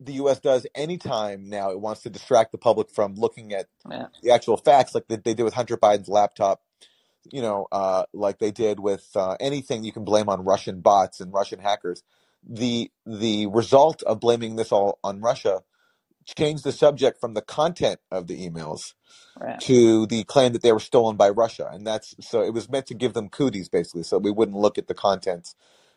the 0.00 0.14
U.S. 0.14 0.40
does 0.40 0.66
anytime 0.74 1.48
now 1.48 1.70
it 1.70 1.80
wants 1.80 2.02
to 2.02 2.10
distract 2.10 2.52
the 2.52 2.58
public 2.58 2.90
from 2.90 3.14
looking 3.16 3.52
at 3.54 3.66
Yeah. 3.90 4.08
the 4.22 4.32
actual 4.32 4.56
facts, 4.56 4.94
like 4.94 5.08
they 5.08 5.16
did 5.16 5.40
with 5.40 5.54
Hunter 5.54 5.76
Biden's 5.76 6.08
laptop, 6.08 6.62
you 7.32 7.42
know, 7.42 7.68
uh, 7.72 8.04
like 8.14 8.38
they 8.38 8.52
did 8.52 8.80
with 8.80 9.08
uh, 9.16 9.36
anything 9.40 9.84
you 9.84 9.92
can 9.92 10.04
blame 10.04 10.28
on 10.28 10.44
Russian 10.44 10.80
bots 10.80 11.20
and 11.20 11.32
Russian 11.32 11.60
hackers. 11.60 12.02
The 12.48 12.90
the 13.06 13.48
result 13.48 14.02
of 14.04 14.20
blaming 14.20 14.56
this 14.56 14.72
all 14.72 14.98
on 15.04 15.20
Russia 15.20 15.62
changed 16.26 16.64
the 16.64 16.72
subject 16.72 17.20
from 17.20 17.34
the 17.34 17.42
content 17.42 18.00
of 18.10 18.28
the 18.28 18.48
emails 18.48 18.94
Right. 19.40 19.62
to 19.62 20.06
the 20.06 20.24
claim 20.24 20.52
that 20.54 20.62
they 20.62 20.72
were 20.72 20.80
stolen 20.80 21.16
by 21.16 21.30
Russia, 21.30 21.70
and 21.72 21.86
that's 21.86 22.14
so 22.20 22.42
it 22.42 22.54
was 22.54 22.70
meant 22.70 22.86
to 22.88 22.94
give 22.94 23.14
them 23.14 23.28
cooties 23.30 23.68
basically, 23.70 24.04
so 24.04 24.18
we 24.18 24.32
wouldn't 24.32 24.58
look 24.58 24.78
at 24.78 24.88
the 24.88 24.94
contents 24.94 25.54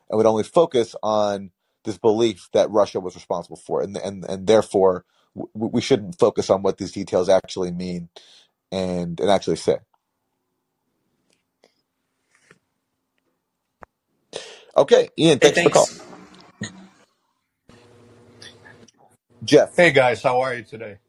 and 0.09 0.17
would 0.17 0.27
only 0.27 0.43
focus 0.43 0.95
on 1.03 1.51
this 1.87 1.99
belief 1.99 2.49
that 2.53 2.71
Russia 2.71 3.01
was 3.01 3.15
responsible 3.15 3.57
for, 3.57 3.81
it. 3.83 3.87
and 3.89 3.97
and 3.97 4.25
and 4.25 4.47
therefore 4.47 5.05
w- 5.35 5.51
we 5.55 5.81
shouldn't 5.81 6.19
focus 6.19 6.51
on 6.51 6.63
what 6.63 6.79
these 6.79 6.93
details 6.93 7.29
actually 7.29 7.71
mean 7.73 8.09
and 8.71 9.19
and 9.21 9.31
actually 9.31 9.57
say. 9.57 9.79
Okay, 14.77 15.09
Ian, 15.19 15.39
Hey, 15.41 15.51
thanks 15.51 15.59
for 15.59 15.69
the 15.69 15.73
call. 15.73 15.79
thanks. 15.79 16.05
Jeff, 19.43 19.71
Hey 19.75 19.91
guys, 19.91 20.23
how 20.23 20.41
are 20.41 20.55
you 20.55 20.63
today? 20.63 20.99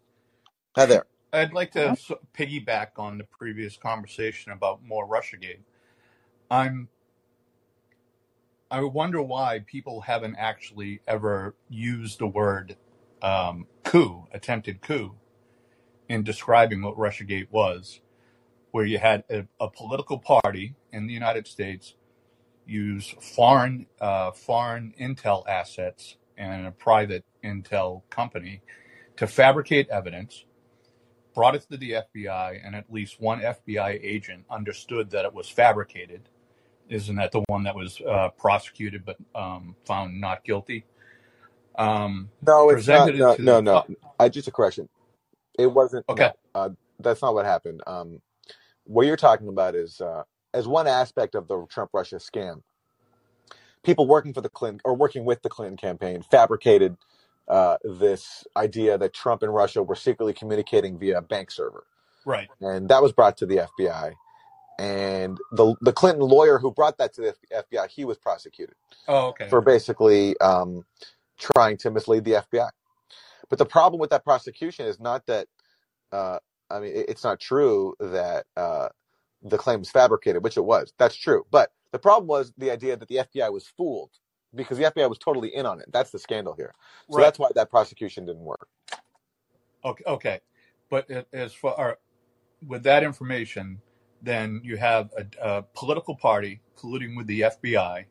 hi 0.77 0.87
there. 0.87 1.07
I'd 1.33 1.53
like 1.55 1.73
to 1.73 1.91
s- 1.91 2.13
piggyback 2.37 2.89
on 2.99 3.19
the 3.19 3.25
previous 3.25 3.77
conversation 3.77 4.53
about 4.53 4.85
more 4.85 5.09
Russiagate. 5.09 5.61
I'm 6.51 6.89
I 8.71 8.83
wonder 8.83 9.23
why 9.23 9.61
people 9.67 10.03
haven't 10.03 10.37
actually 10.37 11.01
ever 11.07 11.55
used 11.71 12.19
the 12.19 12.27
word 12.27 12.77
um, 13.23 13.67
coup, 13.83 14.27
attempted 14.33 14.83
coup, 14.83 15.15
in 16.09 16.23
describing 16.23 16.83
what 16.83 16.97
Russiagate 16.97 17.51
was, 17.51 18.01
where 18.71 18.85
you 18.85 18.99
had 18.99 19.25
a, 19.31 19.47
a 19.59 19.71
political 19.71 20.19
party 20.19 20.75
in 20.93 21.07
the 21.07 21.15
United 21.15 21.47
States 21.47 21.95
use 22.67 23.15
foreign 23.21 23.87
uh, 24.01 24.33
foreign 24.33 24.93
intel 25.01 25.49
assets 25.49 26.17
and 26.37 26.67
a 26.67 26.71
private 26.71 27.25
intel 27.43 28.03
company 28.11 28.61
to 29.17 29.27
fabricate 29.27 29.89
evidence 29.89 30.45
brought 31.35 31.55
it 31.55 31.63
to 31.71 31.77
the 31.77 31.93
FBI, 31.93 32.61
and 32.65 32.75
at 32.75 32.93
least 32.93 33.21
one 33.21 33.41
FBI 33.41 34.01
agent 34.03 34.45
understood 34.51 35.11
that 35.11 35.25
it 35.25 35.33
was 35.33 35.49
fabricated. 35.49 36.29
Isn't 36.89 37.17
that 37.17 37.33
the 37.33 37.43
one 37.49 37.65
that 37.65 37.75
was 37.75 38.01
uh, 38.01 38.31
prosecuted 38.31 39.05
but 39.05 39.17
um, 39.35 39.77
found 39.85 40.21
not 40.21 40.45
guilty? 40.45 40.85
Um, 41.77 42.31
No, 42.47 42.71
it's 42.71 42.87
not. 42.87 43.07
presented 43.07 43.15
it 43.15 43.19
No, 43.19 43.61
no, 43.61 43.61
the 43.61 43.63
no. 43.63 43.97
I 44.19 44.29
just 44.29 44.49
a 44.49 44.51
correction. 44.51 44.89
It 45.59 45.67
wasn't. 45.67 46.05
okay, 46.09 46.33
No, 46.55 46.61
uh, 46.61 46.69
that's 46.99 47.23
not 47.23 47.35
what 47.35 47.45
happened. 47.45 47.83
Um, 47.87 48.21
what 48.85 49.07
you're 49.07 49.17
talking 49.17 49.49
about 49.49 49.75
is 49.75 50.01
uh, 50.01 50.23
as 50.55 50.67
one 50.67 50.87
aspect 50.87 51.35
of 51.35 51.49
the 51.49 51.67
Trump 51.67 51.91
Russia 51.93 52.17
scam. 52.17 52.63
People 53.85 54.07
working 54.07 54.35
for 54.35 54.41
the 54.41 54.49
Clinton 54.49 54.81
or 54.85 54.95
working 54.95 55.25
with 55.25 55.43
the 55.43 55.49
Clinton 55.49 55.77
campaign 55.77 56.23
fabricated 56.23 56.97
uh, 57.49 57.77
this 57.85 58.45
idea 58.57 58.99
that 58.99 59.15
Trump 59.15 59.43
and 59.43 59.55
Russia 59.55 59.83
were 59.83 59.95
secretly 59.95 60.35
communicating 60.35 60.99
via 60.99 61.19
a 61.19 61.23
bank 61.23 61.51
server, 61.51 61.85
right. 62.27 62.49
and 62.61 62.89
that 62.91 63.03
was 63.03 63.13
brought 63.13 63.39
to 63.39 63.47
the 63.47 63.69
FBI. 63.79 64.13
And 64.79 65.39
the 65.53 65.75
the 65.81 65.93
Clinton 65.93 66.23
lawyer 66.23 66.59
who 66.59 66.73
brought 66.73 66.99
that 66.99 67.13
to 67.15 67.21
the 67.23 67.35
FBI, 67.53 67.89
he 67.91 68.05
was 68.05 68.19
prosecuted 68.19 68.77
Oh, 69.09 69.29
okay. 69.29 69.49
for 69.49 69.61
basically 69.61 70.39
um, 70.41 70.85
trying 71.39 71.77
to 71.79 71.91
mislead 71.91 72.25
the 72.25 72.33
FBI. 72.53 72.71
But 73.51 73.59
the 73.59 73.67
problem 73.67 74.01
with 74.01 74.11
that 74.11 74.25
prosecution 74.25 74.87
is 74.87 75.01
not 75.01 75.27
that 75.27 75.49
uh, 76.13 76.39
I 76.71 76.81
mean, 76.81 76.93
it- 76.95 77.09
it's 77.09 77.25
not 77.25 77.41
true 77.41 77.95
that 78.01 78.47
uh, 78.57 78.89
the 79.43 79.59
claim 79.59 79.81
was 79.81 79.91
fabricated, 79.91 80.43
which 80.45 80.57
it 80.57 80.65
was. 80.65 80.93
That's 80.99 81.17
true. 81.17 81.45
But 81.51 81.71
the 81.93 81.99
problem 81.99 82.29
was 82.29 82.53
the 82.59 82.71
idea 82.71 82.97
that 82.97 83.09
the 83.09 83.17
FBI 83.17 83.53
was 83.53 83.67
fooled 83.67 84.11
because 84.55 84.79
the 84.79 84.85
FBI 84.85 85.09
was 85.09 85.19
totally 85.19 85.55
in 85.55 85.67
on 85.67 85.81
it. 85.81 85.87
That's 85.93 86.11
the 86.11 86.19
scandal 86.19 86.55
here. 86.55 86.75
So 87.11 87.19
Right. 87.19 87.25
that's 87.25 87.39
why 87.39 87.49
that 87.55 87.71
prosecution 87.71 88.27
didn't 88.27 88.45
work. 88.45 88.69
Okay. 89.85 90.05
Okay. 90.07 90.41
But 90.91 91.11
as 91.33 91.53
far 91.55 91.99
with 92.67 92.83
that 92.85 93.03
information, 93.03 93.81
then 94.23 94.61
you 94.65 94.77
have 94.77 95.11
a, 95.17 95.27
a 95.59 95.63
political 95.75 96.15
party 96.17 96.61
colluding 96.77 97.17
with 97.17 97.27
the 97.27 97.41
FBI, 97.43 98.05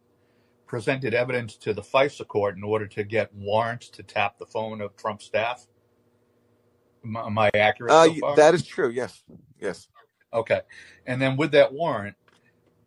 presented 0.66 1.14
evidence 1.14 1.55
to 1.58 1.74
the 1.74 1.82
FISA 1.82 2.28
court 2.28 2.55
in 2.58 2.64
order 2.64 2.88
to 2.88 3.03
get 3.03 3.34
warrants 3.34 3.89
to 3.89 4.03
tap 4.03 4.38
the 4.38 4.45
phone 4.45 4.82
of 4.82 4.95
Trump 4.95 5.22
staff. 5.22 5.66
Am, 7.05 7.16
am 7.16 7.38
I 7.38 7.49
accurate 7.53 7.91
Uh, 7.91 8.05
so 8.05 8.20
far? 8.20 8.36
that 8.36 8.53
is 8.53 8.66
true. 8.66 8.89
Yes. 8.89 9.24
Yes. 9.60 9.88
Okay. 10.34 10.62
And 11.05 11.22
then 11.22 11.38
with 11.38 11.51
that 11.51 11.72
warrant, 11.74 12.16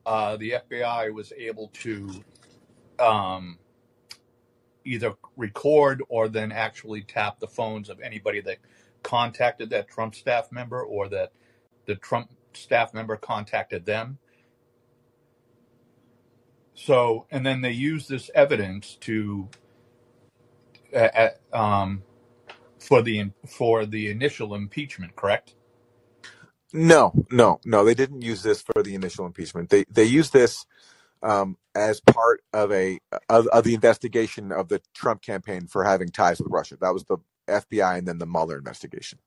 uh, 0.05 0.37
the 0.37 0.55
FBI 0.71 1.13
was 1.13 1.33
able 1.37 1.69
to 1.69 2.23
um, 2.99 3.59
either 4.85 5.15
record 5.37 6.03
or 6.09 6.29
then 6.29 6.53
actually 6.53 7.03
tap 7.03 7.39
the 7.41 7.47
phones 7.49 7.89
of 7.89 8.01
anybody 8.01 8.41
that 8.43 8.59
contacted 9.03 9.71
that 9.71 9.89
Trump 9.89 10.15
staff 10.15 10.53
member 10.53 10.83
or 10.83 11.09
that 11.09 11.33
the 11.87 11.95
Trump 11.97 12.31
staff 12.53 12.95
member 12.95 13.17
contacted 13.17 13.87
them. 13.87 14.19
So, 16.75 17.27
and 17.31 17.45
then 17.45 17.61
they 17.61 17.73
use 17.73 18.09
this 18.09 18.31
evidence 18.35 18.97
to, 19.01 19.49
uh, 20.95 21.29
uh, 21.53 21.57
um, 21.57 22.03
for 22.79 23.03
the 23.03 23.31
for 23.47 23.85
the 23.87 24.11
initial 24.11 24.55
impeachment, 24.55 25.15
correct? 25.17 25.55
No, 26.73 27.13
no, 27.31 27.61
no. 27.65 27.85
They 27.85 27.95
didn't 27.95 28.23
use 28.23 28.43
this 28.43 28.63
for 28.63 28.83
the 28.83 28.95
initial 28.95 29.27
impeachment. 29.27 29.71
They 29.71 29.85
they 29.91 30.05
used 30.05 30.33
this 30.33 30.65
um, 31.23 31.57
as 31.75 32.01
part 32.01 32.43
of 32.53 32.73
a 32.73 32.99
of, 33.29 33.47
of 33.49 33.65
the 33.65 33.75
investigation 33.75 34.53
of 34.53 34.69
the 34.69 34.81
Trump 34.95 35.23
campaign 35.23 35.67
for 35.67 35.85
having 35.85 36.09
ties 36.09 36.41
with 36.41 36.51
Russia. 36.51 36.77
That 36.81 36.95
was 36.95 37.05
the 37.05 37.19
FBI 37.51 37.99
and 37.99 38.09
then 38.09 38.19
the 38.19 38.27
Mueller 38.27 38.57
investigation. 38.59 39.19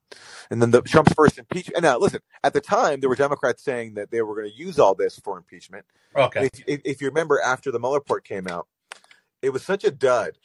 And 0.49 0.61
then 0.61 0.71
the 0.71 0.81
Trump's 0.81 1.13
first 1.13 1.37
impeachment. 1.37 1.77
And 1.77 1.83
now, 1.83 1.97
listen, 1.97 2.21
at 2.43 2.53
the 2.53 2.61
time, 2.61 2.99
there 2.99 3.09
were 3.09 3.15
Democrats 3.15 3.63
saying 3.63 3.95
that 3.95 4.11
they 4.11 4.21
were 4.21 4.35
going 4.35 4.49
to 4.49 4.55
use 4.55 4.79
all 4.79 4.95
this 4.95 5.19
for 5.19 5.37
impeachment. 5.37 5.85
Okay. 6.15 6.45
If, 6.45 6.63
if, 6.67 6.81
if 6.85 7.01
you 7.01 7.07
remember, 7.07 7.41
after 7.41 7.71
the 7.71 7.79
Mueller 7.79 7.97
report 7.99 8.23
came 8.25 8.47
out, 8.47 8.67
it 9.41 9.51
was 9.51 9.63
such 9.63 9.83
a 9.83 9.91
dud 9.91 10.37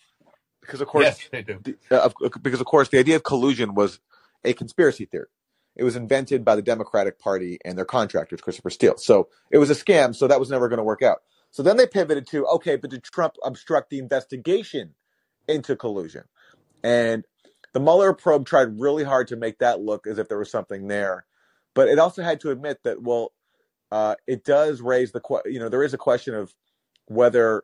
because, 0.60 0.80
of 0.80 0.88
course, 0.88 1.04
Yes, 1.04 1.28
they 1.30 1.42
do. 1.42 1.58
the, 1.62 1.76
uh, 1.90 2.10
because 2.42 2.60
of 2.60 2.66
course, 2.66 2.88
the 2.88 2.98
idea 2.98 3.16
of 3.16 3.22
collusion 3.24 3.74
was 3.74 4.00
a 4.44 4.52
conspiracy 4.52 5.04
theory. 5.06 5.28
It 5.76 5.84
was 5.84 5.94
invented 5.96 6.44
by 6.44 6.56
the 6.56 6.62
Democratic 6.62 7.18
Party 7.20 7.58
and 7.64 7.78
their 7.78 7.84
contractors, 7.84 8.40
Christopher 8.40 8.70
Steele. 8.70 8.96
So 8.98 9.28
it 9.50 9.58
was 9.58 9.70
a 9.70 9.74
scam. 9.74 10.14
So 10.14 10.26
that 10.26 10.40
was 10.40 10.50
never 10.50 10.68
going 10.68 10.78
to 10.78 10.84
work 10.84 11.02
out. 11.02 11.18
So 11.50 11.62
then 11.62 11.76
they 11.76 11.86
pivoted 11.86 12.26
to 12.28 12.46
okay, 12.46 12.76
but 12.76 12.90
did 12.90 13.04
Trump 13.04 13.34
obstruct 13.44 13.90
the 13.90 13.98
investigation 13.98 14.94
into 15.46 15.76
collusion? 15.76 16.24
And 16.82 17.24
the 17.78 17.84
Mueller 17.84 18.12
probe 18.12 18.44
tried 18.44 18.80
really 18.80 19.04
hard 19.04 19.28
to 19.28 19.36
make 19.36 19.58
that 19.60 19.80
look 19.80 20.08
as 20.08 20.18
if 20.18 20.28
there 20.28 20.38
was 20.38 20.50
something 20.50 20.88
there, 20.88 21.26
but 21.74 21.86
it 21.86 22.00
also 22.00 22.24
had 22.24 22.40
to 22.40 22.50
admit 22.50 22.80
that 22.82 23.00
well, 23.00 23.32
uh, 23.92 24.16
it 24.26 24.42
does 24.44 24.80
raise 24.80 25.12
the 25.12 25.20
que- 25.20 25.42
you 25.46 25.60
know 25.60 25.68
there 25.68 25.84
is 25.84 25.94
a 25.94 25.98
question 25.98 26.34
of 26.34 26.52
whether 27.06 27.62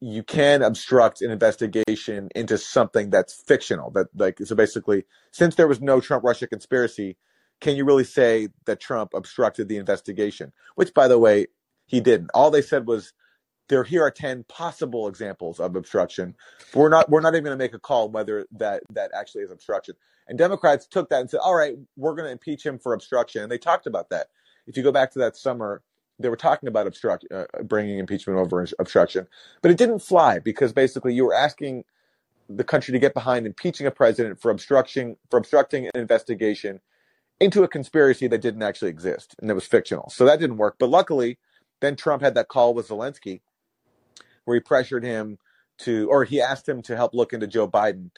you 0.00 0.22
can 0.22 0.60
obstruct 0.60 1.22
an 1.22 1.30
investigation 1.30 2.28
into 2.36 2.58
something 2.58 3.08
that's 3.08 3.42
fictional 3.46 3.90
that 3.92 4.08
like 4.14 4.38
so 4.44 4.54
basically 4.54 5.06
since 5.32 5.54
there 5.54 5.66
was 5.66 5.80
no 5.80 5.98
Trump 5.98 6.24
Russia 6.24 6.46
conspiracy 6.46 7.16
can 7.62 7.74
you 7.74 7.86
really 7.86 8.04
say 8.04 8.48
that 8.66 8.80
Trump 8.80 9.14
obstructed 9.14 9.66
the 9.66 9.78
investigation? 9.78 10.52
Which 10.74 10.92
by 10.92 11.08
the 11.08 11.18
way 11.18 11.46
he 11.86 12.02
didn't. 12.02 12.30
All 12.34 12.50
they 12.50 12.60
said 12.60 12.86
was 12.86 13.14
there 13.68 13.84
here 13.84 14.02
are 14.02 14.10
10 14.10 14.44
possible 14.44 15.08
examples 15.08 15.60
of 15.60 15.76
obstruction. 15.76 16.34
But 16.72 16.80
we're 16.80 16.88
not 16.88 17.08
we're 17.08 17.20
not 17.20 17.34
even 17.34 17.44
going 17.44 17.58
to 17.58 17.62
make 17.62 17.74
a 17.74 17.78
call 17.78 18.08
whether 18.08 18.46
that 18.52 18.82
that 18.92 19.10
actually 19.14 19.42
is 19.42 19.50
obstruction. 19.50 19.94
And 20.26 20.38
democrats 20.38 20.86
took 20.86 21.08
that 21.10 21.20
and 21.20 21.30
said 21.30 21.40
all 21.42 21.54
right 21.54 21.76
we're 21.96 22.14
going 22.14 22.26
to 22.26 22.32
impeach 22.32 22.64
him 22.64 22.78
for 22.78 22.92
obstruction. 22.94 23.42
And 23.42 23.52
they 23.52 23.58
talked 23.58 23.86
about 23.86 24.10
that. 24.10 24.28
If 24.66 24.76
you 24.76 24.82
go 24.82 24.92
back 24.92 25.12
to 25.12 25.18
that 25.20 25.36
summer 25.36 25.82
they 26.18 26.28
were 26.28 26.36
talking 26.36 26.68
about 26.68 26.86
obstruct 26.86 27.24
uh, 27.32 27.44
bringing 27.64 27.98
impeachment 27.98 28.38
over 28.38 28.66
obstruction. 28.78 29.26
But 29.62 29.70
it 29.70 29.76
didn't 29.76 30.00
fly 30.00 30.38
because 30.40 30.72
basically 30.72 31.14
you 31.14 31.24
were 31.24 31.34
asking 31.34 31.84
the 32.48 32.64
country 32.64 32.92
to 32.92 32.98
get 32.98 33.14
behind 33.14 33.46
impeaching 33.46 33.86
a 33.86 33.90
president 33.90 34.40
for 34.40 34.50
obstruction 34.50 35.16
for 35.30 35.38
obstructing 35.38 35.86
an 35.86 36.00
investigation 36.00 36.80
into 37.40 37.62
a 37.62 37.68
conspiracy 37.68 38.26
that 38.26 38.40
didn't 38.40 38.62
actually 38.62 38.88
exist 38.88 39.36
and 39.38 39.48
that 39.48 39.54
was 39.54 39.66
fictional. 39.66 40.10
So 40.10 40.24
that 40.24 40.40
didn't 40.40 40.56
work. 40.56 40.76
But 40.78 40.88
luckily, 40.88 41.38
then 41.80 41.94
Trump 41.94 42.22
had 42.22 42.34
that 42.34 42.48
call 42.48 42.74
with 42.74 42.88
Zelensky 42.88 43.40
where 44.48 44.54
he 44.54 44.60
pressured 44.60 45.04
him 45.04 45.38
to 45.76 46.08
or 46.08 46.24
he 46.24 46.40
asked 46.40 46.66
him 46.66 46.80
to 46.80 46.96
help 46.96 47.12
look 47.12 47.34
into 47.34 47.46
Joe 47.46 47.68
Biden 47.68 48.10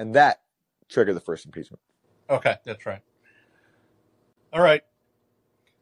and 0.00 0.16
that 0.16 0.40
triggered 0.88 1.14
the 1.14 1.20
first 1.20 1.46
impeachment. 1.46 1.80
Okay, 2.28 2.56
that's 2.64 2.84
right. 2.86 3.00
All 4.52 4.60
right. 4.60 4.82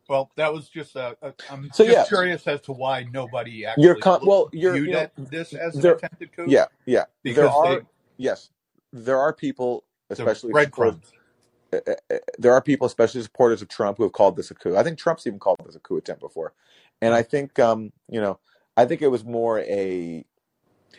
Well, 0.07 0.31
that 0.37 0.53
was 0.53 0.69
just 0.69 0.95
uh, 0.95 1.15
uh, 1.23 1.31
I'm 1.49 1.71
So 1.73 1.85
just 1.85 1.95
yeah, 1.95 2.05
curious 2.07 2.47
as 2.47 2.61
to 2.63 2.73
why 2.73 3.07
nobody 3.11 3.65
you're 3.79 3.95
actually 3.95 4.03
con- 4.03 4.21
well, 4.27 4.51
you're 4.53 4.75
viewed 4.75 4.89
you 4.89 4.93
know 4.93 5.09
this 5.31 5.55
as 5.55 5.75
an 5.79 5.87
attempted 5.87 6.37
coup 6.37 6.47
yeah, 6.51 6.67
yeah. 6.85 7.05
There 7.25 7.33
because 7.35 7.63
they 7.63 7.79
yes. 8.19 8.51
There 8.93 9.19
are 9.19 9.33
people 9.33 9.85
especially 10.11 10.53
breadcrumbs. 10.53 11.13
uh, 11.73 11.79
uh, 11.89 11.95
uh, 12.13 12.19
there 12.39 12.53
are 12.53 12.61
people, 12.61 12.87
especially 12.87 13.23
supporters 13.23 13.63
of 13.63 13.69
Trump, 13.69 13.97
who 13.97 14.03
have 14.03 14.13
called 14.13 14.37
this 14.37 14.51
a 14.51 14.55
coup. 14.55 14.77
I 14.77 14.83
think 14.83 14.99
Trump's 14.99 15.27
even 15.27 15.39
called 15.39 15.57
this 15.65 15.77
a 15.77 15.81
coup 15.81 15.97
attempt 15.97 16.21
before, 16.21 16.53
and 17.01 17.15
I 17.15 17.23
think, 17.23 17.59
um, 17.59 17.91
you 18.11 18.21
know, 18.21 18.39
I 18.77 18.87
think 18.87 19.03
it 19.03 19.09
was 19.09 19.25
more 19.25 19.61
a. 19.61 20.25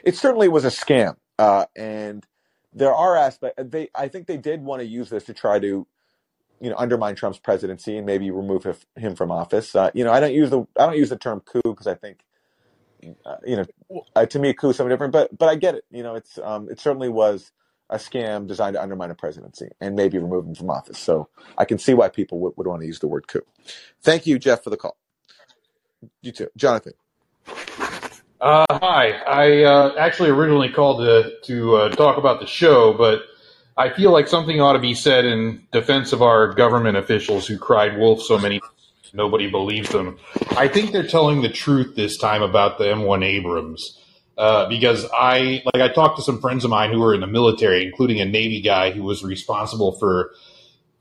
It 0.04 0.16
certainly 0.16 0.48
was 0.48 0.66
a 0.66 0.70
scam, 0.70 1.18
uh, 1.40 1.66
and 1.76 2.26
there 2.74 2.94
are 2.94 3.18
aspects. 3.18 3.62
They, 3.72 3.90
I 3.96 4.08
think, 4.08 4.28
they 4.28 4.38
did 4.38 4.62
want 4.64 4.82
to 4.82 4.88
use 4.88 5.10
this 5.10 5.26
to 5.26 5.34
try 5.34 5.60
to, 5.60 5.88
you 6.62 6.70
know, 6.70 6.76
undermine 6.78 7.16
Trump's 7.16 7.40
presidency 7.40 7.98
and 7.98 8.06
maybe 8.06 8.32
remove 8.32 8.64
him 8.64 8.76
him 8.96 9.16
from 9.16 9.32
office. 9.32 9.76
Uh, 9.76 9.92
you 9.94 10.04
know, 10.04 10.12
I 10.12 10.20
don't 10.20 10.34
use 10.34 10.50
the 10.50 10.62
I 10.80 10.86
don't 10.86 10.98
use 10.98 11.10
the 11.10 11.18
term 11.18 11.42
coup 11.42 11.62
because 11.64 11.88
I 11.88 11.96
think, 11.96 12.22
uh, 13.26 13.38
you 13.46 13.58
know, 13.58 14.04
uh, 14.16 14.26
to 14.28 14.40
me, 14.40 14.50
a 14.50 14.54
coup 14.54 14.70
is 14.70 14.78
something 14.78 14.92
different. 14.92 15.14
But 15.14 15.38
but 15.38 15.50
I 15.50 15.56
get 15.56 15.76
it. 15.76 15.86
You 15.92 16.04
know, 16.04 16.16
it's 16.16 16.40
um, 16.44 16.70
it 16.70 16.80
certainly 16.80 17.10
was 17.10 17.52
a 17.90 17.98
scam 17.98 18.48
designed 18.48 18.76
to 18.76 18.82
undermine 18.82 19.12
a 19.12 19.16
presidency 19.16 19.70
and 19.82 19.96
maybe 19.96 20.18
remove 20.18 20.46
him 20.46 20.56
from 20.56 20.72
office. 20.72 21.00
So 21.00 21.30
I 21.58 21.66
can 21.66 21.78
see 21.80 21.94
why 21.94 22.10
people 22.10 22.40
would, 22.42 22.54
would 22.58 22.68
want 22.68 22.82
to 22.82 22.88
use 22.88 23.00
the 23.00 23.08
word 23.08 23.28
coup. 23.28 23.44
Thank 24.02 24.28
you, 24.28 24.40
Jeff, 24.40 24.64
for 24.64 24.72
the 24.72 24.78
call. 24.78 24.98
You 26.22 26.32
too, 26.32 26.50
Jonathan. 26.58 26.94
Uh, 28.46 28.64
hi. 28.70 29.10
I 29.10 29.64
uh, 29.64 29.96
actually 29.98 30.30
originally 30.30 30.70
called 30.70 31.00
to 31.00 31.32
to 31.46 31.76
uh, 31.78 31.90
talk 31.96 32.20
about 32.20 32.40
the 32.40 32.46
show, 32.46 32.94
but 32.94 33.24
I 33.76 33.90
feel 33.90 34.12
like 34.12 34.28
something 34.28 34.62
ought 34.62 34.74
to 34.74 34.80
be 34.80 34.94
said 34.94 35.26
in 35.26 35.64
defense 35.72 36.14
of 36.14 36.22
our 36.22 36.54
government 36.54 36.96
officials 36.96 37.48
who 37.48 37.58
cried 37.58 37.98
wolf 37.98 38.22
so 38.22 38.38
many 38.38 38.62
nobody 39.14 39.50
believes 39.50 39.90
them. 39.90 40.20
I 40.56 40.68
think 40.68 40.92
they're 40.92 41.08
telling 41.08 41.42
the 41.42 41.50
truth 41.50 41.96
this 41.96 42.18
time 42.18 42.44
about 42.44 42.78
the 42.78 42.84
M1 42.84 43.26
Abrams. 43.26 44.00
Uh, 44.38 44.70
because 44.70 45.08
I 45.12 45.64
like 45.74 45.82
I 45.82 45.92
talked 45.92 46.18
to 46.18 46.22
some 46.22 46.40
friends 46.40 46.64
of 46.64 46.70
mine 46.70 46.92
who 46.92 47.00
were 47.00 47.16
in 47.16 47.22
the 47.22 47.28
military, 47.28 47.84
including 47.84 48.22
a 48.22 48.26
Navy 48.26 48.62
guy 48.62 48.92
who 48.92 49.02
was 49.02 49.24
responsible 49.24 49.94
for 49.94 50.34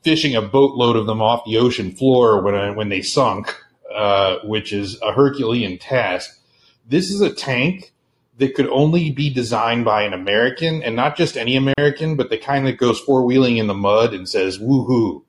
fishing 0.00 0.34
a 0.34 0.40
boatload 0.40 0.96
of 0.96 1.04
them 1.04 1.20
off 1.20 1.44
the 1.44 1.58
ocean 1.58 1.92
floor 1.92 2.42
when 2.42 2.74
when 2.74 2.88
they 2.88 3.02
sunk, 3.02 3.54
uh, 3.94 4.36
which 4.44 4.72
is 4.72 4.98
a 5.02 5.12
Herculean 5.12 5.76
task. 5.76 6.40
This 6.86 7.10
is 7.10 7.20
a 7.20 7.32
tank 7.32 7.92
that 8.38 8.54
could 8.54 8.68
only 8.68 9.10
be 9.10 9.32
designed 9.32 9.84
by 9.84 10.02
an 10.02 10.12
American, 10.12 10.82
and 10.82 10.96
not 10.96 11.16
just 11.16 11.36
any 11.36 11.56
American, 11.56 12.16
but 12.16 12.30
the 12.30 12.38
kind 12.38 12.66
that 12.66 12.78
goes 12.78 13.00
four 13.00 13.24
wheeling 13.24 13.58
in 13.58 13.68
the 13.68 13.74
mud 13.74 14.12
and 14.12 14.28
says 14.28 14.58
"woohoo." 14.58 15.22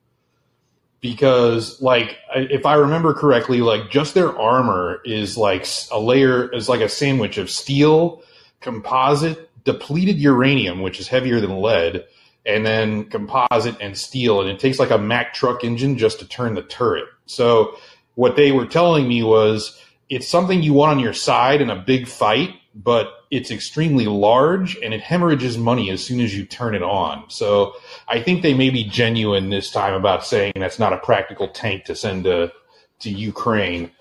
Because, 1.01 1.79
like, 1.81 2.17
if 2.35 2.65
I 2.65 2.75
remember 2.75 3.13
correctly, 3.13 3.61
like 3.61 3.91
just 3.91 4.15
their 4.15 4.35
armor 4.35 5.01
is 5.05 5.37
like 5.37 5.67
a 5.91 5.99
layer, 5.99 6.51
is 6.51 6.67
like 6.67 6.81
a 6.81 6.89
sandwich 6.89 7.37
of 7.37 7.49
steel, 7.49 8.23
composite, 8.59 9.49
depleted 9.63 10.17
uranium, 10.17 10.81
which 10.81 10.99
is 10.99 11.07
heavier 11.07 11.39
than 11.39 11.57
lead, 11.57 12.05
and 12.45 12.65
then 12.65 13.05
composite 13.05 13.75
and 13.79 13.95
steel, 13.97 14.41
and 14.41 14.49
it 14.49 14.59
takes 14.59 14.79
like 14.79 14.91
a 14.91 14.97
Mack 14.97 15.33
truck 15.33 15.63
engine 15.63 15.97
just 15.97 16.19
to 16.19 16.27
turn 16.27 16.55
the 16.55 16.63
turret. 16.63 17.05
So, 17.27 17.77
what 18.15 18.35
they 18.35 18.51
were 18.51 18.65
telling 18.65 19.07
me 19.07 19.21
was 19.21 19.79
it's 20.09 20.27
something 20.27 20.61
you 20.61 20.73
want 20.73 20.91
on 20.91 20.99
your 20.99 21.13
side 21.13 21.61
in 21.61 21.69
a 21.69 21.75
big 21.75 22.07
fight, 22.07 22.49
but 22.75 23.07
it's 23.31 23.51
extremely 23.51 24.05
large 24.05 24.77
and 24.77 24.93
it 24.93 25.01
hemorrhages 25.01 25.57
money 25.57 25.89
as 25.89 26.03
soon 26.03 26.19
as 26.19 26.35
you 26.35 26.45
turn 26.45 26.75
it 26.75 26.83
on. 26.83 27.29
So 27.29 27.73
I 28.07 28.21
think 28.21 28.41
they 28.41 28.53
may 28.53 28.69
be 28.69 28.83
genuine 28.83 29.49
this 29.49 29.71
time 29.71 29.93
about 29.93 30.25
saying 30.25 30.53
that's 30.55 30.79
not 30.79 30.93
a 30.93 30.97
practical 30.97 31.47
tank 31.47 31.85
to 31.85 31.95
send 31.95 32.25
to 32.25 32.51
to 32.99 33.09
Ukraine. 33.09 33.91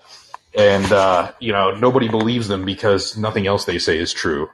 And 0.57 0.89
uh, 0.91 1.31
you 1.39 1.51
know, 1.51 1.71
nobody 1.71 2.07
believes 2.07 2.47
them 2.47 2.65
because 2.65 3.17
nothing 3.17 3.47
else 3.47 3.65
they 3.65 3.79
say 3.79 3.97
is 3.97 4.13
true. 4.13 4.49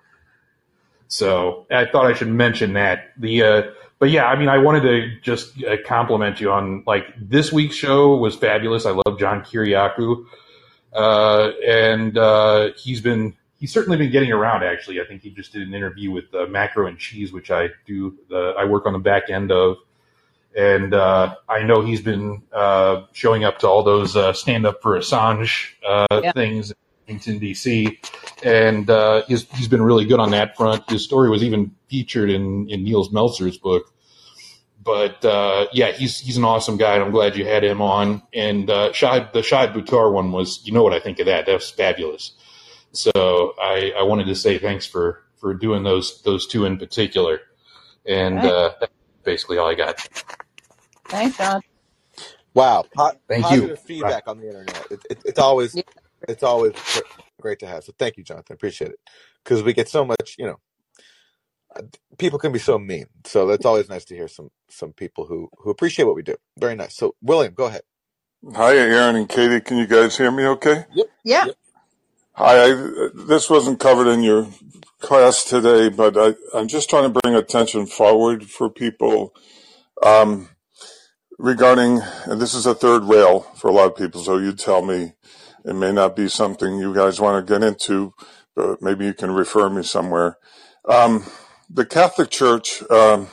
So 1.08 1.66
I 1.70 1.86
thought 1.86 2.06
I 2.06 2.14
should 2.14 2.30
mention 2.30 2.74
that. 2.74 3.12
The 3.18 3.43
uh, 3.43 3.62
but 3.99 4.10
yeah, 4.10 4.26
I 4.26 4.36
mean, 4.36 4.49
I 4.49 4.58
wanted 4.58 4.82
to 4.82 5.20
just 5.22 5.64
uh, 5.64 5.76
compliment 5.86 6.39
you 6.39 6.52
on 6.52 6.84
like 6.88 7.06
this 7.20 7.52
week's 7.52 7.76
show 7.76 8.16
was 8.16 8.36
fabulous. 8.36 8.86
I 8.86 8.91
love 8.91 9.20
John 9.20 9.41
Kiriakou, 9.41 10.26
and 10.94 12.18
uh, 12.18 12.70
he's 12.78 13.02
been 13.02 13.36
he's 13.60 13.72
certainly 13.72 13.98
been 13.98 14.12
getting 14.12 14.32
around. 14.32 14.64
Actually, 14.64 15.00
I 15.02 15.06
think 15.06 15.22
he 15.22 15.30
just 15.30 15.54
did 15.54 15.62
an 15.68 15.74
interview 15.74 16.12
with 16.12 16.34
uh, 16.34 16.46
Macro 16.48 16.88
and 16.88 16.98
Cheese, 16.98 17.32
which 17.32 17.52
I 17.52 17.70
do. 17.86 18.18
The, 18.30 18.56
I 18.58 18.66
work 18.66 18.86
on 18.86 18.94
the 18.94 19.00
back 19.00 19.30
end 19.30 19.52
of, 19.52 19.78
and 20.58 20.94
uh, 20.94 21.36
I 21.48 21.64
know 21.64 21.82
he's 21.82 22.02
been 22.02 22.44
uh, 22.52 23.04
showing 23.14 23.44
up 23.44 23.60
to 23.60 23.68
all 23.68 23.84
those 23.84 24.16
uh, 24.16 24.34
stand 24.34 24.66
up 24.66 24.82
for 24.82 24.98
Assange 24.98 25.70
uh, 25.88 26.08
Yeah. 26.24 26.32
things 26.34 26.72
in 26.72 26.78
Washington 27.16 27.39
D.C. 27.39 28.00
And 28.44 28.89
uh, 28.89 29.24
he's 29.28 29.50
he's 29.52 29.68
been 29.68 29.82
really 29.82 30.06
good 30.06 30.20
on 30.20 30.32
that 30.32 30.58
front. 30.58 30.89
His 30.89 31.04
story 31.04 31.30
was 31.30 31.44
even 31.44 31.74
featured 31.88 32.30
in 32.30 32.70
in 32.70 32.84
Nils 32.84 33.10
Melzer's 33.10 33.58
book. 33.58 33.94
But 34.84 35.24
uh, 35.24 35.68
yeah, 35.74 35.92
he's 35.92 36.20
he's 36.20 36.38
an 36.38 36.44
awesome 36.44 36.78
guy, 36.78 36.96
and 36.96 37.04
I'm 37.04 37.12
glad 37.12 37.36
you 37.36 37.46
had 37.46 37.64
him 37.64 37.82
on. 37.82 38.24
And 38.34 38.70
uh, 38.70 38.92
Shahid, 38.94 39.32
the 39.34 39.42
Shahid 39.42 39.74
Buttar 39.74 40.12
one 40.12 40.32
was, 40.32 40.62
you 40.66 40.72
know 40.74 40.82
what 40.84 40.94
I 40.94 41.00
think 41.00 41.20
of 41.20 41.28
that? 41.28 41.46
That 41.46 41.54
was 41.54 41.70
fabulous. 41.70 42.32
So 42.94 43.54
I, 43.62 43.94
I 43.98 44.04
wanted 44.04 44.26
to 44.26 44.36
say 44.36 44.58
thanks 44.58 44.86
for 44.88 45.22
for 45.38 45.54
doing 45.54 45.84
those 45.84 46.22
those 46.24 46.48
two 46.48 46.66
in 46.66 46.78
particular. 46.78 47.40
And 48.06 48.40
Thanks. 48.40 48.52
uh, 48.52 48.74
that's 48.80 48.94
basically 49.24 49.60
all 49.60 49.70
I 49.70 49.76
got. 49.76 50.00
Thanks, 51.10 51.38
John. 51.38 51.62
Wow, 52.54 52.84
po- 52.96 53.12
Thank 53.28 53.44
you. 53.44 53.50
positive 53.50 53.70
Right. 53.70 53.80
feedback 53.80 54.24
on 54.28 54.40
the 54.40 54.48
internet. 54.48 54.88
It, 54.92 55.00
it, 55.10 55.22
it's 55.26 55.40
always 55.40 55.76
Yeah. 55.76 55.84
it's 56.28 56.44
always 56.44 56.74
great 57.40 57.60
to 57.60 57.68
have. 57.68 57.84
So 57.84 57.94
thank 58.00 58.18
you, 58.18 58.24
Jonathan. 58.24 58.54
Appreciate 58.56 58.92
it 58.92 59.00
because 59.44 59.62
we 59.64 59.74
get 59.74 59.88
so 59.90 60.04
much. 60.04 60.36
You 60.40 60.48
know, 60.48 60.60
people 62.17 62.39
can 62.39 62.51
be 62.51 62.59
so 62.59 62.78
mean. 62.78 63.05
So 63.26 63.47
that's 63.47 63.65
always 63.65 63.89
nice 63.89 64.05
to 64.05 64.15
hear 64.15 64.28
some 64.28 64.49
some 64.69 64.93
people 64.93 65.26
who 65.26 65.49
who 65.57 65.69
appreciate 65.69 66.05
what 66.05 66.15
we 66.15 66.24
do. 66.24 66.36
Very 66.57 66.76
nice. 66.76 66.95
So 66.95 67.15
William, 67.22 67.53
go 67.53 67.65
ahead. 67.65 67.84
Hi, 68.55 68.76
Aaron 68.76 69.15
and 69.15 69.30
Katie. 69.30 69.61
Can 69.61 69.78
you 69.78 69.86
guys 69.88 70.17
hear 70.17 70.32
me 70.32 70.45
okay? 70.45 70.86
Yep. 70.93 71.07
Yeah. 71.24 71.45
Yep. 71.45 71.55
Hi, 72.34 72.63
I, 72.63 73.09
this 73.13 73.49
wasn't 73.49 73.80
covered 73.80 74.07
in 74.07 74.24
your 74.24 74.47
class 74.99 75.43
today, 75.43 75.89
but 75.89 76.17
I, 76.17 76.34
I'm 76.57 76.67
just 76.67 76.89
trying 76.89 77.11
to 77.11 77.19
bring 77.22 77.36
attention 77.36 77.86
forward 77.86 78.45
for 78.45 78.69
people 78.69 79.36
um, 80.01 80.49
regarding, 81.38 81.99
and 82.26 82.41
this 82.41 82.53
is 82.53 82.65
a 82.65 82.74
third 82.74 83.03
rail 83.03 83.41
for 83.57 83.67
a 83.67 83.74
lot 83.74 83.88
of 83.88 83.95
people, 83.95 84.22
so 84.22 84.38
you 84.38 84.53
tell 84.53 84.82
me 84.82 85.13
it 85.65 85.76
may 85.76 85.91
not 85.91 86.15
be 86.15 86.28
something 86.28 86.78
you 86.78 86.95
guys 86.95 87.19
want 87.19 87.45
to 87.45 87.53
get 87.53 87.63
into, 87.63 88.13
but 88.55 88.82
maybe 88.82 89.05
you 89.05 89.13
can 89.13 89.32
refer 89.32 89.69
me 89.69 89.84
somewhere. 89.84 90.38
Um, 90.86 91.26
the 91.74 91.86
Catholic 91.86 92.30
Church, 92.30 92.84
um, 92.89 93.28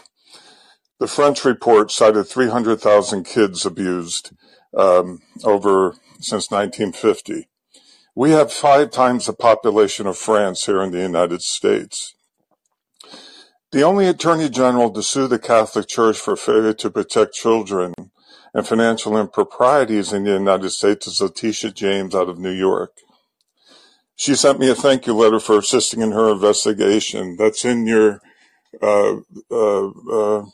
the 1.01 1.09
French 1.09 1.45
report 1.45 1.91
cited 1.91 2.27
300,000 2.27 3.25
kids 3.25 3.67
abused 3.67 4.33
um, 4.77 5.21
over 5.45 5.95
since 6.21 6.51
1950. 6.51 7.49
We 8.15 8.31
have 8.31 8.53
five 8.53 8.91
times 8.91 9.27
the 9.27 9.33
population 9.33 10.07
of 10.07 10.17
France 10.17 10.67
here 10.67 10.83
in 10.83 10.93
the 10.93 11.01
United 11.01 11.43
States. 11.43 12.15
The 13.71 13.83
only 13.83 14.07
attorney 14.07 14.49
general 14.49 14.91
to 14.93 15.03
sue 15.03 15.27
the 15.27 15.39
Catholic 15.39 15.89
Church 15.89 16.17
for 16.17 16.37
failure 16.37 16.73
to 16.75 16.91
protect 16.91 17.35
children 17.35 17.93
and 18.55 18.67
financial 18.67 19.17
improprieties 19.19 20.13
in 20.13 20.25
the 20.25 20.33
United 20.33 20.71
States 20.71 21.07
is 21.07 21.21
Letitia 21.21 21.73
James 21.73 22.15
out 22.15 22.29
of 22.29 22.39
New 22.39 22.53
York. 22.53 22.93
She 24.17 24.35
sent 24.35 24.59
me 24.59 24.69
a 24.69 24.75
thank 24.75 25.07
you 25.07 25.15
letter 25.15 25.39
for 25.39 25.59
assisting 25.59 26.01
in 26.01 26.11
her 26.13 26.33
investigation. 26.33 27.37
That's 27.39 27.65
in 27.65 27.87
your, 27.87 28.21
uh, 28.83 29.17
uh, 29.51 29.87
uh, 30.11 30.45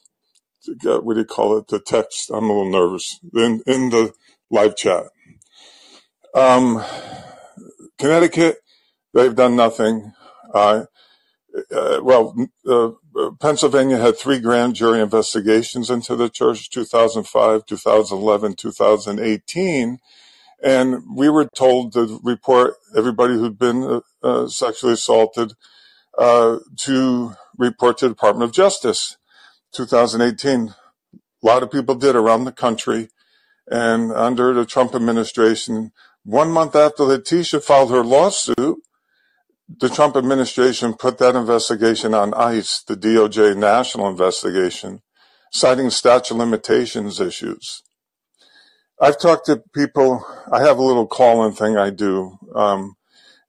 what 1.00 1.14
do 1.14 1.20
you 1.20 1.24
call 1.24 1.58
it? 1.58 1.68
The 1.68 1.80
text. 1.80 2.30
I'm 2.30 2.44
a 2.44 2.48
little 2.48 2.70
nervous. 2.70 3.18
In, 3.34 3.62
in 3.66 3.90
the 3.90 4.12
live 4.50 4.76
chat. 4.76 5.04
Um, 6.34 6.82
Connecticut, 7.98 8.58
they've 9.12 9.34
done 9.34 9.56
nothing. 9.56 10.12
Uh, 10.52 10.84
uh, 11.74 12.00
well, 12.02 12.34
uh, 12.68 12.90
Pennsylvania 13.40 13.98
had 13.98 14.18
three 14.18 14.40
grand 14.40 14.74
jury 14.74 15.00
investigations 15.00 15.90
into 15.90 16.16
the 16.16 16.28
church 16.28 16.70
2005, 16.70 17.66
2011, 17.66 18.54
2018. 18.56 19.98
And 20.62 21.02
we 21.14 21.28
were 21.28 21.46
told 21.54 21.92
to 21.92 22.20
report 22.24 22.74
everybody 22.96 23.34
who'd 23.34 23.58
been 23.58 23.82
uh, 23.82 24.00
uh, 24.22 24.48
sexually 24.48 24.94
assaulted 24.94 25.52
uh, 26.18 26.58
to 26.78 27.34
report 27.58 27.98
to 27.98 28.08
the 28.08 28.14
Department 28.14 28.48
of 28.48 28.54
Justice. 28.54 29.16
2018, 29.74 30.68
a 30.68 31.46
lot 31.46 31.62
of 31.62 31.70
people 31.70 31.94
did 31.94 32.16
around 32.16 32.44
the 32.44 32.52
country. 32.52 33.08
And 33.66 34.12
under 34.12 34.52
the 34.52 34.66
Trump 34.66 34.94
administration, 34.94 35.92
one 36.24 36.50
month 36.50 36.76
after 36.76 37.04
Letitia 37.04 37.60
filed 37.60 37.90
her 37.90 38.04
lawsuit, 38.04 38.78
the 39.68 39.88
Trump 39.88 40.16
administration 40.16 40.94
put 40.94 41.18
that 41.18 41.34
investigation 41.34 42.14
on 42.14 42.34
ice, 42.34 42.82
the 42.82 42.96
DOJ 42.96 43.56
national 43.56 44.08
investigation, 44.08 45.00
citing 45.52 45.90
statute 45.90 46.34
limitations 46.34 47.20
issues. 47.20 47.82
I've 49.00 49.18
talked 49.18 49.46
to 49.46 49.62
people, 49.74 50.24
I 50.52 50.60
have 50.60 50.78
a 50.78 50.82
little 50.82 51.06
call 51.06 51.44
in 51.46 51.52
thing 51.52 51.76
I 51.76 51.90
do, 51.90 52.38
um, 52.54 52.94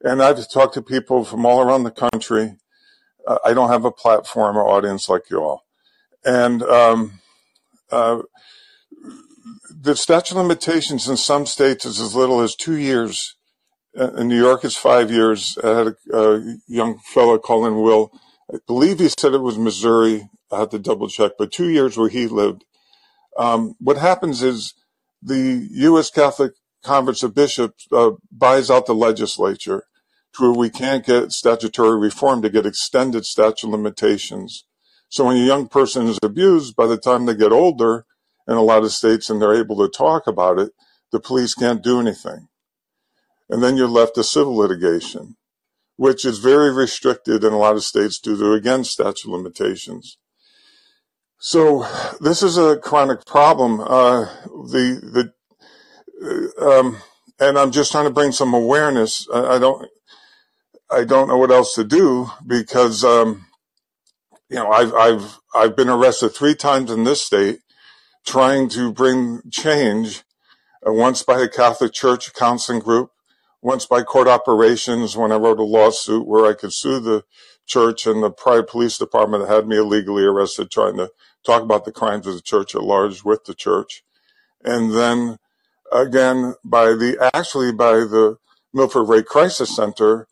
and 0.01 0.21
I've 0.21 0.49
talked 0.49 0.73
to 0.75 0.81
people 0.81 1.23
from 1.23 1.45
all 1.45 1.61
around 1.61 1.83
the 1.83 1.91
country. 1.91 2.55
I 3.45 3.53
don't 3.53 3.69
have 3.69 3.85
a 3.85 3.91
platform 3.91 4.57
or 4.57 4.67
audience 4.67 5.09
like 5.09 5.29
you 5.29 5.39
all. 5.41 5.63
And 6.23 6.63
um, 6.63 7.19
uh, 7.91 8.21
the 9.69 9.95
statute 9.95 10.35
of 10.35 10.41
limitations 10.41 11.07
in 11.07 11.17
some 11.17 11.45
states 11.45 11.85
is 11.85 11.99
as 11.99 12.15
little 12.15 12.41
as 12.41 12.55
two 12.55 12.77
years. 12.77 13.35
Uh, 13.97 14.11
In 14.13 14.27
New 14.27 14.37
York, 14.39 14.63
it's 14.63 14.75
five 14.77 15.11
years. 15.11 15.57
I 15.63 15.67
had 15.69 15.87
a, 15.87 16.17
a 16.17 16.55
young 16.67 16.99
fellow 16.99 17.37
call 17.37 17.65
in, 17.65 17.81
Will. 17.81 18.11
I 18.53 18.57
believe 18.67 18.99
he 18.99 19.09
said 19.09 19.33
it 19.33 19.39
was 19.39 19.57
Missouri. 19.57 20.29
I 20.51 20.59
have 20.59 20.69
to 20.69 20.79
double 20.79 21.07
check, 21.09 21.33
but 21.37 21.51
two 21.51 21.69
years 21.69 21.97
where 21.97 22.09
he 22.09 22.27
lived. 22.27 22.65
Um, 23.37 23.75
what 23.79 23.97
happens 23.97 24.43
is 24.43 24.73
the 25.21 25.67
U.S. 25.71 26.09
Catholic 26.09 26.53
Conference 26.83 27.23
of 27.23 27.35
Bishops 27.35 27.87
uh, 27.91 28.11
buys 28.31 28.69
out 28.69 28.85
the 28.85 28.95
legislature 28.95 29.83
where 30.39 30.51
we 30.51 30.69
can't 30.69 31.05
get 31.05 31.31
statutory 31.31 31.99
reform 31.99 32.41
to 32.41 32.49
get 32.49 32.65
extended 32.65 33.25
statute 33.25 33.69
limitations. 33.69 34.65
So 35.09 35.25
when 35.25 35.37
a 35.37 35.45
young 35.45 35.67
person 35.67 36.07
is 36.07 36.19
abused, 36.21 36.75
by 36.75 36.87
the 36.87 36.97
time 36.97 37.25
they 37.25 37.35
get 37.35 37.51
older, 37.51 38.05
in 38.47 38.55
a 38.55 38.61
lot 38.61 38.83
of 38.83 38.91
states, 38.91 39.29
and 39.29 39.41
they're 39.41 39.55
able 39.55 39.77
to 39.77 39.89
talk 39.89 40.27
about 40.27 40.59
it, 40.59 40.71
the 41.11 41.19
police 41.19 41.53
can't 41.53 41.83
do 41.83 41.99
anything. 41.99 42.47
And 43.49 43.63
then 43.63 43.77
you're 43.77 43.87
left 43.87 44.15
to 44.15 44.23
civil 44.23 44.55
litigation, 44.55 45.37
which 45.95 46.25
is 46.25 46.39
very 46.39 46.71
restricted 46.71 47.43
in 47.43 47.53
a 47.53 47.57
lot 47.57 47.75
of 47.75 47.83
states 47.83 48.19
due 48.19 48.37
to, 48.37 48.53
again, 48.53 48.83
statute 48.83 49.31
limitations. 49.31 50.17
So 51.39 51.87
this 52.19 52.41
is 52.41 52.57
a 52.57 52.77
chronic 52.77 53.25
problem. 53.25 53.79
Uh, 53.79 54.25
the 54.45 55.31
the 56.23 56.59
uh, 56.59 56.79
um, 56.79 56.97
and 57.39 57.57
I'm 57.57 57.71
just 57.71 57.91
trying 57.91 58.05
to 58.05 58.13
bring 58.13 58.31
some 58.31 58.53
awareness. 58.53 59.27
I, 59.31 59.55
I 59.55 59.59
don't 59.59 59.87
I 60.91 61.03
don't 61.03 61.27
know 61.27 61.37
what 61.37 61.51
else 61.51 61.75
to 61.75 61.83
do 61.83 62.29
because 62.45 63.03
um, 63.03 63.45
you 64.49 64.57
know 64.57 64.71
I've 64.71 64.93
I've 64.93 65.39
I've 65.55 65.75
been 65.75 65.89
arrested 65.89 66.29
three 66.29 66.55
times 66.55 66.91
in 66.91 67.03
this 67.03 67.21
state 67.21 67.59
trying 68.25 68.69
to 68.69 68.91
bring 68.93 69.41
change. 69.51 70.23
Uh, 70.87 70.93
once 70.93 71.23
by 71.23 71.41
a 71.41 71.49
Catholic 71.49 71.93
Church 71.93 72.33
counseling 72.33 72.79
group, 72.79 73.11
once 73.61 73.87
by 73.87 74.03
court 74.03 74.27
operations 74.27 75.17
when 75.17 75.31
I 75.31 75.37
wrote 75.37 75.59
a 75.59 75.63
lawsuit 75.63 76.27
where 76.27 76.45
I 76.45 76.53
could 76.53 76.73
sue 76.73 76.99
the 76.99 77.23
church 77.65 78.05
and 78.05 78.21
the 78.21 78.29
private 78.29 78.69
police 78.69 78.97
department 78.97 79.47
that 79.47 79.53
had 79.53 79.67
me 79.67 79.77
illegally 79.77 80.23
arrested 80.23 80.69
trying 80.69 80.97
to 80.97 81.09
talk 81.43 81.63
about 81.63 81.85
the 81.85 81.91
crimes 81.91 82.27
of 82.27 82.35
the 82.35 82.41
church 82.41 82.75
at 82.75 82.83
large 82.83 83.23
with 83.23 83.45
the 83.45 83.55
church. 83.55 84.03
And 84.63 84.93
then 84.93 85.39
again 85.91 86.55
by 86.63 86.87
the 86.87 87.29
actually 87.33 87.71
by 87.71 87.93
the 87.93 88.37
Milford 88.73 89.09
Rape 89.09 89.25
Crisis 89.25 89.75
Center, 89.75 90.27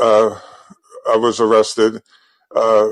uh, 0.00 0.38
I 1.08 1.16
was 1.16 1.40
arrested 1.40 2.02
uh, 2.54 2.90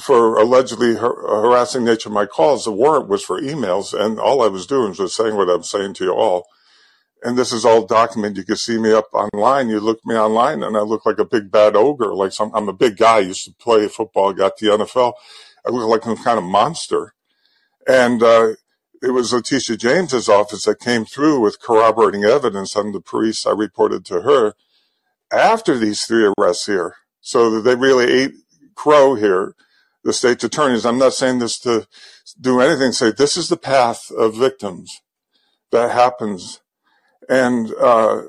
for 0.00 0.36
allegedly 0.38 0.96
har- 0.96 1.42
harassing 1.42 1.84
nature 1.84 2.08
of 2.08 2.14
my 2.14 2.26
calls. 2.26 2.64
The 2.64 2.72
warrant 2.72 3.08
was 3.08 3.24
for 3.24 3.40
emails, 3.40 3.98
and 3.98 4.20
all 4.20 4.42
I 4.42 4.48
was 4.48 4.66
doing 4.66 4.94
was 4.98 5.14
saying 5.14 5.36
what 5.36 5.48
I'm 5.48 5.62
saying 5.62 5.94
to 5.94 6.04
you 6.04 6.12
all. 6.12 6.46
And 7.22 7.36
this 7.36 7.52
is 7.52 7.66
all 7.66 7.84
documented. 7.84 8.38
You 8.38 8.44
can 8.44 8.56
see 8.56 8.78
me 8.78 8.92
up 8.92 9.08
online. 9.12 9.68
You 9.68 9.78
look 9.80 10.00
me 10.06 10.14
online, 10.14 10.62
and 10.62 10.76
I 10.76 10.80
look 10.80 11.04
like 11.04 11.18
a 11.18 11.24
big 11.24 11.50
bad 11.50 11.76
ogre. 11.76 12.14
Like 12.14 12.32
some, 12.32 12.50
I'm 12.54 12.68
a 12.68 12.72
big 12.72 12.96
guy. 12.96 13.18
Used 13.18 13.44
to 13.44 13.52
play 13.52 13.86
football. 13.88 14.32
Got 14.32 14.56
the 14.56 14.68
NFL. 14.68 15.14
I 15.66 15.70
look 15.70 15.88
like 15.88 16.04
some 16.04 16.16
kind 16.16 16.38
of 16.38 16.44
monster. 16.44 17.14
And 17.86 18.22
uh, 18.22 18.52
it 19.02 19.10
was 19.10 19.32
Letitia 19.32 19.76
James's 19.76 20.28
office 20.28 20.64
that 20.64 20.80
came 20.80 21.04
through 21.04 21.40
with 21.40 21.60
corroborating 21.60 22.24
evidence 22.24 22.74
on 22.76 22.92
the 22.92 23.00
police. 23.00 23.46
I 23.46 23.50
reported 23.50 24.04
to 24.06 24.22
her 24.22 24.54
after 25.32 25.78
these 25.78 26.04
three 26.04 26.32
arrests 26.38 26.66
here. 26.66 26.96
So 27.20 27.50
that 27.50 27.60
they 27.62 27.76
really 27.76 28.10
ate 28.10 28.32
crow 28.74 29.14
here, 29.14 29.54
the 30.04 30.12
state's 30.12 30.42
attorneys. 30.42 30.86
I'm 30.86 30.98
not 30.98 31.12
saying 31.12 31.38
this 31.38 31.58
to 31.60 31.86
do 32.40 32.60
anything. 32.60 32.92
Say 32.92 33.10
this 33.12 33.36
is 33.36 33.48
the 33.48 33.58
path 33.58 34.10
of 34.10 34.34
victims 34.36 34.90
that 35.70 35.90
happens. 35.90 36.60
And 37.28 37.72
uh, 37.74 38.22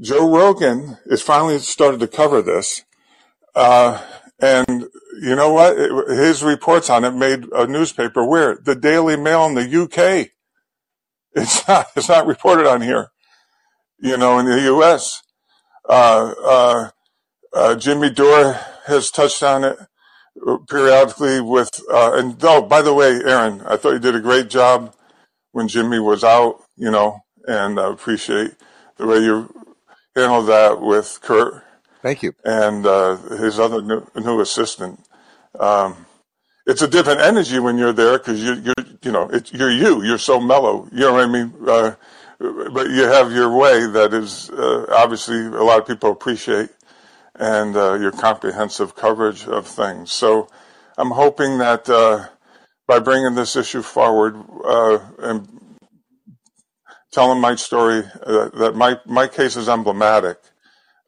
Joe 0.00 0.30
Rogan 0.32 0.98
is 1.06 1.22
finally 1.22 1.58
started 1.58 2.00
to 2.00 2.08
cover 2.08 2.40
this. 2.40 2.84
Uh, 3.54 4.00
and 4.38 4.86
you 5.20 5.34
know 5.34 5.52
what? 5.52 5.76
It- 5.76 6.16
his 6.16 6.42
reports 6.44 6.88
on 6.88 7.04
it 7.04 7.12
made 7.14 7.46
a 7.52 7.66
newspaper 7.66 8.24
where 8.24 8.56
the 8.62 8.76
Daily 8.76 9.16
Mail 9.16 9.46
in 9.46 9.54
the 9.54 9.82
UK. 9.82 10.30
It's 11.34 11.66
not. 11.68 11.88
It's 11.96 12.08
not 12.08 12.26
reported 12.26 12.66
on 12.66 12.80
here. 12.80 13.08
You 13.98 14.16
know, 14.16 14.38
in 14.38 14.46
the 14.46 14.60
U.S. 14.62 15.22
Uh, 15.88 16.34
uh, 16.44 16.90
uh, 17.52 17.76
Jimmy 17.76 18.10
Dore 18.10 18.58
has 18.86 19.10
touched 19.10 19.42
on 19.42 19.64
it 19.64 19.78
periodically 20.68 21.40
with. 21.40 21.80
Uh, 21.90 22.12
and 22.14 22.36
oh, 22.42 22.62
by 22.62 22.82
the 22.82 22.94
way, 22.94 23.20
Aaron, 23.24 23.62
I 23.62 23.76
thought 23.76 23.92
you 23.92 23.98
did 23.98 24.14
a 24.14 24.20
great 24.20 24.48
job 24.48 24.94
when 25.52 25.68
Jimmy 25.68 25.98
was 25.98 26.24
out. 26.24 26.62
You 26.76 26.90
know, 26.90 27.20
and 27.46 27.80
I 27.80 27.90
appreciate 27.90 28.52
the 28.96 29.06
way 29.06 29.18
you 29.18 29.52
handled 30.14 30.48
that 30.48 30.80
with 30.80 31.18
Kurt 31.22 31.62
Thank 32.02 32.22
you. 32.22 32.34
and 32.44 32.86
uh, 32.86 33.16
his 33.16 33.58
other 33.58 33.82
new, 33.82 34.06
new 34.14 34.40
assistant. 34.40 35.00
Um, 35.58 36.06
it's 36.66 36.82
a 36.82 36.88
different 36.88 37.20
energy 37.20 37.58
when 37.58 37.78
you're 37.78 37.92
there 37.92 38.18
because 38.18 38.42
you, 38.42 38.54
you're, 38.54 38.86
you 39.02 39.12
know, 39.12 39.28
it, 39.28 39.52
you're 39.52 39.70
you. 39.70 40.02
You're 40.02 40.18
so 40.18 40.40
mellow. 40.40 40.88
You 40.92 41.00
know 41.00 41.12
what 41.14 41.24
I 41.24 41.26
mean? 41.26 41.54
Uh, 41.66 41.94
but 42.38 42.90
you 42.90 43.04
have 43.04 43.32
your 43.32 43.56
way 43.56 43.86
that 43.86 44.14
is 44.14 44.50
uh, 44.50 44.86
obviously 44.90 45.38
a 45.46 45.64
lot 45.64 45.80
of 45.80 45.86
people 45.86 46.10
appreciate, 46.12 46.70
and 47.36 47.76
uh, 47.76 47.94
your 47.94 48.12
comprehensive 48.12 48.96
coverage 48.96 49.46
of 49.48 49.66
things. 49.66 50.12
So 50.12 50.48
I'm 50.98 51.12
hoping 51.12 51.58
that 51.58 51.88
uh, 51.88 52.28
by 52.86 53.00
bringing 53.00 53.34
this 53.36 53.56
issue 53.56 53.82
forward 53.82 54.36
uh, 54.64 54.98
and 55.20 55.48
telling 57.12 57.40
my 57.40 57.56
story, 57.56 58.04
uh, 58.26 58.50
that 58.50 58.74
my 58.76 58.98
my 59.06 59.28
case 59.28 59.56
is 59.56 59.68
emblematic 59.68 60.38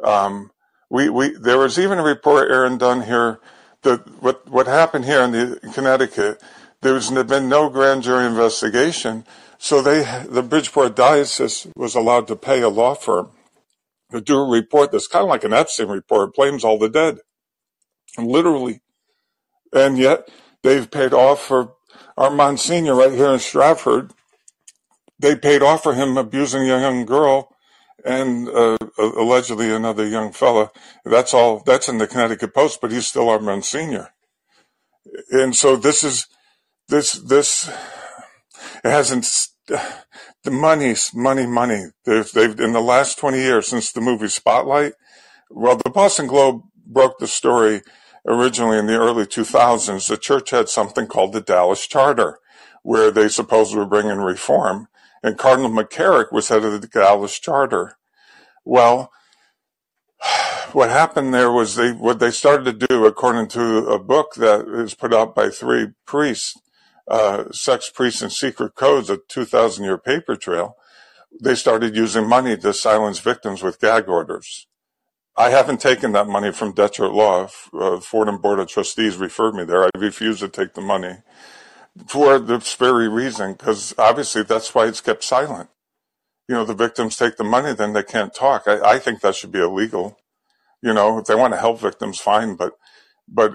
Um, 0.05 0.51
we 0.91 1.09
we 1.11 1.37
there 1.37 1.59
was 1.59 1.79
even 1.79 1.99
a 1.99 2.03
report, 2.05 2.51
Aaron, 2.51 2.79
done 2.79 3.03
here 3.03 3.41
that 3.83 4.07
what 4.23 4.49
what 4.49 4.67
happened 4.67 5.05
here 5.07 5.23
in 5.23 5.33
the 5.33 5.61
in 5.63 5.73
Connecticut. 5.73 6.43
There's 6.83 7.11
been 7.11 7.49
no 7.49 7.71
grand 7.71 8.05
jury 8.05 8.27
investigation, 8.27 9.25
so 9.59 9.83
they 9.83 10.03
the 10.29 10.43
Bridgeport 10.43 10.97
diocese 10.97 11.67
was 11.77 11.95
allowed 11.95 12.29
to 12.29 12.37
pay 12.37 12.63
a 12.63 12.69
law 12.69 12.95
firm 12.95 13.33
to 14.11 14.21
do 14.21 14.39
a 14.39 14.49
report 14.49 14.93
that's 14.93 15.07
kind 15.09 15.25
of 15.25 15.29
like 15.29 15.45
an 15.45 15.53
Epstein 15.53 15.89
report, 15.89 16.35
blames 16.35 16.65
all 16.65 16.79
the 16.79 16.89
dead, 16.89 17.19
literally, 18.17 18.81
and 19.73 19.99
yet 19.99 20.29
they've 20.63 20.91
paid 20.91 21.13
off 21.13 21.43
for 21.43 21.75
our 22.17 22.31
Monsignor 22.31 22.95
right 22.95 23.13
here 23.13 23.33
in 23.33 23.39
Stratford. 23.39 24.13
They 25.19 25.37
paid 25.37 25.63
off 25.63 25.83
for 25.83 25.95
him 25.95 26.17
abusing 26.17 26.63
a 26.63 26.81
young 26.81 27.05
girl 27.05 27.55
and 28.05 28.49
uh, 28.49 28.77
allegedly 28.99 29.73
another 29.73 30.07
young 30.07 30.33
fella. 30.33 30.71
That's 31.05 31.35
all. 31.35 31.63
That's 31.67 31.89
in 31.89 31.99
the 31.99 32.07
Connecticut 32.07 32.55
Post, 32.55 32.81
but 32.81 32.93
he's 32.93 33.07
still 33.07 33.29
our 33.29 33.41
Monsignor. 33.41 34.11
And 35.31 35.55
so 35.55 35.77
this 35.77 36.05
is 36.05 36.29
this 36.89 37.13
this 37.13 37.71
it 38.85 38.91
hasn't 38.91 39.27
the 39.67 40.51
money's 40.51 41.13
money 41.15 41.47
money. 41.47 41.87
They've, 42.05 42.31
they've 42.31 42.59
in 42.61 42.73
the 42.73 42.81
last 42.81 43.19
twenty 43.19 43.39
years 43.39 43.69
since 43.69 43.93
the 43.93 44.01
movie 44.01 44.29
Spotlight. 44.29 44.95
Well, 45.51 45.77
the 45.77 45.91
Boston 45.91 46.27
Globe 46.27 46.63
broke 46.87 47.19
the 47.19 47.27
story 47.27 47.83
originally 48.27 48.79
in 48.79 48.87
the 48.87 48.99
early 48.99 49.25
2000s. 49.25 50.09
The 50.09 50.19
church 50.19 50.51
had 50.51 50.69
something 50.69 51.07
called 51.07 51.33
the 51.33 51.41
Dallas 51.41 51.87
Charter, 51.87 52.39
where 52.83 53.11
they 53.11 53.29
supposedly 53.29 53.79
were 53.79 53.89
bringing 53.89 54.19
reform 54.19 54.89
and 55.23 55.39
Cardinal 55.39 55.71
McCarrick 55.71 56.33
was 56.33 56.49
head 56.49 56.65
of 56.65 56.81
the 56.81 56.87
Dallas 56.87 57.39
Charter. 57.39 57.97
Well, 58.65 59.11
what 60.73 60.91
happened 60.91 61.33
there 61.33 61.51
was 61.51 61.77
they 61.77 61.93
what 61.93 62.19
they 62.19 62.31
started 62.31 62.65
to 62.81 62.87
do, 62.87 63.07
according 63.07 63.49
to 63.49 63.87
a 63.89 63.99
book 63.99 64.35
that 64.35 64.67
is 64.69 64.95
put 64.95 65.15
out 65.15 65.35
by 65.35 65.49
three 65.51 65.89
priests, 66.07 66.59
uh, 67.11 67.51
Sex 67.53 67.91
Priests 67.91 68.23
and 68.23 68.33
Secret 68.33 68.75
Codes, 68.75 69.11
a 69.11 69.19
2,000 69.29 69.85
year 69.85 69.99
paper 69.99 70.37
trail. 70.37 70.77
They 71.43 71.55
started 71.55 71.95
using 71.95 72.29
money 72.29 72.57
to 72.57 72.73
silence 72.73 73.19
victims 73.19 73.63
with 73.63 73.81
gag 73.81 74.09
orders. 74.09 74.67
I 75.37 75.51
haven't 75.51 75.81
taken 75.81 76.13
that 76.13 76.27
money 76.27 76.51
from 76.51 76.73
Detroit 76.73 77.13
Law. 77.13 77.49
Uh, 77.73 78.01
Fordham 78.01 78.39
Board 78.39 78.59
of 78.59 78.69
Trustees 78.69 79.17
referred 79.17 79.55
me 79.55 79.65
there. 79.65 79.85
I 79.85 79.91
refused 79.97 80.41
to 80.41 80.49
take 80.49 80.75
the 80.75 80.81
money 80.81 81.19
for 82.07 82.39
this 82.39 82.75
very 82.75 83.09
reason, 83.09 83.53
because 83.53 83.95
obviously 83.99 84.43
that's 84.43 84.75
why 84.75 84.87
it's 84.87 85.01
kept 85.01 85.25
silent. 85.25 85.69
You 86.49 86.55
know, 86.55 86.65
the 86.65 86.75
victims 86.75 87.17
take 87.17 87.37
the 87.37 87.45
money, 87.45 87.75
then 87.75 87.93
they 87.93 88.03
can't 88.03 88.35
talk. 88.35 88.65
I, 88.67 88.81
I 88.81 88.99
think 88.99 89.21
that 89.21 89.35
should 89.35 89.53
be 89.53 89.61
illegal. 89.61 90.19
You 90.83 90.95
know, 90.95 91.19
if 91.19 91.27
they 91.27 91.35
want 91.35 91.55
to 91.55 91.61
help 91.61 91.81
victims, 91.81 92.21
fine, 92.21 92.55
but 92.55 92.73
but 93.27 93.53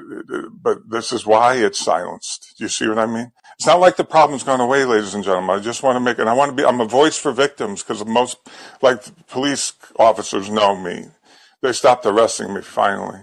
but 0.61 0.89
this 0.89 1.11
is 1.11 1.25
why 1.25 1.55
it's 1.55 1.79
silenced. 1.79 2.53
Do 2.57 2.65
you 2.65 2.69
see 2.69 2.87
what 2.87 2.99
I 2.99 3.05
mean? 3.05 3.31
It's 3.55 3.67
not 3.67 3.79
like 3.79 3.95
the 3.97 4.03
problem's 4.03 4.43
gone 4.43 4.59
away, 4.59 4.83
ladies 4.83 5.13
and 5.13 5.23
gentlemen. 5.23 5.57
I 5.57 5.61
just 5.61 5.83
want 5.83 5.95
to 5.95 5.99
make 5.99 6.19
it. 6.19 6.27
I 6.27 6.33
want 6.33 6.49
to 6.49 6.55
be. 6.55 6.65
I'm 6.65 6.81
a 6.81 6.85
voice 6.85 7.17
for 7.17 7.31
victims 7.31 7.83
because 7.83 8.05
most, 8.05 8.37
like 8.81 9.01
police 9.27 9.73
officers, 9.97 10.49
know 10.49 10.75
me. 10.75 11.05
They 11.61 11.71
stopped 11.71 12.05
arresting 12.05 12.53
me 12.53 12.61
finally. 12.61 13.21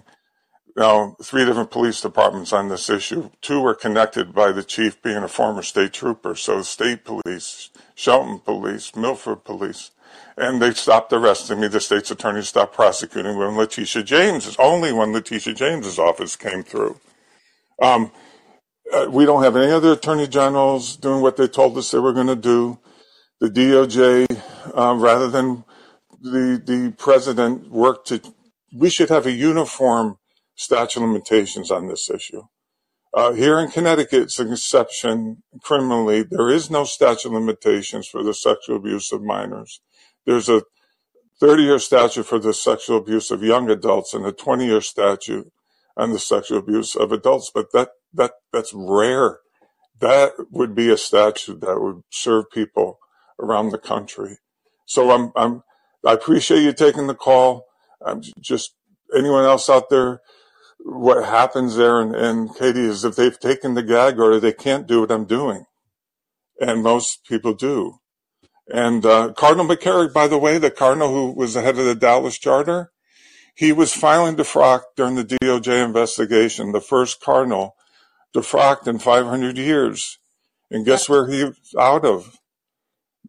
Now, 0.76 1.16
three 1.22 1.45
different 1.45 1.70
police 1.70 2.01
departments 2.01 2.53
on 2.53 2.68
this 2.68 2.89
issue. 2.89 3.31
Two 3.43 3.61
were 3.61 3.74
connected 3.74 4.33
by 4.33 4.53
the 4.53 4.62
chief 4.62 5.03
being 5.03 5.18
a 5.18 5.28
former 5.28 5.62
state 5.62 5.93
trooper. 5.93 6.35
So 6.35 6.62
state 6.62 7.05
police, 7.05 7.70
Shelton 7.95 8.39
police, 8.39 8.95
Milford 8.97 9.45
police. 9.45 9.91
And 10.37 10.62
they 10.62 10.72
stopped 10.72 11.12
arresting 11.12 11.61
me. 11.61 11.68
The 11.68 11.81
state's 11.81 12.11
attorney 12.11 12.43
stopped 12.43 12.74
prosecuting 12.74 13.37
when 13.37 13.57
Letitia 13.57 14.05
James, 14.05 14.47
is 14.47 14.57
only 14.59 14.93
when 14.93 15.12
Letitia 15.12 15.55
James's 15.55 15.99
office 15.99 16.35
came 16.37 16.62
through. 16.62 16.99
Um, 17.83 18.11
uh, 18.93 19.07
we 19.11 19.24
don't 19.24 19.43
have 19.43 19.57
any 19.57 19.72
other 19.72 19.93
attorney 19.93 20.26
generals 20.26 20.97
doing 20.97 21.22
what 21.22 21.36
they 21.36 21.49
told 21.49 21.76
us 21.78 21.91
they 21.91 21.99
were 21.99 22.12
going 22.12 22.26
to 22.26 22.36
do. 22.36 22.78
The 23.41 23.49
DOJ, 23.49 24.43
uh, 24.76 24.95
rather 24.97 25.28
than 25.28 25.64
the 26.20 26.62
the 26.64 26.95
president 26.99 27.70
worked 27.70 28.09
to, 28.09 28.20
we 28.74 28.91
should 28.91 29.09
have 29.09 29.26
a 29.26 29.32
uniform 29.32 30.18
statute 30.55 31.01
limitations 31.01 31.70
on 31.70 31.88
this 31.88 32.11
issue. 32.11 32.43
Uh, 33.12 33.32
here 33.32 33.59
in 33.59 33.70
Connecticut, 33.70 34.22
it's 34.22 34.38
an 34.38 34.53
exception 34.53 35.43
criminally. 35.62 36.22
There 36.22 36.49
is 36.49 36.70
no 36.70 36.84
statute 36.84 37.32
limitations 37.32 38.07
for 38.07 38.22
the 38.22 38.34
sexual 38.34 38.76
abuse 38.76 39.11
of 39.11 39.22
minors. 39.22 39.80
There's 40.26 40.49
a 40.49 40.62
30 41.41 41.62
year 41.62 41.78
statute 41.78 42.24
for 42.24 42.38
the 42.38 42.55
sexual 42.55 42.99
abuse 42.99 43.30
of 43.30 43.43
young 43.43 43.68
adults 43.70 44.14
and 44.14 44.24
a 44.26 44.32
20 44.32 44.66
year 44.66 44.80
statute 44.80 45.51
on 45.97 46.12
the 46.12 46.18
sexual 46.18 46.59
abuse 46.59 46.95
of 46.95 47.11
adults, 47.11 47.51
but 47.53 47.72
that, 47.72 47.88
that, 48.14 48.32
that's 48.52 48.72
rare. 48.74 49.38
That 50.00 50.32
would 50.50 50.74
be 50.74 50.90
a 50.90 50.96
statute 50.96 51.61
that 51.61 51.80
would 51.80 52.02
serve 52.11 52.50
people 52.50 52.98
around 53.38 53.70
the 53.70 53.78
country. 53.78 54.38
So 54.86 55.11
I'm, 55.11 55.32
I'm, 55.36 55.62
I 56.06 56.14
appreciate 56.14 56.62
you 56.62 56.72
taking 56.72 57.06
the 57.06 57.14
call. 57.14 57.66
I'm 58.04 58.22
just 58.40 58.74
anyone 59.14 59.44
else 59.44 59.68
out 59.68 59.90
there 59.90 60.20
what 60.84 61.24
happens 61.24 61.76
there 61.76 62.00
and, 62.00 62.14
and 62.14 62.54
Katie 62.56 62.80
is 62.80 63.04
if 63.04 63.16
they've 63.16 63.38
taken 63.38 63.74
the 63.74 63.82
gag 63.82 64.18
order, 64.18 64.40
they 64.40 64.52
can't 64.52 64.86
do 64.86 65.00
what 65.00 65.11
I'm 65.11 65.26
doing. 65.26 65.64
And 66.61 66.82
most 66.82 67.24
people 67.26 67.54
do. 67.54 67.96
And 68.68 69.04
uh, 69.04 69.32
Cardinal 69.36 69.66
McCarrick, 69.66 70.12
by 70.12 70.28
the 70.28 70.38
way, 70.38 70.58
the 70.58 70.70
cardinal 70.70 71.08
who 71.08 71.32
was 71.32 71.54
the 71.54 71.62
head 71.62 71.78
of 71.78 71.84
the 71.84 71.94
Dallas 71.94 72.38
Charter, 72.38 72.92
he 73.54 73.72
was 73.72 73.92
filing 73.92 74.36
defrocked 74.36 74.94
during 74.96 75.16
the 75.16 75.24
DOJ 75.24 75.84
investigation, 75.84 76.72
the 76.72 76.80
first 76.80 77.20
cardinal 77.20 77.74
defrocked 78.35 78.87
in 78.87 78.99
500 78.99 79.57
years. 79.59 80.18
And 80.70 80.85
guess 80.85 81.09
where 81.09 81.26
he's 81.26 81.74
out 81.78 82.05
of? 82.05 82.39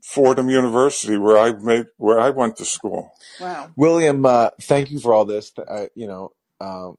Fordham 0.03 0.49
University, 0.49 1.17
where 1.17 1.37
I 1.37 1.53
made, 1.53 1.85
where 1.97 2.19
I 2.19 2.31
went 2.31 2.57
to 2.57 2.65
school. 2.65 3.13
Wow. 3.39 3.71
William, 3.75 4.25
uh, 4.25 4.49
thank 4.61 4.89
you 4.89 4.99
for 4.99 5.13
all 5.13 5.25
this. 5.25 5.51
Uh, 5.57 5.87
you 5.95 6.07
know, 6.07 6.31
um, 6.59 6.97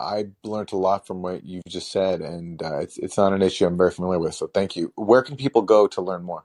I 0.00 0.28
learned 0.42 0.72
a 0.72 0.76
lot 0.76 1.06
from 1.06 1.22
what 1.22 1.44
you've 1.44 1.64
just 1.68 1.92
said, 1.92 2.20
and 2.20 2.60
uh, 2.62 2.78
it's 2.78 2.98
it's 2.98 3.16
not 3.16 3.32
an 3.32 3.42
issue 3.42 3.66
I'm 3.66 3.76
very 3.76 3.90
familiar 3.90 4.18
with. 4.18 4.34
So 4.34 4.46
thank 4.46 4.74
you. 4.74 4.92
Where 4.96 5.22
can 5.22 5.36
people 5.36 5.62
go 5.62 5.86
to 5.88 6.00
learn 6.00 6.22
more? 6.22 6.44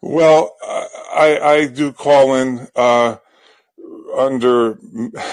Well, 0.00 0.56
I 0.62 1.38
I 1.42 1.66
do 1.66 1.92
call 1.92 2.34
in 2.34 2.68
uh, 2.76 3.16
under 4.16 4.78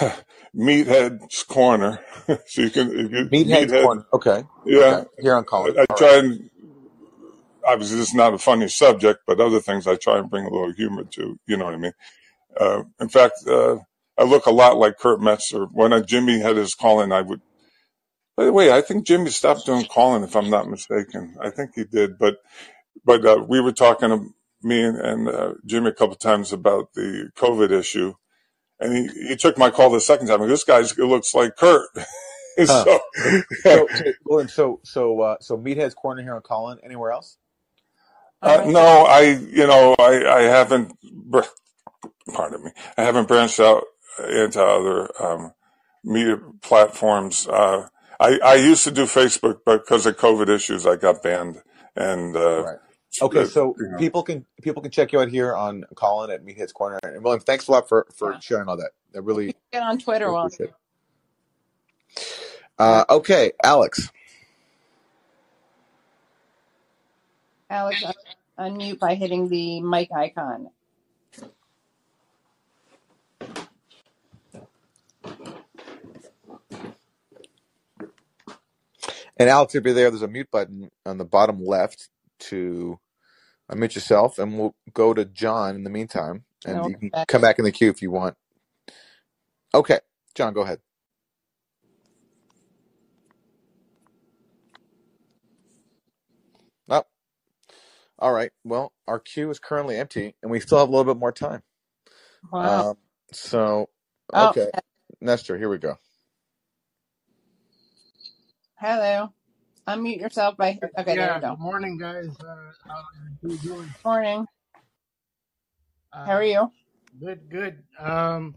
Meathead's 0.55 1.43
Corner, 1.43 1.99
so 2.45 2.61
you 2.61 2.69
can 2.69 2.91
you, 2.91 3.09
Meathead's 3.09 3.71
Meathead, 3.71 3.83
Corner. 3.83 4.05
Okay. 4.13 4.43
yeah. 4.65 4.79
Okay. 4.79 5.07
Here 5.19 5.35
on 5.35 5.45
Callin. 5.45 5.77
I, 5.77 5.81
I 5.81 5.95
try 5.95 6.07
right. 6.07 6.23
and 6.23 6.49
obviously 7.65 7.97
this 7.97 8.09
is 8.09 8.15
not 8.15 8.33
a 8.33 8.37
funny 8.37 8.67
subject, 8.67 9.21
but 9.27 9.39
other 9.39 9.59
things 9.59 9.87
I 9.87 9.95
try 9.95 10.19
and 10.19 10.29
bring 10.29 10.45
a 10.45 10.49
little 10.49 10.73
humor 10.73 11.03
to. 11.03 11.39
You 11.45 11.57
know 11.57 11.65
what 11.65 11.73
I 11.73 11.77
mean? 11.77 11.93
Uh, 12.59 12.83
in 12.99 13.09
fact, 13.09 13.35
uh, 13.47 13.77
I 14.17 14.23
look 14.23 14.45
a 14.45 14.51
lot 14.51 14.77
like 14.77 14.97
Kurt 14.97 15.21
Metzger. 15.21 15.65
When 15.65 15.93
I, 15.93 16.01
Jimmy 16.01 16.39
had 16.39 16.57
his 16.57 16.75
call 16.75 17.01
in, 17.01 17.11
I 17.11 17.21
would. 17.21 17.41
By 18.35 18.45
the 18.45 18.53
way, 18.53 18.71
I 18.71 18.81
think 18.81 19.05
Jimmy 19.05 19.29
stopped 19.29 19.65
doing 19.65 19.85
calling, 19.85 20.23
if 20.23 20.35
I'm 20.35 20.49
not 20.49 20.69
mistaken. 20.69 21.35
I 21.41 21.49
think 21.49 21.71
he 21.75 21.83
did, 21.83 22.17
but 22.17 22.37
but 23.05 23.25
uh, 23.25 23.45
we 23.47 23.61
were 23.61 23.71
talking 23.71 24.09
to 24.09 24.29
me 24.61 24.81
and, 24.83 24.97
and 24.97 25.27
uh, 25.27 25.53
Jimmy 25.65 25.89
a 25.89 25.93
couple 25.93 26.15
times 26.15 26.51
about 26.51 26.93
the 26.93 27.31
COVID 27.37 27.71
issue, 27.71 28.13
and 28.79 28.93
he, 29.11 29.29
he 29.29 29.35
took 29.35 29.57
my 29.57 29.71
call 29.71 29.89
the 29.91 30.01
second 30.01 30.27
time. 30.27 30.41
And 30.41 30.51
this 30.51 30.63
guy 30.65 30.83
looks 30.97 31.33
like 31.35 31.57
Kurt. 31.57 31.89
Huh. 32.67 32.87
so 32.87 33.01
So, 33.65 33.89
so 33.93 34.47
so 34.47 34.81
so 34.85 35.21
uh, 35.21 35.37
so 35.41 35.57
Meathead's 35.57 35.95
Corner 35.95 36.23
here 36.23 36.35
on 36.35 36.41
Callin. 36.43 36.79
Anywhere 36.83 37.11
else? 37.11 37.37
uh, 38.43 38.63
no, 38.65 38.81
I 39.07 39.21
you 39.21 39.67
know 39.67 39.95
I 39.99 40.25
I 40.27 40.41
haven't. 40.43 40.93
br- 41.03 41.41
Pardon 42.33 42.63
me. 42.65 42.71
I 42.97 43.03
haven't 43.03 43.27
branched 43.27 43.59
out 43.59 43.85
into 44.29 44.63
other 44.63 45.09
um, 45.23 45.53
media 46.03 46.37
platforms. 46.61 47.47
Uh, 47.47 47.87
I 48.19 48.39
I 48.43 48.55
used 48.55 48.83
to 48.85 48.91
do 48.91 49.05
Facebook, 49.05 49.59
but 49.65 49.85
because 49.85 50.05
of 50.05 50.17
COVID 50.17 50.49
issues, 50.49 50.85
I 50.87 50.97
got 50.97 51.23
banned. 51.23 51.61
And 51.95 52.35
uh, 52.35 52.65
Right. 52.65 52.79
Okay, 53.21 53.45
so 53.45 53.75
you 53.79 53.97
people 53.97 54.23
can 54.23 54.45
people 54.61 54.81
can 54.81 54.91
check 54.91 55.11
you 55.11 55.19
out 55.19 55.29
here 55.29 55.55
on 55.55 55.85
Callin 55.95 56.31
at 56.31 56.45
Meathead's 56.45 56.71
Corner. 56.71 56.99
And 57.03 57.23
William, 57.23 57.41
thanks 57.41 57.67
a 57.67 57.71
lot 57.71 57.89
for 57.89 58.07
for 58.15 58.33
Yeah. 58.33 58.39
sharing 58.39 58.69
all 58.69 58.77
that. 58.77 58.91
I 59.15 59.19
really, 59.19 59.55
Get 59.73 59.83
on 59.83 59.97
Twitter. 59.97 60.25
really 60.25 60.35
Well, 60.35 60.45
appreciate 60.45 60.69
it. 60.69 60.75
Uh, 62.77 63.05
okay, 63.09 63.51
Alex. 63.63 64.11
Alex, 67.69 68.03
unmute 68.59 68.99
by 68.99 69.15
hitting 69.15 69.49
the 69.49 69.81
mic 69.81 70.11
icon. 70.11 70.69
And 79.37 79.49
Alex, 79.49 79.75
if 79.75 79.85
you're 79.85 79.93
there, 79.93 80.09
there's 80.09 80.21
a 80.21 80.27
mute 80.27 80.49
button 80.51 80.89
on 81.05 81.17
the 81.17 81.25
bottom 81.25 81.63
left 81.63 82.09
to 82.39 82.99
unmute 83.71 83.95
yourself, 83.95 84.39
and 84.39 84.57
we'll 84.59 84.75
go 84.93 85.13
to 85.13 85.25
John 85.25 85.75
in 85.75 85.83
the 85.83 85.89
meantime, 85.89 86.45
And 86.65 86.85
you 86.85 86.97
can 86.97 87.13
back. 87.13 87.27
come 87.27 87.41
back 87.41 87.59
in 87.59 87.65
the 87.65 87.71
queue 87.71 87.89
if 87.89 88.01
you 88.01 88.11
want. 88.11 88.35
Okay, 89.73 89.99
John, 90.35 90.53
go 90.53 90.61
ahead. 90.61 90.79
Oh, 96.89 97.03
all 98.19 98.33
right. 98.33 98.51
Well, 98.65 98.93
our 99.07 99.19
queue 99.19 99.49
is 99.51 99.59
currently 99.59 99.97
empty, 99.97 100.35
and 100.43 100.51
we 100.51 100.59
still 100.61 100.79
have 100.79 100.89
a 100.89 100.91
little 100.91 101.13
bit 101.13 101.19
more 101.19 101.31
time. 101.33 101.63
Wow. 102.51 102.87
Um, 102.89 102.97
so, 103.33 103.89
Oh, 104.33 104.53
okay, 104.53 104.71
Nestor, 105.21 105.57
here 105.57 105.69
we 105.69 105.79
go. 105.79 105.97
hello. 108.79 109.33
Unmute 109.89 110.19
yourself 110.21 110.55
by. 110.55 110.79
Okay, 110.99 111.15
there 111.15 111.15
Yeah, 111.15 111.35
you 111.37 111.41
go. 111.41 111.49
good 111.51 111.59
morning, 111.59 111.97
guys. 111.97 112.27
Uh, 112.39 112.45
how 112.85 112.93
are 112.93 113.03
you 113.41 113.57
doing? 113.57 113.89
Morning. 114.05 114.45
How 116.25 116.33
are 116.33 116.43
Uh, 116.43 116.45
you? 116.45 116.71
good, 117.19 117.49
good. 117.49 117.83
Um, 117.99 118.55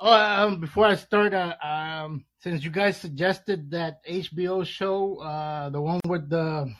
oh, 0.00 0.12
um, 0.12 0.58
before 0.60 0.86
I 0.86 0.96
start, 0.96 1.32
uh, 1.32 1.54
um, 1.62 2.24
since 2.40 2.64
you 2.64 2.70
guys 2.70 2.96
suggested 2.96 3.70
that 3.70 4.04
HBO 4.04 4.66
show, 4.66 5.18
uh, 5.22 5.70
the 5.70 5.80
one 5.80 6.00
with 6.08 6.28
the 6.28 6.74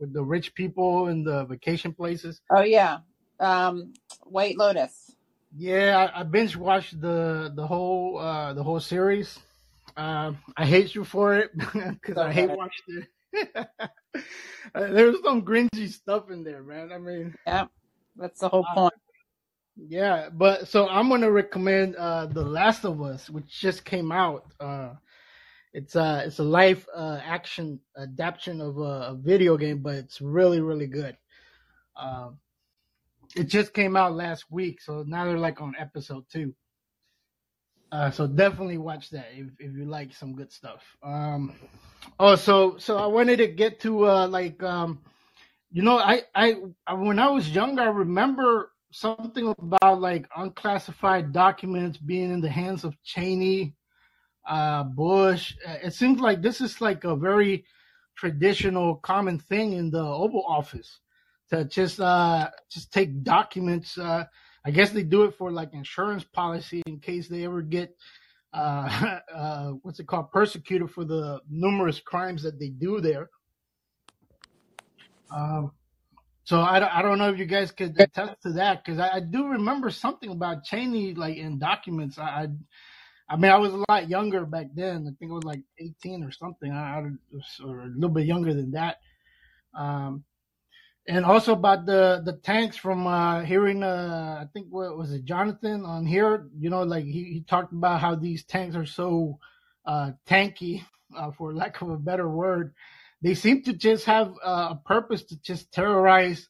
with 0.00 0.12
the 0.12 0.22
rich 0.22 0.52
people 0.54 1.06
in 1.08 1.22
the 1.22 1.44
vacation 1.44 1.92
places, 1.92 2.40
Oh 2.50 2.62
yeah. 2.62 2.98
Um, 3.38 3.92
White 4.24 4.56
Lotus. 4.58 5.14
yeah, 5.56 6.10
I, 6.12 6.20
I 6.20 6.22
binge 6.24 6.56
watched 6.56 7.00
the 7.00 7.52
the 7.54 7.66
whole 7.66 8.18
uh 8.18 8.52
the 8.54 8.64
whole 8.64 8.80
series. 8.80 9.38
Um, 9.96 10.38
I 10.56 10.66
hate 10.66 10.94
you 10.94 11.04
for 11.04 11.36
it 11.36 11.50
because 11.56 12.16
So 12.16 12.22
I 12.22 12.32
hate 12.32 12.48
good. 12.48 12.58
watching 12.58 12.98
it. 12.98 13.08
Uh, 14.74 14.88
There's 14.92 15.16
some 15.24 15.42
cringy 15.42 15.88
stuff 15.88 16.30
in 16.30 16.44
there, 16.44 16.62
man. 16.62 16.92
I 16.92 16.98
mean. 16.98 17.34
Yeah, 17.46 17.66
that's 18.16 18.40
the 18.40 18.48
whole 18.48 18.66
uh, 18.70 18.74
point. 18.74 18.94
Yeah, 19.76 20.28
but 20.30 20.68
so 20.68 20.88
I'm 20.88 21.08
gonna 21.08 21.30
recommend 21.30 21.96
uh 21.96 22.26
The 22.26 22.42
Last 22.42 22.84
of 22.84 23.00
Us, 23.00 23.30
which 23.30 23.46
just 23.46 23.84
came 23.84 24.12
out. 24.12 24.44
Uh 24.60 24.94
it's 25.72 25.96
uh 25.96 26.22
it's 26.26 26.38
a 26.38 26.44
live 26.44 26.86
uh 26.94 27.20
action 27.22 27.80
adaptation 27.96 28.60
of 28.60 28.78
a, 28.78 29.10
a 29.12 29.14
video 29.18 29.56
game, 29.56 29.78
but 29.78 29.94
it's 29.94 30.20
really 30.20 30.60
really 30.60 30.86
good. 30.88 31.16
Um 31.96 32.38
it 33.36 33.44
just 33.44 33.72
came 33.72 33.96
out 33.96 34.14
last 34.14 34.50
week, 34.50 34.80
so 34.80 35.04
now 35.06 35.24
they're 35.24 35.38
like 35.38 35.60
on 35.60 35.74
episode 35.78 36.24
two. 36.30 36.54
Uh 37.90 38.10
so 38.10 38.26
definitely 38.26 38.78
watch 38.78 39.10
that 39.10 39.28
if 39.32 39.48
if 39.58 39.74
you 39.74 39.84
like 39.86 40.12
some 40.14 40.34
good 40.34 40.52
stuff. 40.52 40.82
Um 41.02 41.54
oh 42.20 42.36
so 42.36 42.76
so 42.78 42.98
I 42.98 43.06
wanted 43.06 43.38
to 43.38 43.48
get 43.48 43.80
to 43.80 44.06
uh 44.06 44.28
like 44.28 44.62
um 44.62 45.00
you 45.70 45.82
know, 45.82 45.98
I, 45.98 46.22
I, 46.34 46.56
I 46.86 46.94
when 46.94 47.18
I 47.18 47.28
was 47.30 47.50
younger, 47.50 47.82
I 47.82 47.88
remember 47.88 48.72
something 48.90 49.54
about 49.58 50.00
like 50.00 50.26
unclassified 50.36 51.32
documents 51.32 51.98
being 51.98 52.32
in 52.32 52.40
the 52.40 52.48
hands 52.48 52.84
of 52.84 52.96
Cheney, 53.02 53.74
uh, 54.48 54.84
Bush. 54.84 55.54
Uh, 55.66 55.76
It 55.82 55.94
seems 55.94 56.20
like 56.20 56.40
this 56.42 56.60
is 56.60 56.80
like 56.80 57.04
a 57.04 57.14
very 57.16 57.64
traditional, 58.16 58.96
common 58.96 59.38
thing 59.38 59.74
in 59.74 59.90
the 59.90 60.02
Oval 60.02 60.44
Office 60.48 61.00
to 61.50 61.64
just 61.64 62.00
uh 62.00 62.50
just 62.70 62.92
take 62.92 63.22
documents. 63.22 63.98
Uh, 63.98 64.24
I 64.68 64.70
guess 64.70 64.90
they 64.90 65.02
do 65.02 65.24
it 65.24 65.34
for 65.34 65.50
like 65.50 65.72
insurance 65.72 66.24
policy 66.24 66.82
in 66.86 67.00
case 67.00 67.26
they 67.26 67.46
ever 67.46 67.62
get 67.62 67.96
uh, 68.52 69.20
uh 69.34 69.68
what's 69.82 69.98
it 69.98 70.06
called 70.06 70.30
persecuted 70.30 70.90
for 70.90 71.04
the 71.06 71.40
numerous 71.48 72.00
crimes 72.00 72.42
that 72.42 72.60
they 72.60 72.68
do 72.68 73.00
there. 73.00 73.30
Um, 75.34 75.72
So 76.44 76.60
I 76.60 76.78
don't, 76.80 76.94
I 76.94 77.02
don't 77.02 77.18
know 77.18 77.30
if 77.30 77.38
you 77.38 77.46
guys 77.46 77.72
could 77.72 77.98
attest 78.00 78.42
to 78.42 78.52
that 78.54 78.84
because 78.84 78.98
I, 78.98 79.16
I 79.16 79.20
do 79.20 79.46
remember 79.46 79.90
something 79.90 80.30
about 80.30 80.64
Cheney 80.64 81.14
like 81.14 81.36
in 81.38 81.58
documents. 81.58 82.18
I, 82.18 82.22
I 82.24 82.48
I 83.30 83.36
mean 83.36 83.50
I 83.50 83.58
was 83.58 83.72
a 83.72 83.84
lot 83.88 84.10
younger 84.10 84.44
back 84.44 84.68
then. 84.74 85.06
I 85.08 85.12
think 85.18 85.30
I 85.30 85.34
was 85.34 85.44
like 85.44 85.62
18 85.78 86.24
or 86.24 86.32
something. 86.32 86.72
I, 86.72 87.04
or 87.64 87.80
a 87.80 87.86
little 87.86 88.10
bit 88.10 88.26
younger 88.26 88.52
than 88.54 88.72
that. 88.72 88.98
Um, 89.74 90.24
and 91.08 91.24
also 91.24 91.54
about 91.54 91.86
the 91.86 92.20
the 92.24 92.34
tanks 92.34 92.76
from 92.76 93.06
uh, 93.06 93.42
hearing 93.42 93.82
uh, 93.82 94.38
I 94.42 94.46
think 94.52 94.66
what 94.68 94.96
was 94.96 95.10
it 95.10 95.24
Jonathan 95.24 95.84
on 95.84 96.04
here. 96.04 96.46
You 96.58 96.68
know, 96.68 96.82
like 96.82 97.04
he, 97.04 97.24
he 97.24 97.44
talked 97.48 97.72
about 97.72 98.00
how 98.00 98.14
these 98.14 98.44
tanks 98.44 98.76
are 98.76 98.86
so 98.86 99.38
uh, 99.86 100.12
tanky, 100.28 100.84
uh, 101.16 101.30
for 101.32 101.54
lack 101.54 101.80
of 101.80 101.88
a 101.88 101.96
better 101.96 102.28
word. 102.28 102.74
They 103.22 103.34
seem 103.34 103.62
to 103.62 103.72
just 103.72 104.04
have 104.04 104.34
uh, 104.44 104.68
a 104.72 104.80
purpose 104.84 105.24
to 105.24 105.40
just 105.40 105.72
terrorize 105.72 106.46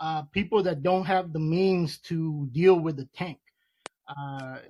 uh, 0.00 0.22
people 0.32 0.62
that 0.62 0.82
don't 0.82 1.04
have 1.04 1.32
the 1.32 1.38
means 1.38 1.98
to 2.08 2.48
deal 2.52 2.80
with 2.80 2.96
the 2.96 3.08
tank. 3.14 3.38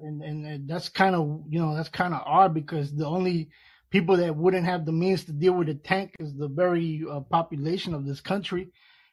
And, 0.03 0.23
and 0.23 0.69
that's 0.69 0.89
kind 0.91 1.15
of 1.15 1.45
you 1.49 1.61
know 1.61 1.75
that's 1.77 1.89
kind 1.89 2.15
of 2.15 2.23
odd 2.27 2.53
because 2.53 2.95
the 2.95 3.07
only 3.07 3.49
people 3.91 4.17
that 4.17 4.37
wouldn't 4.37 4.67
have 4.67 4.85
the 4.85 4.93
means 4.93 5.25
to 5.25 5.33
deal 5.33 5.53
with 5.53 5.69
the 5.69 5.75
tank 5.75 6.15
is 6.19 6.35
the 6.35 6.49
very 6.49 7.05
population 7.31 7.95
of 7.95 8.05
this 8.05 8.21
country, 8.21 8.71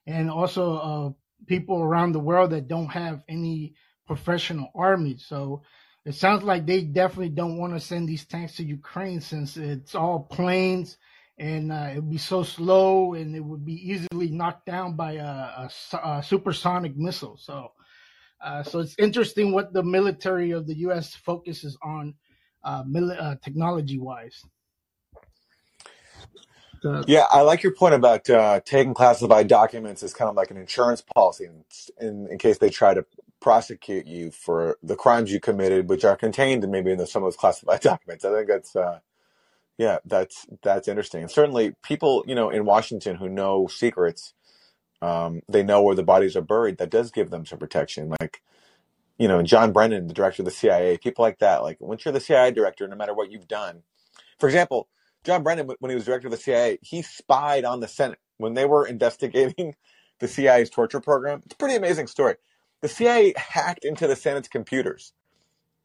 and 0.08 0.32
also 0.32 0.78
uh, 0.78 1.45
people 1.45 1.80
around 1.82 2.14
the 2.14 2.20
world 2.20 2.51
that 2.51 2.68
don't 2.68 2.88
have 2.88 3.24
any 3.28 3.76
professional 4.08 4.70
armies. 4.74 5.26
So 5.28 5.62
it 6.05 6.16
sounds 6.16 6.43
like 6.43 6.66
they 6.66 6.82
definitely 6.82 7.30
don't 7.30 7.58
want 7.58 7.74
to 7.74 7.80
send 7.80 8.08
these 8.08 8.26
tanks 8.26 8.55
to 8.55 8.64
Ukraine 8.64 9.20
since 9.20 9.58
it's 9.58 9.93
all 9.93 10.22
planes 10.22 10.97
and 11.38 11.72
uh, 11.72 11.89
it 11.91 11.95
would 11.95 12.10
be 12.10 12.18
so 12.18 12.41
slow 12.41 13.14
and 13.14 13.36
it 13.36 13.41
would 13.43 13.66
be 13.66 13.74
easily 13.91 14.30
knocked 14.30 14.66
down 14.66 14.95
by 14.95 15.14
a 15.14 15.70
supersonic 16.24 16.95
missile. 16.97 17.38
So, 17.38 17.74
uh, 18.43 18.64
so 18.64 18.80
it's 18.80 18.95
interesting 18.97 19.51
what 19.51 19.74
the 19.74 19.84
military 19.84 20.51
of 20.51 20.66
the 20.66 20.78
U.S. 20.80 21.14
focuses 21.14 21.78
on, 21.84 22.16
uh, 22.64 22.84
mili- 22.84 23.22
uh, 23.22 23.36
technology 23.43 23.99
wise. 23.99 24.41
Yeah, 27.08 27.26
I 27.30 27.42
like 27.42 27.64
your 27.64 27.74
point 27.74 27.94
about 27.94 28.30
uh, 28.30 28.60
taking 28.66 28.94
classified 28.94 29.48
documents 29.48 30.04
as 30.04 30.14
kind 30.14 30.30
of 30.30 30.36
like 30.36 30.52
an 30.52 30.58
insurance 30.58 31.02
policy 31.16 31.46
in, 31.46 31.64
in, 32.06 32.28
in 32.28 32.38
case 32.38 32.58
they 32.58 32.70
try 32.70 32.94
to 32.94 33.06
prosecute 33.40 34.08
you 34.08 34.32
for 34.32 34.78
the 34.82 34.96
crimes 34.96 35.32
you 35.32 35.40
committed, 35.40 35.90
which 35.90 36.04
are 36.04 36.16
contained 36.16 36.68
maybe 36.70 36.92
in 36.92 36.98
the, 36.98 37.08
some 37.08 37.24
of 37.24 37.28
those 37.28 37.38
classified 37.38 37.82
documents. 37.82 38.26
I 38.26 38.34
think 38.34 38.48
that's 38.48 38.76
uh, 38.76 39.00
yeah, 39.78 40.00
that's 40.06 40.48
that's 40.64 40.88
interesting. 40.88 41.22
And 41.22 41.32
certainly, 41.32 41.76
people 41.84 42.24
you 42.28 42.36
know 42.36 42.50
in 42.50 42.66
Washington 42.66 43.16
who 43.16 43.30
know 43.30 43.68
secrets, 43.68 44.34
um, 45.02 45.42
they 45.48 45.64
know 45.64 45.82
where 45.82 45.96
the 45.96 46.04
bodies 46.04 46.36
are 46.36 46.42
buried. 46.42 46.78
That 46.78 46.90
does 46.90 47.12
give 47.12 47.30
them 47.30 47.46
some 47.46 47.60
protection. 47.60 48.14
Like 48.20 48.42
you 49.18 49.28
know, 49.28 49.42
John 49.42 49.72
Brennan, 49.72 50.08
the 50.08 50.14
director 50.14 50.42
of 50.42 50.46
the 50.46 50.52
CIA, 50.52 50.98
people 50.98 51.24
like 51.24 51.40
that. 51.40 51.64
Like 51.64 51.80
once 51.80 52.06
you're 52.06 52.12
the 52.12 52.20
CIA 52.20 52.52
director, 52.52 52.88
no 52.88 52.96
matter 52.96 53.14
what 53.14 53.32
you've 53.32 53.48
done, 53.48 53.84
for 54.40 54.48
example, 54.48 54.88
John 55.24 55.43
Brennan, 55.43 55.70
when 55.80 55.89
he 55.89 55.95
was 55.95 56.05
director 56.05 56.28
of 56.28 56.32
the 56.32 56.38
CIA, 56.38 56.80
he 56.82 57.01
spied 57.03 57.65
on 57.65 57.80
the 57.82 57.88
Senate 57.88 58.20
when 58.38 58.55
they 58.55 58.65
were 58.65 58.88
investigating 58.88 59.76
the 60.20 60.28
CIA's 60.28 60.70
torture 60.70 61.01
program. 61.01 61.43
It's 61.45 61.55
a 61.55 61.57
pretty 61.57 61.76
amazing 61.76 62.07
story. 62.07 62.36
The 62.82 62.89
CIA 62.89 63.34
hacked 63.38 63.86
into 63.86 64.07
the 64.07 64.15
Senate's 64.15 64.47
computers 64.49 65.13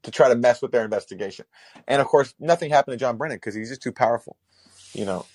to 0.04 0.10
try 0.10 0.28
to 0.28 0.36
mess 0.36 0.62
with 0.62 0.72
their 0.72 0.84
investigation, 0.84 1.46
and 1.88 2.00
of 2.02 2.08
course, 2.08 2.34
nothing 2.40 2.70
happened 2.70 2.94
to 2.94 2.98
John 3.04 3.16
Brennan 3.18 3.38
because 3.38 3.54
he's 3.54 3.70
just 3.70 3.82
too 3.82 3.92
powerful, 3.92 4.36
you 4.94 5.04
know. 5.06 5.26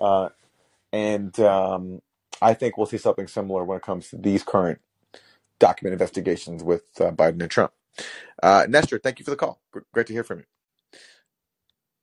Uh, 0.00 0.30
and 0.92 1.38
um, 1.40 2.02
I 2.42 2.54
think 2.54 2.76
we'll 2.76 2.86
see 2.86 2.98
something 2.98 3.28
similar 3.28 3.64
when 3.64 3.78
it 3.78 3.84
comes 3.84 4.10
to 4.10 4.16
these 4.18 4.42
current 4.44 4.80
document 5.58 5.92
investigations 5.94 6.62
with 6.64 6.84
uh, 7.00 7.12
Biden 7.12 7.42
and 7.42 7.50
Trump. 7.50 7.72
Uh, 8.42 8.66
Nestor, 8.68 8.98
thank 8.98 9.18
you 9.18 9.24
for 9.24 9.32
the 9.32 9.36
call. 9.38 9.60
Great 9.92 10.06
to 10.08 10.12
hear 10.12 10.24
from 10.24 10.40
you. 10.40 10.44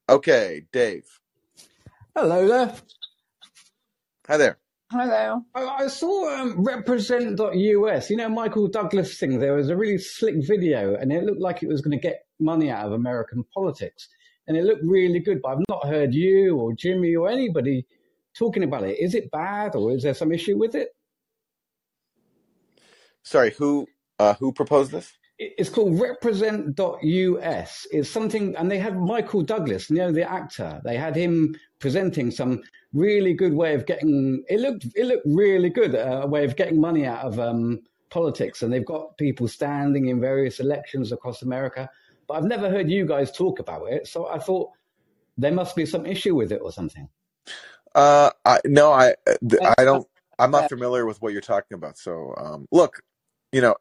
Okay, 0.08 0.64
Dave. 0.72 1.20
Hello 2.16 2.46
there. 2.46 2.72
Hi 4.28 4.36
there. 4.36 4.58
Hello. 4.92 5.42
I, 5.52 5.64
I 5.64 5.86
saw 5.88 6.32
um, 6.32 6.62
represent.us. 6.62 8.08
You 8.08 8.16
know, 8.16 8.28
Michael 8.28 8.68
Douglas 8.68 9.18
thing. 9.18 9.40
There 9.40 9.54
was 9.54 9.68
a 9.68 9.76
really 9.76 9.98
slick 9.98 10.36
video, 10.38 10.94
and 10.94 11.12
it 11.12 11.24
looked 11.24 11.40
like 11.40 11.64
it 11.64 11.68
was 11.68 11.80
going 11.80 11.98
to 11.98 12.00
get 12.00 12.20
money 12.38 12.70
out 12.70 12.86
of 12.86 12.92
American 12.92 13.42
politics. 13.52 14.08
And 14.46 14.56
it 14.56 14.62
looked 14.62 14.84
really 14.84 15.18
good, 15.18 15.40
but 15.42 15.48
I've 15.48 15.64
not 15.68 15.88
heard 15.88 16.14
you 16.14 16.56
or 16.56 16.72
Jimmy 16.72 17.16
or 17.16 17.28
anybody 17.28 17.84
talking 18.38 18.62
about 18.62 18.84
it. 18.84 19.00
Is 19.00 19.16
it 19.16 19.32
bad, 19.32 19.74
or 19.74 19.90
is 19.90 20.04
there 20.04 20.14
some 20.14 20.30
issue 20.30 20.56
with 20.56 20.76
it? 20.76 20.90
Sorry, 23.24 23.50
who 23.50 23.88
uh, 24.20 24.34
who 24.34 24.52
proposed 24.52 24.92
this? 24.92 25.12
It- 25.38 25.54
It's 25.58 25.70
called 25.70 25.98
represent.us. 26.00 27.86
It's 27.90 28.08
something, 28.10 28.54
and 28.56 28.70
they 28.70 28.78
had 28.78 28.98
Michael 28.98 29.42
Douglas, 29.42 29.90
you 29.90 29.96
know, 29.96 30.12
the 30.12 30.30
actor. 30.30 30.80
They 30.84 30.96
had 30.96 31.16
him 31.16 31.54
presenting 31.80 32.30
some 32.30 32.62
really 32.92 33.34
good 33.34 33.54
way 33.54 33.74
of 33.74 33.84
getting. 33.86 34.44
It 34.48 34.60
looked, 34.60 34.86
it 34.94 35.06
looked 35.06 35.26
really 35.26 35.70
good, 35.70 35.94
uh, 35.94 36.20
a 36.24 36.26
way 36.26 36.44
of 36.44 36.56
getting 36.56 36.80
money 36.80 37.04
out 37.06 37.24
of 37.24 37.38
um, 37.40 37.80
politics. 38.10 38.62
And 38.62 38.72
they've 38.72 38.84
got 38.86 39.16
people 39.18 39.48
standing 39.48 40.06
in 40.06 40.20
various 40.20 40.60
elections 40.60 41.12
across 41.12 41.42
America. 41.42 41.90
But 42.28 42.34
I've 42.34 42.44
never 42.44 42.70
heard 42.70 42.88
you 42.90 43.04
guys 43.06 43.32
talk 43.32 43.58
about 43.58 43.90
it, 43.92 44.06
so 44.06 44.28
I 44.28 44.38
thought 44.38 44.70
there 45.36 45.52
must 45.52 45.74
be 45.76 45.84
some 45.84 46.06
issue 46.06 46.34
with 46.34 46.52
it 46.52 46.60
or 46.62 46.72
something. 46.72 47.08
Uh, 47.94 48.30
I, 48.44 48.60
no, 48.64 48.92
I 48.92 49.14
I 49.62 49.74
I 49.78 49.84
don't. 49.84 50.06
I'm 50.38 50.50
not 50.50 50.68
familiar 50.68 51.06
with 51.06 51.20
what 51.22 51.32
you're 51.32 51.40
talking 51.42 51.74
about. 51.76 51.98
So, 51.98 52.34
um, 52.36 52.66
look, 52.72 53.02
you 53.52 53.60
know, 53.60 53.76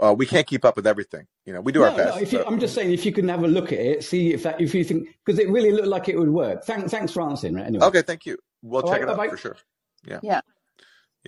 uh, 0.00 0.14
we 0.16 0.26
can't 0.26 0.46
keep 0.46 0.64
up 0.64 0.76
with 0.76 0.86
everything. 0.86 1.26
you 1.46 1.52
know, 1.52 1.60
we 1.60 1.72
do 1.72 1.82
our 1.82 1.90
best. 1.96 2.16
no. 2.16 2.22
If 2.22 2.32
you, 2.32 2.38
so- 2.40 2.44
I'm 2.46 2.60
just 2.60 2.74
saying, 2.74 2.92
if 2.92 3.04
you 3.06 3.12
can 3.12 3.28
have 3.28 3.42
a 3.42 3.48
look 3.48 3.72
at 3.72 3.78
it, 3.80 4.04
see 4.04 4.32
if 4.32 4.42
that, 4.44 4.60
if 4.60 4.74
you 4.74 4.84
think, 4.84 5.08
because 5.24 5.38
it 5.38 5.48
really 5.50 5.72
looked 5.72 5.88
like 5.88 6.08
it 6.08 6.18
would 6.18 6.28
work. 6.30 6.64
Thanks, 6.64 6.90
thanks 6.90 7.12
for 7.12 7.22
answering. 7.22 7.54
Right? 7.54 7.66
Anyway. 7.66 7.84
Okay, 7.86 8.02
thank 8.02 8.26
you. 8.26 8.36
We'll 8.62 8.82
All 8.82 8.88
check 8.88 9.00
right, 9.00 9.08
it 9.08 9.10
out 9.10 9.16
bye-bye. 9.16 9.30
for 9.30 9.36
sure. 9.36 9.56
Yeah. 10.06 10.20
Yeah. 10.22 10.40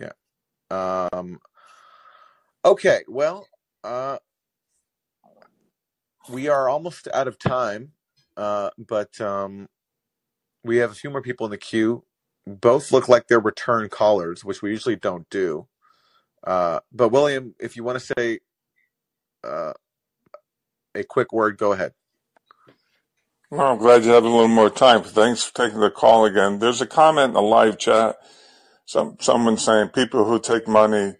Yeah. 0.00 1.08
Um. 1.12 1.40
Okay. 2.64 3.02
Well, 3.08 3.46
uh, 3.82 4.18
we 6.28 6.48
are 6.48 6.68
almost 6.68 7.08
out 7.12 7.28
of 7.28 7.38
time, 7.38 7.92
uh, 8.36 8.70
but 8.78 9.20
um, 9.20 9.68
we 10.62 10.78
have 10.78 10.90
a 10.90 10.94
few 10.94 11.10
more 11.10 11.22
people 11.22 11.46
in 11.46 11.50
the 11.50 11.58
queue. 11.58 12.04
Both 12.46 12.92
look 12.92 13.08
like 13.08 13.28
they're 13.28 13.40
return 13.40 13.88
callers, 13.88 14.44
which 14.44 14.62
we 14.62 14.70
usually 14.70 14.96
don't 14.96 15.28
do. 15.30 15.66
Uh, 16.46 16.80
but 16.92 17.10
William, 17.10 17.54
if 17.60 17.76
you 17.76 17.84
want 17.84 17.98
to 18.00 18.14
say 18.18 18.40
uh, 19.44 19.72
a 20.94 21.04
quick 21.04 21.32
word, 21.32 21.58
go 21.58 21.72
ahead. 21.72 21.92
Well, 23.50 23.72
I'm 23.72 23.78
glad 23.78 24.04
you 24.04 24.12
have 24.12 24.24
a 24.24 24.28
little 24.28 24.48
more 24.48 24.70
time. 24.70 25.02
Thanks 25.04 25.44
for 25.44 25.54
taking 25.54 25.80
the 25.80 25.90
call 25.90 26.26
again. 26.26 26.58
There's 26.60 26.82
a 26.82 26.86
comment 26.86 27.28
in 27.30 27.34
the 27.34 27.42
live 27.42 27.78
chat. 27.78 28.16
Some 28.86 29.16
someone 29.20 29.58
saying 29.58 29.90
people 29.90 30.24
who 30.26 30.40
take 30.40 30.68
money 30.68 31.14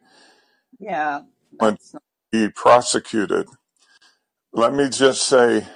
Yeah. 0.81 1.23
want 1.61 1.81
to 1.93 2.01
be 2.33 2.51
prosecuted. 2.51 3.49
Let 4.53 4.75
me 4.75 4.89
just 4.91 5.23
say, 5.27 5.67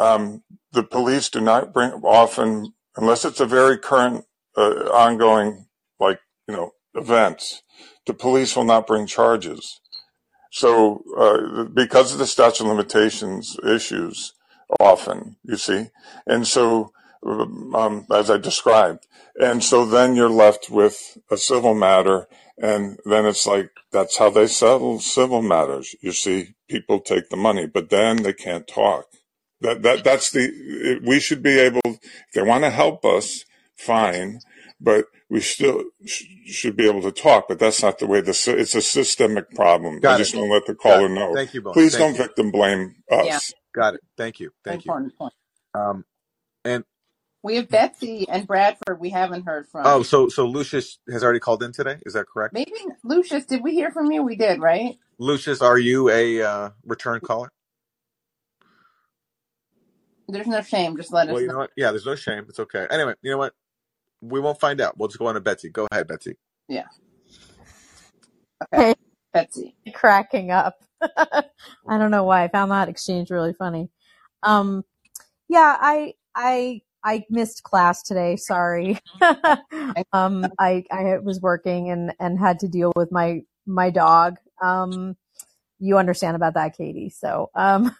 um, 0.00 0.44
the 0.72 0.84
police 0.84 1.30
do 1.30 1.40
not 1.40 1.72
bring 1.74 1.92
often, 2.04 2.74
unless 2.96 3.24
it's 3.24 3.40
a 3.40 3.46
very 3.46 3.78
current, 3.78 4.24
uh, 4.56 4.90
ongoing, 4.92 5.66
like 6.00 6.20
you 6.48 6.56
know, 6.56 6.72
events. 6.94 7.62
The 8.08 8.14
police 8.14 8.56
will 8.56 8.64
not 8.64 8.86
bring 8.86 9.06
charges. 9.06 9.80
So, 10.50 11.04
uh, 11.18 11.64
because 11.64 12.10
of 12.10 12.18
the 12.18 12.26
statute 12.26 12.64
of 12.64 12.70
limitations 12.70 13.58
issues, 13.62 14.32
often 14.80 15.36
you 15.44 15.58
see, 15.58 15.90
and 16.26 16.46
so, 16.46 16.92
um, 17.22 18.06
as 18.10 18.30
I 18.30 18.38
described, 18.38 19.06
and 19.38 19.62
so 19.62 19.84
then 19.84 20.16
you're 20.16 20.30
left 20.30 20.70
with 20.70 21.18
a 21.30 21.36
civil 21.36 21.74
matter, 21.74 22.28
and 22.56 22.98
then 23.04 23.26
it's 23.26 23.46
like 23.46 23.72
that's 23.92 24.16
how 24.16 24.30
they 24.30 24.46
settle 24.46 25.00
civil 25.00 25.42
matters. 25.42 25.94
You 26.00 26.12
see, 26.12 26.54
people 26.66 27.00
take 27.00 27.28
the 27.28 27.36
money, 27.36 27.66
but 27.66 27.90
then 27.90 28.22
they 28.22 28.32
can't 28.32 28.66
talk. 28.66 29.04
That 29.60 29.82
that 29.82 30.02
that's 30.02 30.30
the 30.30 30.98
we 31.04 31.20
should 31.20 31.42
be 31.42 31.58
able. 31.60 31.82
If 31.84 32.32
they 32.34 32.42
want 32.42 32.64
to 32.64 32.70
help 32.70 33.04
us, 33.04 33.44
fine, 33.76 34.40
but 34.80 35.06
we 35.30 35.40
still 35.40 35.84
sh- 36.06 36.24
should 36.46 36.76
be 36.76 36.88
able 36.88 37.02
to 37.02 37.12
talk. 37.12 37.48
But 37.48 37.58
that's 37.58 37.82
not 37.82 37.98
the 37.98 38.06
way. 38.06 38.20
The 38.20 38.34
sy- 38.34 38.52
it's 38.52 38.74
a 38.74 38.82
systemic 38.82 39.50
problem. 39.54 39.96
I 39.96 40.00
Got 40.00 40.18
just 40.18 40.34
it. 40.34 40.38
want 40.38 40.48
to 40.50 40.54
let 40.54 40.66
the 40.66 40.74
caller 40.74 41.08
know. 41.08 41.34
Thank 41.34 41.54
you 41.54 41.62
both. 41.62 41.74
Please 41.74 41.92
Thank 41.92 42.02
don't 42.16 42.18
you. 42.18 42.24
victim 42.26 42.50
blame 42.50 42.96
us. 43.10 43.26
Yeah. 43.26 43.36
us. 43.36 43.54
Got 43.74 43.94
it. 43.94 44.00
Thank 44.16 44.40
you. 44.40 44.52
Thank 44.64 44.84
you. 44.84 44.90
Important 44.92 45.16
point. 45.18 45.34
Um, 45.74 46.04
and 46.64 46.84
We 47.42 47.56
have 47.56 47.68
Betsy 47.68 48.28
and 48.28 48.46
Bradford 48.46 49.00
we 49.00 49.10
haven't 49.10 49.44
heard 49.46 49.68
from. 49.68 49.86
oh, 49.86 50.02
so 50.02 50.28
so 50.28 50.46
Lucius 50.46 50.98
has 51.10 51.24
already 51.24 51.40
called 51.40 51.62
in 51.62 51.72
today. 51.72 51.98
Is 52.06 52.14
that 52.14 52.26
correct? 52.26 52.54
Maybe 52.54 52.72
Lucius, 53.04 53.46
did 53.46 53.62
we 53.62 53.72
hear 53.74 53.90
from 53.92 54.10
you? 54.12 54.22
We 54.22 54.36
did, 54.36 54.60
right? 54.60 54.96
Lucius, 55.18 55.62
are 55.62 55.78
you 55.78 56.10
a 56.10 56.42
uh, 56.42 56.70
return 56.84 57.20
caller? 57.20 57.50
There's 60.28 60.46
no 60.46 60.62
shame. 60.62 60.96
Just 60.96 61.12
let 61.12 61.28
us 61.28 61.34
Well, 61.34 61.42
you 61.42 61.48
know. 61.48 61.54
know 61.54 61.58
what? 61.60 61.70
Yeah, 61.76 61.90
there's 61.90 62.06
no 62.06 62.14
shame. 62.16 62.46
It's 62.48 62.60
okay. 62.60 62.86
Anyway, 62.90 63.14
you 63.22 63.30
know 63.30 63.38
what? 63.38 63.54
We 64.20 64.40
won't 64.40 64.60
find 64.60 64.80
out. 64.80 64.98
We'll 64.98 65.08
just 65.08 65.18
go 65.18 65.26
on 65.26 65.34
to 65.34 65.40
Betsy. 65.40 65.68
Go 65.70 65.86
ahead, 65.90 66.08
Betsy. 66.08 66.36
Yeah. 66.68 66.86
Okay. 68.74 68.94
Betsy. 69.32 69.76
cracking 69.94 70.50
up. 70.50 70.74
I 71.00 71.44
don't 71.86 72.10
know 72.10 72.24
why. 72.24 72.42
I 72.42 72.48
found 72.48 72.72
that 72.72 72.88
exchange 72.88 73.30
really 73.30 73.52
funny. 73.52 73.88
Um, 74.42 74.84
yeah, 75.48 75.76
I, 75.80 76.14
I, 76.34 76.80
I 77.04 77.24
missed 77.30 77.62
class 77.62 78.02
today. 78.02 78.34
Sorry. 78.34 78.98
um, 80.12 80.44
I, 80.58 80.82
I 80.90 81.18
was 81.22 81.40
working 81.40 81.88
and, 81.90 82.12
and 82.18 82.36
had 82.36 82.58
to 82.60 82.68
deal 82.68 82.92
with 82.96 83.12
my, 83.12 83.42
my 83.64 83.90
dog. 83.90 84.38
Um, 84.60 85.16
you 85.78 85.96
understand 85.98 86.34
about 86.34 86.54
that, 86.54 86.76
Katie. 86.76 87.10
So, 87.10 87.50
um, 87.54 87.94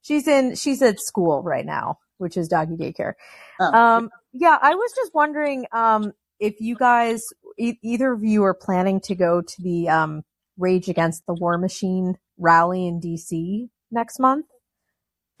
she's 0.00 0.26
in, 0.26 0.54
she's 0.54 0.80
at 0.80 0.98
school 0.98 1.42
right 1.42 1.66
now, 1.66 1.98
which 2.16 2.38
is 2.38 2.48
doggy 2.48 2.76
daycare. 2.76 3.14
Oh, 3.60 3.72
Um, 3.72 4.10
yeah, 4.34 4.58
I 4.60 4.74
was 4.74 4.92
just 4.94 5.14
wondering, 5.14 5.66
um, 5.72 6.12
if 6.40 6.60
you 6.60 6.76
guys, 6.76 7.22
e- 7.58 7.78
either 7.82 8.12
of 8.12 8.22
you 8.24 8.44
are 8.44 8.54
planning 8.54 9.00
to 9.02 9.14
go 9.14 9.40
to 9.40 9.62
the, 9.62 9.88
um, 9.88 10.22
Rage 10.58 10.88
Against 10.88 11.24
the 11.26 11.34
War 11.34 11.56
Machine 11.58 12.18
rally 12.38 12.86
in 12.86 13.00
DC 13.00 13.68
next 13.90 14.18
month. 14.20 14.46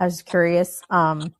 I 0.00 0.04
was 0.06 0.22
curious. 0.22 0.80
Um, 0.90 1.34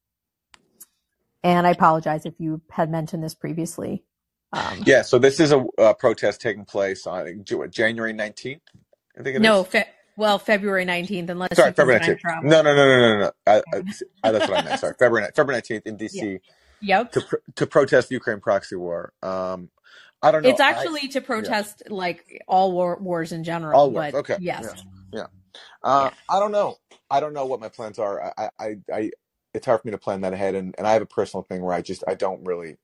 and 1.42 1.66
I 1.66 1.70
apologize 1.70 2.24
if 2.26 2.34
you 2.38 2.62
had 2.70 2.90
mentioned 2.90 3.22
this 3.22 3.34
previously. 3.34 4.04
Um, 4.52 4.82
Yeah. 4.86 5.02
So 5.02 5.18
this 5.18 5.40
is 5.40 5.52
a 5.52 5.64
uh, 5.78 5.94
protest 5.94 6.40
taking 6.40 6.64
place 6.64 7.06
on 7.06 7.44
J- 7.44 7.54
what, 7.56 7.70
January 7.70 8.14
19th. 8.14 8.60
I 9.18 9.22
think 9.22 9.36
it 9.36 9.36
is. 9.36 9.42
no, 9.42 9.64
fe- 9.64 9.88
well, 10.16 10.38
February 10.38 10.86
19th, 10.86 11.28
unless 11.30 11.56
Sorry, 11.56 11.72
February 11.72 12.00
time 12.00 12.16
19th. 12.16 12.20
travel. 12.20 12.50
No, 12.50 12.62
no, 12.62 12.74
no, 12.74 12.86
no, 12.86 12.98
no, 12.98 13.18
no. 13.18 13.30
I, 13.46 13.56
I, 13.74 13.82
I, 14.22 14.32
that's 14.32 14.48
what 14.48 14.60
I 14.60 14.62
meant. 14.64 14.80
Sorry, 14.80 14.94
February 14.98 15.28
February 15.34 15.60
19th 15.62 15.86
in 15.86 15.96
DC 15.96 16.40
Yep. 16.84 17.12
to 17.12 17.20
pr- 17.22 17.36
to 17.56 17.66
protest 17.66 18.08
the 18.08 18.14
Ukraine 18.14 18.40
proxy 18.40 18.76
war. 18.76 19.12
Um, 19.22 19.70
I 20.22 20.30
don't 20.30 20.42
know. 20.42 20.48
It's 20.48 20.60
I- 20.60 20.70
actually 20.70 21.08
to 21.08 21.20
protest 21.20 21.82
like 21.88 22.42
all 22.48 22.72
war, 22.72 22.98
wars 23.00 23.32
in 23.32 23.44
general. 23.44 23.78
All 23.78 23.90
wars. 23.90 24.12
but 24.12 24.18
Okay. 24.18 24.36
Yes. 24.40 24.64
Yeah. 25.12 25.20
Yeah. 25.20 25.26
Uh, 25.82 26.10
I 26.28 26.40
don't 26.40 26.52
know. 26.52 26.76
I 27.10 27.20
don't 27.20 27.32
know 27.32 27.46
what 27.46 27.60
my 27.60 27.68
plans 27.68 27.98
are. 27.98 28.32
I, 28.36 28.48
I, 28.58 28.76
I, 28.92 29.10
it's 29.52 29.66
hard 29.66 29.82
for 29.82 29.86
me 29.88 29.92
to 29.92 29.98
plan 29.98 30.22
that 30.22 30.32
ahead, 30.32 30.54
and, 30.54 30.74
and 30.78 30.86
I 30.86 30.92
have 30.94 31.02
a 31.02 31.06
personal 31.06 31.44
thing 31.44 31.62
where 31.62 31.74
I 31.74 31.80
just 31.82 32.02
I 32.08 32.14
don't 32.14 32.44
really 32.44 32.78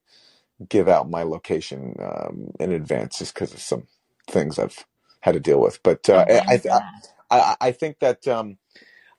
give 0.69 0.87
out 0.87 1.09
my 1.09 1.23
location 1.23 1.95
um, 1.99 2.51
in 2.59 2.71
advance 2.71 3.17
just 3.19 3.33
because 3.33 3.53
of 3.53 3.59
some 3.59 3.87
things 4.29 4.57
I've 4.57 4.85
had 5.21 5.33
to 5.33 5.39
deal 5.39 5.59
with. 5.59 5.81
But 5.83 6.09
uh, 6.09 6.25
I, 6.29 6.61
I. 6.71 6.81
I, 7.31 7.55
I 7.61 7.71
think 7.71 7.99
that 7.99 8.27
um, 8.27 8.57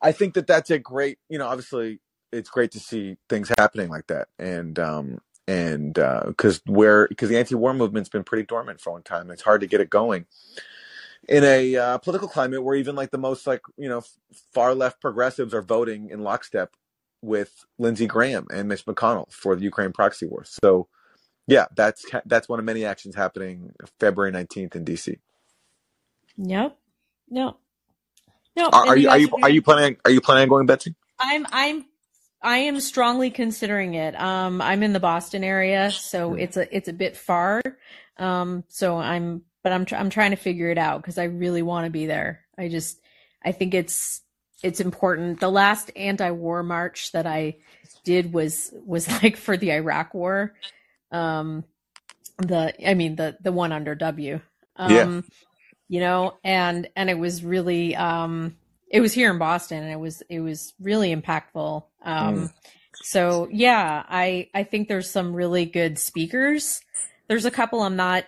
I 0.02 0.12
think 0.12 0.34
that 0.34 0.46
that's 0.46 0.70
a 0.70 0.78
great. 0.78 1.18
You 1.28 1.38
know, 1.38 1.48
obviously, 1.48 2.00
it's 2.32 2.50
great 2.50 2.72
to 2.72 2.80
see 2.80 3.16
things 3.28 3.50
happening 3.58 3.88
like 3.88 4.06
that, 4.08 4.28
and 4.38 4.78
um, 4.78 5.18
and 5.46 5.94
because 5.94 6.60
where 6.66 7.08
because 7.08 7.28
the 7.28 7.38
anti-war 7.38 7.74
movement's 7.74 8.08
been 8.08 8.24
pretty 8.24 8.44
dormant 8.44 8.80
for 8.80 8.90
a 8.90 8.92
long 8.94 9.02
time, 9.02 9.30
it's 9.30 9.42
hard 9.42 9.60
to 9.60 9.66
get 9.66 9.80
it 9.80 9.90
going 9.90 10.26
in 11.28 11.44
a 11.44 11.76
uh, 11.76 11.98
political 11.98 12.28
climate 12.28 12.62
where 12.62 12.74
even 12.74 12.96
like 12.96 13.10
the 13.10 13.18
most 13.18 13.46
like 13.46 13.60
you 13.76 13.88
know 13.88 14.02
far 14.52 14.74
left 14.74 15.00
progressives 15.00 15.54
are 15.54 15.62
voting 15.62 16.10
in 16.10 16.22
lockstep 16.22 16.74
with 17.20 17.64
Lindsey 17.78 18.06
Graham 18.06 18.46
and 18.52 18.68
Mitch 18.68 18.84
McConnell 18.84 19.30
for 19.32 19.54
the 19.54 19.62
Ukraine 19.62 19.92
proxy 19.92 20.26
war. 20.26 20.44
So 20.44 20.88
yeah, 21.46 21.66
that's 21.76 22.04
that's 22.26 22.48
one 22.48 22.58
of 22.58 22.64
many 22.64 22.84
actions 22.84 23.14
happening 23.14 23.72
February 24.00 24.32
nineteenth 24.32 24.74
in 24.74 24.84
DC. 24.84 25.18
Yep. 26.36 26.76
No. 27.30 27.56
No. 28.56 28.68
Are, 28.68 28.88
are 28.88 28.96
you 28.96 29.08
are 29.08 29.18
you 29.18 29.30
are 29.42 29.50
you 29.50 29.62
planning 29.62 29.96
are 30.04 30.10
you 30.10 30.20
planning 30.20 30.42
on 30.42 30.48
going, 30.48 30.66
Betsy? 30.66 30.94
I'm 31.18 31.46
I'm 31.52 31.84
I 32.42 32.58
am 32.58 32.80
strongly 32.80 33.30
considering 33.30 33.94
it. 33.94 34.18
Um, 34.20 34.60
I'm 34.60 34.82
in 34.82 34.92
the 34.92 35.00
Boston 35.00 35.44
area, 35.44 35.90
so 35.90 36.34
it's 36.34 36.56
a 36.56 36.76
it's 36.76 36.88
a 36.88 36.92
bit 36.92 37.16
far. 37.16 37.62
Um, 38.18 38.64
so 38.68 38.98
I'm 38.98 39.42
but 39.62 39.72
I'm 39.72 39.84
tr- 39.84 39.96
I'm 39.96 40.10
trying 40.10 40.30
to 40.32 40.36
figure 40.36 40.70
it 40.70 40.78
out 40.78 41.00
because 41.02 41.18
I 41.18 41.24
really 41.24 41.62
want 41.62 41.86
to 41.86 41.90
be 41.90 42.06
there. 42.06 42.40
I 42.58 42.68
just 42.68 43.00
I 43.44 43.52
think 43.52 43.74
it's 43.74 44.20
it's 44.62 44.80
important. 44.80 45.40
The 45.40 45.50
last 45.50 45.90
anti-war 45.96 46.62
march 46.62 47.12
that 47.12 47.26
I 47.26 47.56
did 48.04 48.32
was 48.32 48.72
was 48.84 49.08
like 49.22 49.36
for 49.36 49.56
the 49.56 49.72
Iraq 49.72 50.14
War. 50.14 50.54
Um, 51.10 51.64
the 52.38 52.74
I 52.88 52.94
mean 52.94 53.16
the 53.16 53.36
the 53.40 53.52
one 53.52 53.72
under 53.72 53.94
W. 53.94 54.40
Um, 54.76 54.90
Yeah. 54.90 55.20
you 55.88 56.00
know, 56.00 56.38
and 56.42 56.88
and 56.96 57.08
it 57.10 57.18
was 57.18 57.44
really 57.44 57.94
um 57.94 58.56
it 58.92 59.02
was 59.02 59.14
here 59.14 59.32
in 59.32 59.38
Boston 59.38 59.84
and 59.84 59.92
it 59.92 60.00
was 60.00 60.22
it 60.30 60.40
was 60.40 60.74
really 60.80 61.16
impactful. 61.16 61.84
Um 62.04 62.50
Mm. 62.50 62.54
so 63.02 63.48
yeah, 63.52 64.04
I 64.08 64.50
I 64.54 64.64
think 64.64 64.88
there's 64.88 65.10
some 65.10 65.34
really 65.36 65.66
good 65.66 65.98
speakers. 65.98 66.82
There's 67.28 67.46
a 67.46 67.52
couple 67.52 67.82
I'm 67.82 67.96
not 67.96 68.26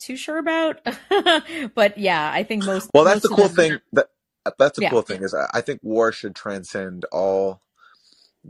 too 0.00 0.16
sure 0.16 0.38
about. 0.38 0.80
but 1.76 1.98
yeah, 1.98 2.30
I 2.32 2.44
think 2.44 2.64
most 2.64 2.90
Well, 2.94 3.04
that's 3.04 3.22
most 3.22 3.22
the 3.22 3.30
cool 3.30 3.48
thing. 3.48 3.80
That 3.94 4.08
that's 4.58 4.76
the 4.76 4.82
Yeah. 4.82 4.90
cool 4.90 5.02
thing 5.02 5.22
is 5.22 5.34
I 5.34 5.48
I 5.54 5.62
think 5.62 5.80
war 5.84 6.12
should 6.12 6.36
transcend 6.36 7.06
all 7.12 7.62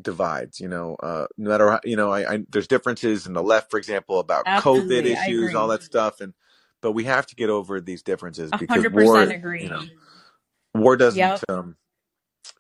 divides. 0.01 0.61
You 0.61 0.69
know, 0.69 0.97
uh, 1.03 1.27
no 1.39 1.51
matter 1.51 1.71
how, 1.73 1.81
you 1.85 1.97
know, 1.97 2.11
I, 2.13 2.35
I 2.35 2.45
there's 2.51 2.69
differences 2.69 3.27
in 3.27 3.35
the 3.35 3.43
left, 3.43 3.71
for 3.71 3.79
example, 3.79 4.21
about 4.21 4.55
COVID 4.57 5.07
Absolutely, 5.07 5.13
I 5.17 5.27
issues, 5.31 5.55
all 5.55 5.69
that 5.69 5.83
stuff, 5.83 6.21
and 6.21 6.35
but 6.83 6.93
we 6.93 7.05
have 7.05 7.27
to 7.29 7.37
get 7.37 7.51
over 7.51 7.81
these 7.81 8.03
differences 8.03 8.53
because 8.53 8.87
hundred 8.87 8.91
war, 8.91 9.17
percent 9.17 9.33
agree. 9.33 9.65
you 9.65 9.69
know, 9.71 9.83
war 10.75 10.97
doesn't 10.97 11.19
Yep. 11.19 11.45
um, 11.49 11.77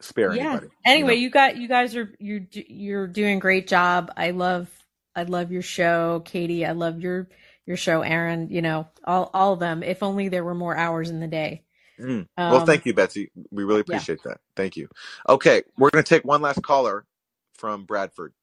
spare 0.00 0.32
Yeah. 0.32 0.34
anybody. 0.34 0.68
You 0.94 1.04
Anyway, 1.04 1.06
know, 1.06 1.16
you 1.16 1.30
got 1.30 1.56
you 1.58 1.68
guys 1.68 1.96
are 1.96 2.14
you 2.20 2.46
you're 2.52 3.08
doing 3.08 3.38
a 3.38 3.40
great 3.40 3.68
job. 3.68 4.12
I 4.16 4.32
love 4.32 4.70
I 5.16 5.24
love 5.24 5.52
your 5.52 5.62
show, 5.62 6.22
Katie. 6.24 6.66
I 6.66 6.72
love 6.72 7.00
your 7.00 7.28
your 7.66 7.76
show, 7.78 8.02
Aaron. 8.02 8.50
You 8.50 8.62
know 8.62 8.88
all 9.04 9.30
all 9.34 9.54
of 9.54 9.60
them. 9.60 9.82
If 9.82 10.02
only 10.02 10.28
there 10.28 10.44
were 10.44 10.54
more 10.56 10.76
hours 10.76 11.10
in 11.10 11.20
the 11.20 11.28
day. 11.28 11.64
Mm. 12.00 12.26
Well, 12.48 12.60
Um, 12.60 12.62
thank 12.62 12.86
you, 12.86 12.94
Betsy. 12.94 13.30
We 13.50 13.64
really 13.64 13.80
yeah. 13.86 14.04
appreciate 14.04 14.22
that. 14.24 14.38
Thank 14.56 14.76
you. 14.76 14.88
Okay, 15.28 15.62
we're 15.78 15.90
going 15.90 16.04
to 16.04 16.08
take 16.08 16.24
one 16.24 16.42
last 16.42 16.62
caller 16.62 17.06
from 17.54 17.84
Bradford. 17.86 18.34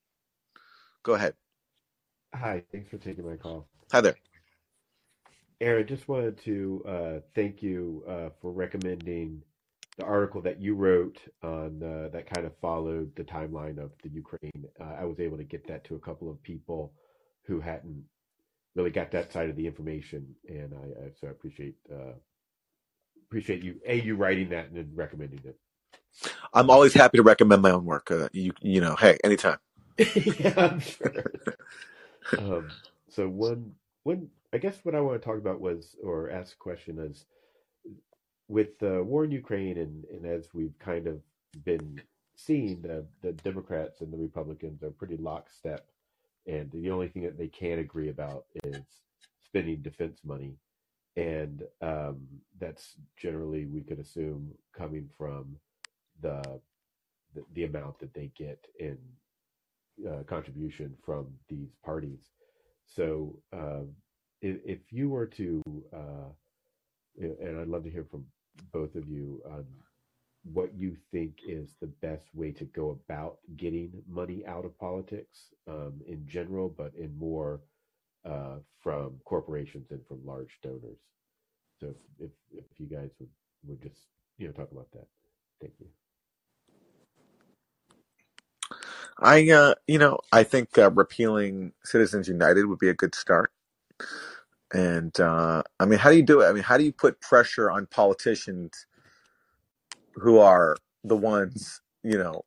Go 1.04 1.16
ahead. 1.16 1.36
Hi, 2.36 2.64
thanks 2.72 2.90
for 2.90 2.98
taking 2.98 3.26
my 3.28 3.38
call. 3.38 3.68
Hi 3.92 4.02
there. 4.02 4.18
Aaron, 5.62 5.88
just 5.88 6.08
wanted 6.08 6.38
to 6.46 6.84
uh, 6.88 7.20
thank 7.36 7.64
you 7.64 8.04
uh, 8.08 8.30
for 8.42 8.52
recommending 8.52 9.44
the 10.00 10.06
article 10.06 10.42
that 10.42 10.62
you 10.62 10.76
wrote 10.76 11.20
on 11.44 11.84
uh, 11.84 12.10
that 12.14 12.34
kind 12.34 12.48
of 12.48 12.56
followed 12.62 13.14
the 13.16 13.24
timeline 13.24 13.78
of 13.78 13.92
the 14.02 14.10
Ukraine. 14.10 14.66
Uh, 14.80 14.96
I 15.00 15.04
was 15.04 15.20
able 15.20 15.38
to 15.38 15.44
get 15.44 15.68
that 15.68 15.84
to 15.86 15.96
a 15.96 16.00
couple 16.00 16.32
of 16.32 16.42
people 16.42 16.94
who 17.44 17.60
hadn't 17.60 18.04
really 18.76 18.92
got 18.92 19.12
that 19.12 19.34
side 19.34 19.50
of 19.50 19.58
the 19.58 19.68
information, 19.68 20.36
and 20.48 20.74
I, 20.74 21.06
I 21.06 21.10
so 21.20 21.28
I 21.28 21.32
appreciate 21.32 21.76
uh, 21.92 22.14
appreciate 23.28 23.62
you 23.62 23.76
a 23.86 24.00
you 24.00 24.16
writing 24.16 24.50
that 24.50 24.68
and 24.68 24.78
then 24.78 24.90
recommending 24.96 25.42
it. 25.44 25.60
I'm 26.54 26.70
always 26.70 26.94
happy 26.94 27.18
to 27.18 27.24
recommend 27.24 27.62
my 27.62 27.72
own 27.72 27.86
work. 27.86 28.10
Uh, 28.10 28.30
you, 28.32 28.54
you 28.62 28.82
know, 28.82 28.96
hey, 28.96 29.18
anytime. 29.24 29.58
yeah, 29.98 30.54
I'm 30.56 30.80
sure. 30.80 31.26
um, 32.38 32.68
so 33.10 33.28
one 33.28 33.74
one 34.04 34.30
I 34.54 34.60
guess 34.60 34.80
what 34.84 34.96
I 34.96 35.02
want 35.02 35.22
to 35.22 35.26
talk 35.26 35.38
about 35.38 35.60
was 35.60 35.98
or 36.02 36.30
ask 36.30 36.54
a 36.54 36.58
question 36.58 37.00
is 37.00 37.26
with 38.50 38.78
the 38.80 39.02
war 39.04 39.24
in 39.24 39.32
Ukraine 39.32 39.78
and, 39.78 40.04
and 40.06 40.26
as 40.26 40.50
we've 40.54 40.78
kind 40.80 41.08
of 41.08 41.22
been 41.64 42.02
seeing 42.36 42.82
the, 42.82 43.06
the 43.22 43.32
Democrats 43.32 44.02
and 44.02 44.12
the 44.12 44.18
Republicans 44.18 44.84
are 44.84 44.92
pretty 44.92 45.18
lockstep 45.18 45.86
and 46.48 46.70
the 46.72 46.90
only 46.90 47.08
thing 47.08 47.24
that 47.24 47.38
they 47.38 47.48
can 47.48 47.80
agree 47.80 48.10
about 48.10 48.46
is 48.66 48.84
spending 49.46 49.82
defense 49.82 50.20
money 50.26 50.56
and 51.16 51.64
um, 51.82 52.20
that's 52.60 52.96
generally 53.16 53.66
we 53.66 53.82
could 53.82 54.00
assume 54.00 54.52
coming 54.76 55.10
from 55.18 55.56
the 56.22 56.60
the, 57.36 57.44
the 57.54 57.64
amount 57.66 58.00
that 58.00 58.14
they 58.14 58.32
get 58.38 58.66
in 58.80 58.98
uh, 60.08 60.24
contribution 60.24 60.96
from 61.06 61.28
these 61.48 61.76
parties. 61.84 62.30
So, 62.86 63.38
um, 63.54 63.90
if, 64.42 64.58
if 64.66 64.80
you 64.90 65.10
were 65.10 65.26
to, 65.28 65.62
uh, 65.94 66.32
and 67.20 67.60
I'd 67.60 67.68
love 67.68 67.84
to 67.84 67.92
hear 67.92 68.06
from 68.10 68.26
both 68.74 68.96
of 68.96 69.08
you 69.10 69.42
on 69.52 69.66
what 70.44 70.74
you 70.76 70.96
think 71.12 71.40
is 71.48 71.76
the 71.82 71.88
best 72.02 72.28
way 72.34 72.52
to 72.52 72.66
go 72.66 73.00
about 73.06 73.38
getting 73.58 73.92
money 74.10 74.46
out 74.48 74.66
of 74.66 74.78
politics 74.80 75.50
um, 75.68 76.02
in 76.08 76.26
general, 76.28 76.70
but 76.70 76.94
in 76.96 77.18
more 77.18 77.62
uh, 78.26 78.58
from 78.82 79.16
corporations 79.26 79.92
and 79.92 80.02
from 80.08 80.26
large 80.26 80.60
donors. 80.64 81.00
So, 81.80 81.88
if, 81.88 81.96
if, 82.28 82.32
if 82.54 82.66
you 82.80 82.88
guys 82.88 83.12
would, 83.20 83.30
would 83.68 83.82
just 83.82 84.02
you 84.38 84.48
know 84.48 84.54
talk 84.54 84.72
about 84.72 84.92
that, 84.94 85.08
thank 85.62 85.74
you. 85.80 85.88
I, 89.20 89.50
uh, 89.50 89.76
you 89.88 89.98
know, 90.00 90.20
I 90.32 90.44
think 90.44 90.78
uh, 90.78 90.92
repealing 90.92 91.74
Citizens 91.84 92.28
United 92.28 92.66
would 92.66 92.80
be 92.80 92.90
a 92.90 92.94
good 92.94 93.16
start. 93.16 93.52
And 94.74 95.20
uh, 95.20 95.64
I 95.80 95.86
mean, 95.86 96.00
how 96.00 96.12
do 96.12 96.18
you 96.18 96.24
do 96.24 96.42
it? 96.42 96.48
I 96.48 96.54
mean, 96.54 96.64
how 96.64 96.78
do 96.78 96.84
you 96.84 96.94
put 96.94 97.22
pressure 97.22 97.72
on 97.72 97.88
politicians 97.88 98.86
who 100.16 100.40
are 100.40 100.78
the 101.04 101.18
ones, 101.18 101.82
you 102.04 102.18
know, 102.18 102.44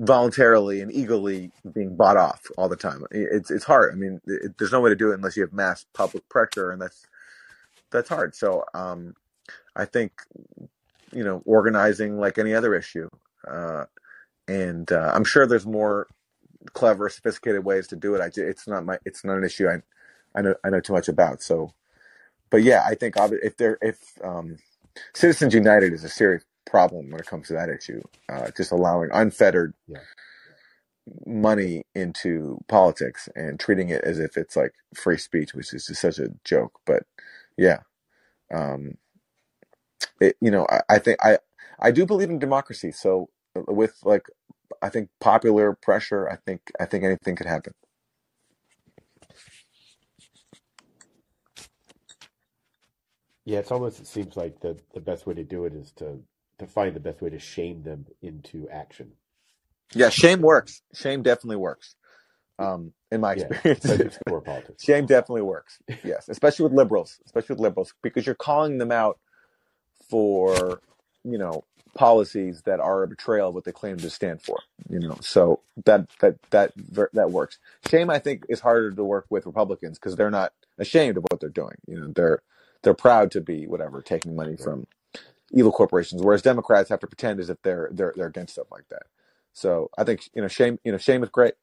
voluntarily 0.00 0.80
and 0.80 0.92
eagerly 0.92 1.52
being 1.74 1.96
bought 1.96 2.16
off 2.16 2.42
all 2.58 2.68
the 2.68 2.76
time? 2.76 3.04
It's 3.10 3.50
it's 3.50 3.64
hard. 3.64 3.92
I 3.94 3.96
mean, 3.96 4.20
it, 4.26 4.58
there's 4.58 4.72
no 4.72 4.80
way 4.80 4.90
to 4.90 4.96
do 4.96 5.12
it 5.12 5.16
unless 5.16 5.36
you 5.36 5.42
have 5.42 5.52
mass 5.52 5.86
public 5.94 6.28
pressure, 6.28 6.70
and 6.72 6.82
that's 6.82 7.06
that's 7.92 8.08
hard. 8.10 8.34
So 8.36 8.64
um, 8.74 9.14
I 9.76 9.86
think, 9.86 10.12
you 11.12 11.24
know, 11.24 11.42
organizing 11.46 12.18
like 12.18 12.38
any 12.38 12.54
other 12.54 12.74
issue. 12.74 13.10
Uh, 13.48 13.86
and 14.48 14.90
uh, 14.92 15.12
I'm 15.14 15.24
sure 15.24 15.46
there's 15.46 15.66
more 15.66 16.08
clever, 16.74 17.08
sophisticated 17.08 17.64
ways 17.64 17.88
to 17.88 17.96
do 17.96 18.14
it. 18.14 18.20
I, 18.20 18.30
it's 18.36 18.68
not 18.68 18.84
my, 18.84 18.98
it's 19.04 19.24
not 19.24 19.38
an 19.38 19.44
issue 19.44 19.68
I, 19.68 19.78
I 20.34 20.42
know, 20.42 20.54
I 20.64 20.70
know 20.70 20.80
too 20.80 20.92
much 20.94 21.08
about. 21.08 21.42
So, 21.42 21.74
but 22.50 22.62
yeah, 22.62 22.84
I 22.86 22.94
think 22.94 23.14
if 23.18 23.56
there, 23.56 23.78
if 23.82 23.98
um, 24.24 24.58
Citizens 25.14 25.54
United 25.54 25.92
is 25.92 26.04
a 26.04 26.08
serious 26.08 26.44
problem 26.66 27.10
when 27.10 27.20
it 27.20 27.26
comes 27.26 27.48
to 27.48 27.54
that 27.54 27.68
issue, 27.68 28.02
uh, 28.28 28.50
just 28.56 28.72
allowing 28.72 29.10
unfettered 29.12 29.74
Yeah. 29.88 30.00
money 31.26 31.84
into 31.94 32.58
politics 32.68 33.28
and 33.36 33.60
treating 33.60 33.90
it 33.90 34.02
as 34.04 34.18
if 34.18 34.36
it's 34.36 34.56
like 34.56 34.72
free 34.94 35.18
speech, 35.18 35.54
which 35.54 35.74
is 35.74 35.86
just 35.86 36.00
such 36.02 36.18
a 36.18 36.28
joke. 36.44 36.80
But 36.86 37.04
yeah, 37.58 37.80
um, 38.52 38.98
it, 40.20 40.36
you 40.40 40.50
know, 40.50 40.66
I, 40.70 40.80
I 40.90 40.98
think 40.98 41.18
I, 41.24 41.38
I 41.80 41.90
do 41.90 42.06
believe 42.06 42.30
in 42.30 42.38
democracy. 42.38 42.92
So 42.92 43.28
with 43.54 43.98
like, 44.04 44.26
I 44.82 44.88
think 44.88 45.10
popular 45.20 45.74
pressure, 45.74 46.28
I 46.30 46.36
think, 46.36 46.62
I 46.80 46.86
think 46.86 47.04
anything 47.04 47.36
could 47.36 47.46
happen. 47.46 47.74
Yeah, 53.44 53.60
it's 53.60 53.72
almost 53.72 54.00
it 54.00 54.06
seems 54.08 54.36
like 54.36 54.60
the 54.60 54.78
the 54.94 55.00
best 55.00 55.26
way 55.26 55.34
to 55.34 55.44
do 55.44 55.64
it 55.66 55.74
is 55.74 55.92
to 55.94 56.20
to 56.58 56.66
find 56.66 56.94
the 56.94 57.00
best 57.00 57.22
way 57.22 57.30
to 57.30 57.38
shame 57.40 57.82
them 57.82 58.06
into 58.22 58.68
action. 58.70 59.12
Yeah, 59.94 60.10
shame 60.10 60.40
works. 60.42 60.82
Shame 60.94 61.22
definitely 61.22 61.56
works. 61.56 61.96
Um, 62.58 62.92
in 63.10 63.20
my 63.20 63.32
Yeah, 63.34 63.50
experience, 63.50 63.84
especially 63.84 64.10
for 64.28 64.40
politics. 64.42 64.84
shame 64.86 65.06
definitely 65.06 65.42
works. 65.42 65.78
Yes, 66.04 66.28
especially 66.28 66.64
with 66.64 66.72
liberals, 66.72 67.18
especially 67.26 67.54
with 67.54 67.60
liberals, 67.62 67.94
because 68.02 68.26
you're 68.26 68.34
calling 68.34 68.78
them 68.78 68.92
out 68.92 69.18
for, 70.10 70.80
you 71.24 71.38
know, 71.38 71.64
policies 71.94 72.62
that 72.62 72.80
are 72.80 73.02
a 73.02 73.08
betrayal 73.08 73.48
of 73.48 73.54
what 73.54 73.64
they 73.64 73.72
claim 73.72 73.98
to 73.98 74.10
stand 74.10 74.42
for. 74.42 74.60
You 74.88 75.00
know, 75.00 75.18
so 75.20 75.60
that 75.86 76.08
that 76.20 76.36
that 76.50 76.72
that 77.14 77.30
works. 77.32 77.58
Shame, 77.90 78.10
I 78.10 78.18
think, 78.18 78.44
is 78.48 78.60
harder 78.60 78.92
to 78.92 79.04
work 79.04 79.26
with 79.30 79.46
Republicans 79.46 79.98
because 79.98 80.16
they're 80.16 80.30
not 80.30 80.52
ashamed 80.78 81.16
of 81.18 81.24
what 81.30 81.40
they're 81.40 81.50
doing. 81.50 81.76
You 81.86 82.00
know, 82.00 82.12
they're 82.14 82.42
they're 82.82 82.94
proud 82.94 83.30
to 83.32 83.40
be 83.42 83.66
whatever 83.66 84.02
taking 84.02 84.36
money 84.36 84.56
Right. 84.58 84.60
from 84.62 84.86
evil 85.52 85.72
corporations, 85.72 86.22
whereas 86.22 86.42
Democrats 86.42 86.90
have 86.90 87.00
to 87.00 87.06
pretend 87.08 87.40
as 87.40 87.50
if 87.50 87.62
they're 87.62 87.90
they're 87.92 88.14
they're 88.16 88.28
against 88.28 88.54
stuff 88.54 88.68
like 88.72 88.88
that. 88.90 89.04
So 89.54 89.90
I 89.98 90.04
think 90.04 90.22
you 90.34 90.42
know 90.42 90.48
shame 90.48 90.78
you 90.84 90.92
know 90.92 90.98
shame 90.98 91.22
is 91.24 91.30
great. 91.30 91.54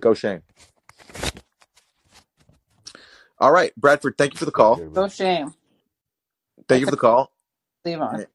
Go 0.00 0.14
shame. 0.14 0.42
All 3.38 3.52
right, 3.52 3.74
Bradford. 3.76 4.16
Thank 4.18 4.34
you 4.34 4.38
for 4.38 4.46
the 4.46 4.52
call. 4.52 4.76
you 4.76 4.90
very 4.90 4.90
No 4.94 5.02
much. 5.02 5.16
shame. 5.16 5.54
Thank 6.68 6.80
you 6.80 6.86
for 6.86 6.92
the 6.92 6.96
call. 6.98 7.32
Leave 7.84 8.00
on. 8.00 8.16
And, 8.16 8.26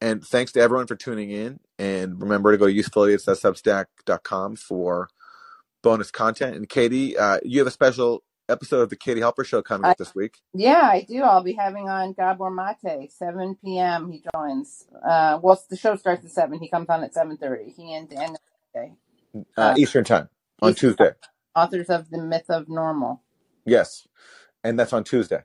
and 0.00 0.24
thanks 0.24 0.52
to 0.52 0.60
everyone 0.60 0.86
for 0.88 0.96
tuning 0.96 1.30
in. 1.30 1.60
And 1.78 2.20
remember 2.20 2.52
to 2.52 2.58
go 2.58 2.66
to 2.66 2.74
usefulidiots.substack.com 2.74 4.56
for 4.56 5.08
bonus 5.82 6.10
content. 6.10 6.56
And 6.56 6.68
Katie, 6.68 7.18
uh, 7.18 7.40
you 7.44 7.60
have 7.60 7.68
a 7.68 7.72
special 7.72 8.24
episode 8.48 8.80
of 8.82 8.90
the 8.90 8.96
Katie 8.96 9.20
Halper 9.20 9.44
Show 9.44 9.62
coming 9.62 9.86
I, 9.86 9.90
up 9.92 9.98
this 9.98 10.14
week. 10.14 10.38
yeah, 10.54 10.88
I 10.92 11.02
do. 11.08 11.22
I'll 11.22 11.42
be 11.42 11.52
having 11.52 11.88
on 11.88 12.12
Gabor 12.14 12.50
Mate, 12.50 13.10
7 13.12 13.56
p.m. 13.64 14.10
He 14.10 14.22
joins. 14.34 14.86
Uh, 15.06 15.38
well, 15.42 15.60
the 15.68 15.76
show 15.76 15.96
starts 15.96 16.24
at 16.24 16.30
7. 16.30 16.58
He 16.58 16.68
comes 16.68 16.88
on 16.88 17.02
at 17.04 17.14
7.30. 17.14 17.74
He 17.74 17.94
and 17.94 18.08
Mate, 18.10 18.92
Uh, 19.56 19.60
uh, 19.60 19.74
Eastern 19.76 20.04
Time 20.04 20.28
on 20.62 20.70
Eastern 20.72 20.90
Tuesday. 20.90 21.10
authors 21.54 21.88
of 21.88 22.10
The 22.10 22.18
Myth 22.18 22.46
of 22.48 22.68
Normal. 22.68 23.22
Yes. 23.64 24.06
And 24.64 24.78
that's 24.78 24.92
on 24.92 25.04
Tuesday. 25.04 25.42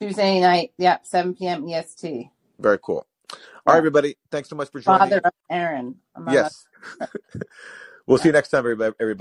Tuesday 0.00 0.40
night, 0.40 0.72
yep, 0.78 1.06
7 1.06 1.34
p.m. 1.34 1.68
EST. 1.68 2.30
Very 2.58 2.78
cool. 2.82 3.06
All 3.32 3.38
right, 3.66 3.74
Yeah. 3.74 3.78
everybody. 3.78 4.16
Thanks 4.30 4.48
so 4.48 4.56
much 4.56 4.70
for 4.70 4.80
joining. 4.80 4.98
Father 5.00 5.20
of 5.24 5.32
Aaron, 5.50 5.96
Yes. 6.30 6.66
we'll 8.06 8.18
see 8.18 8.28
you 8.28 8.32
next 8.32 8.48
time, 8.50 8.58
everybody. 8.58 8.94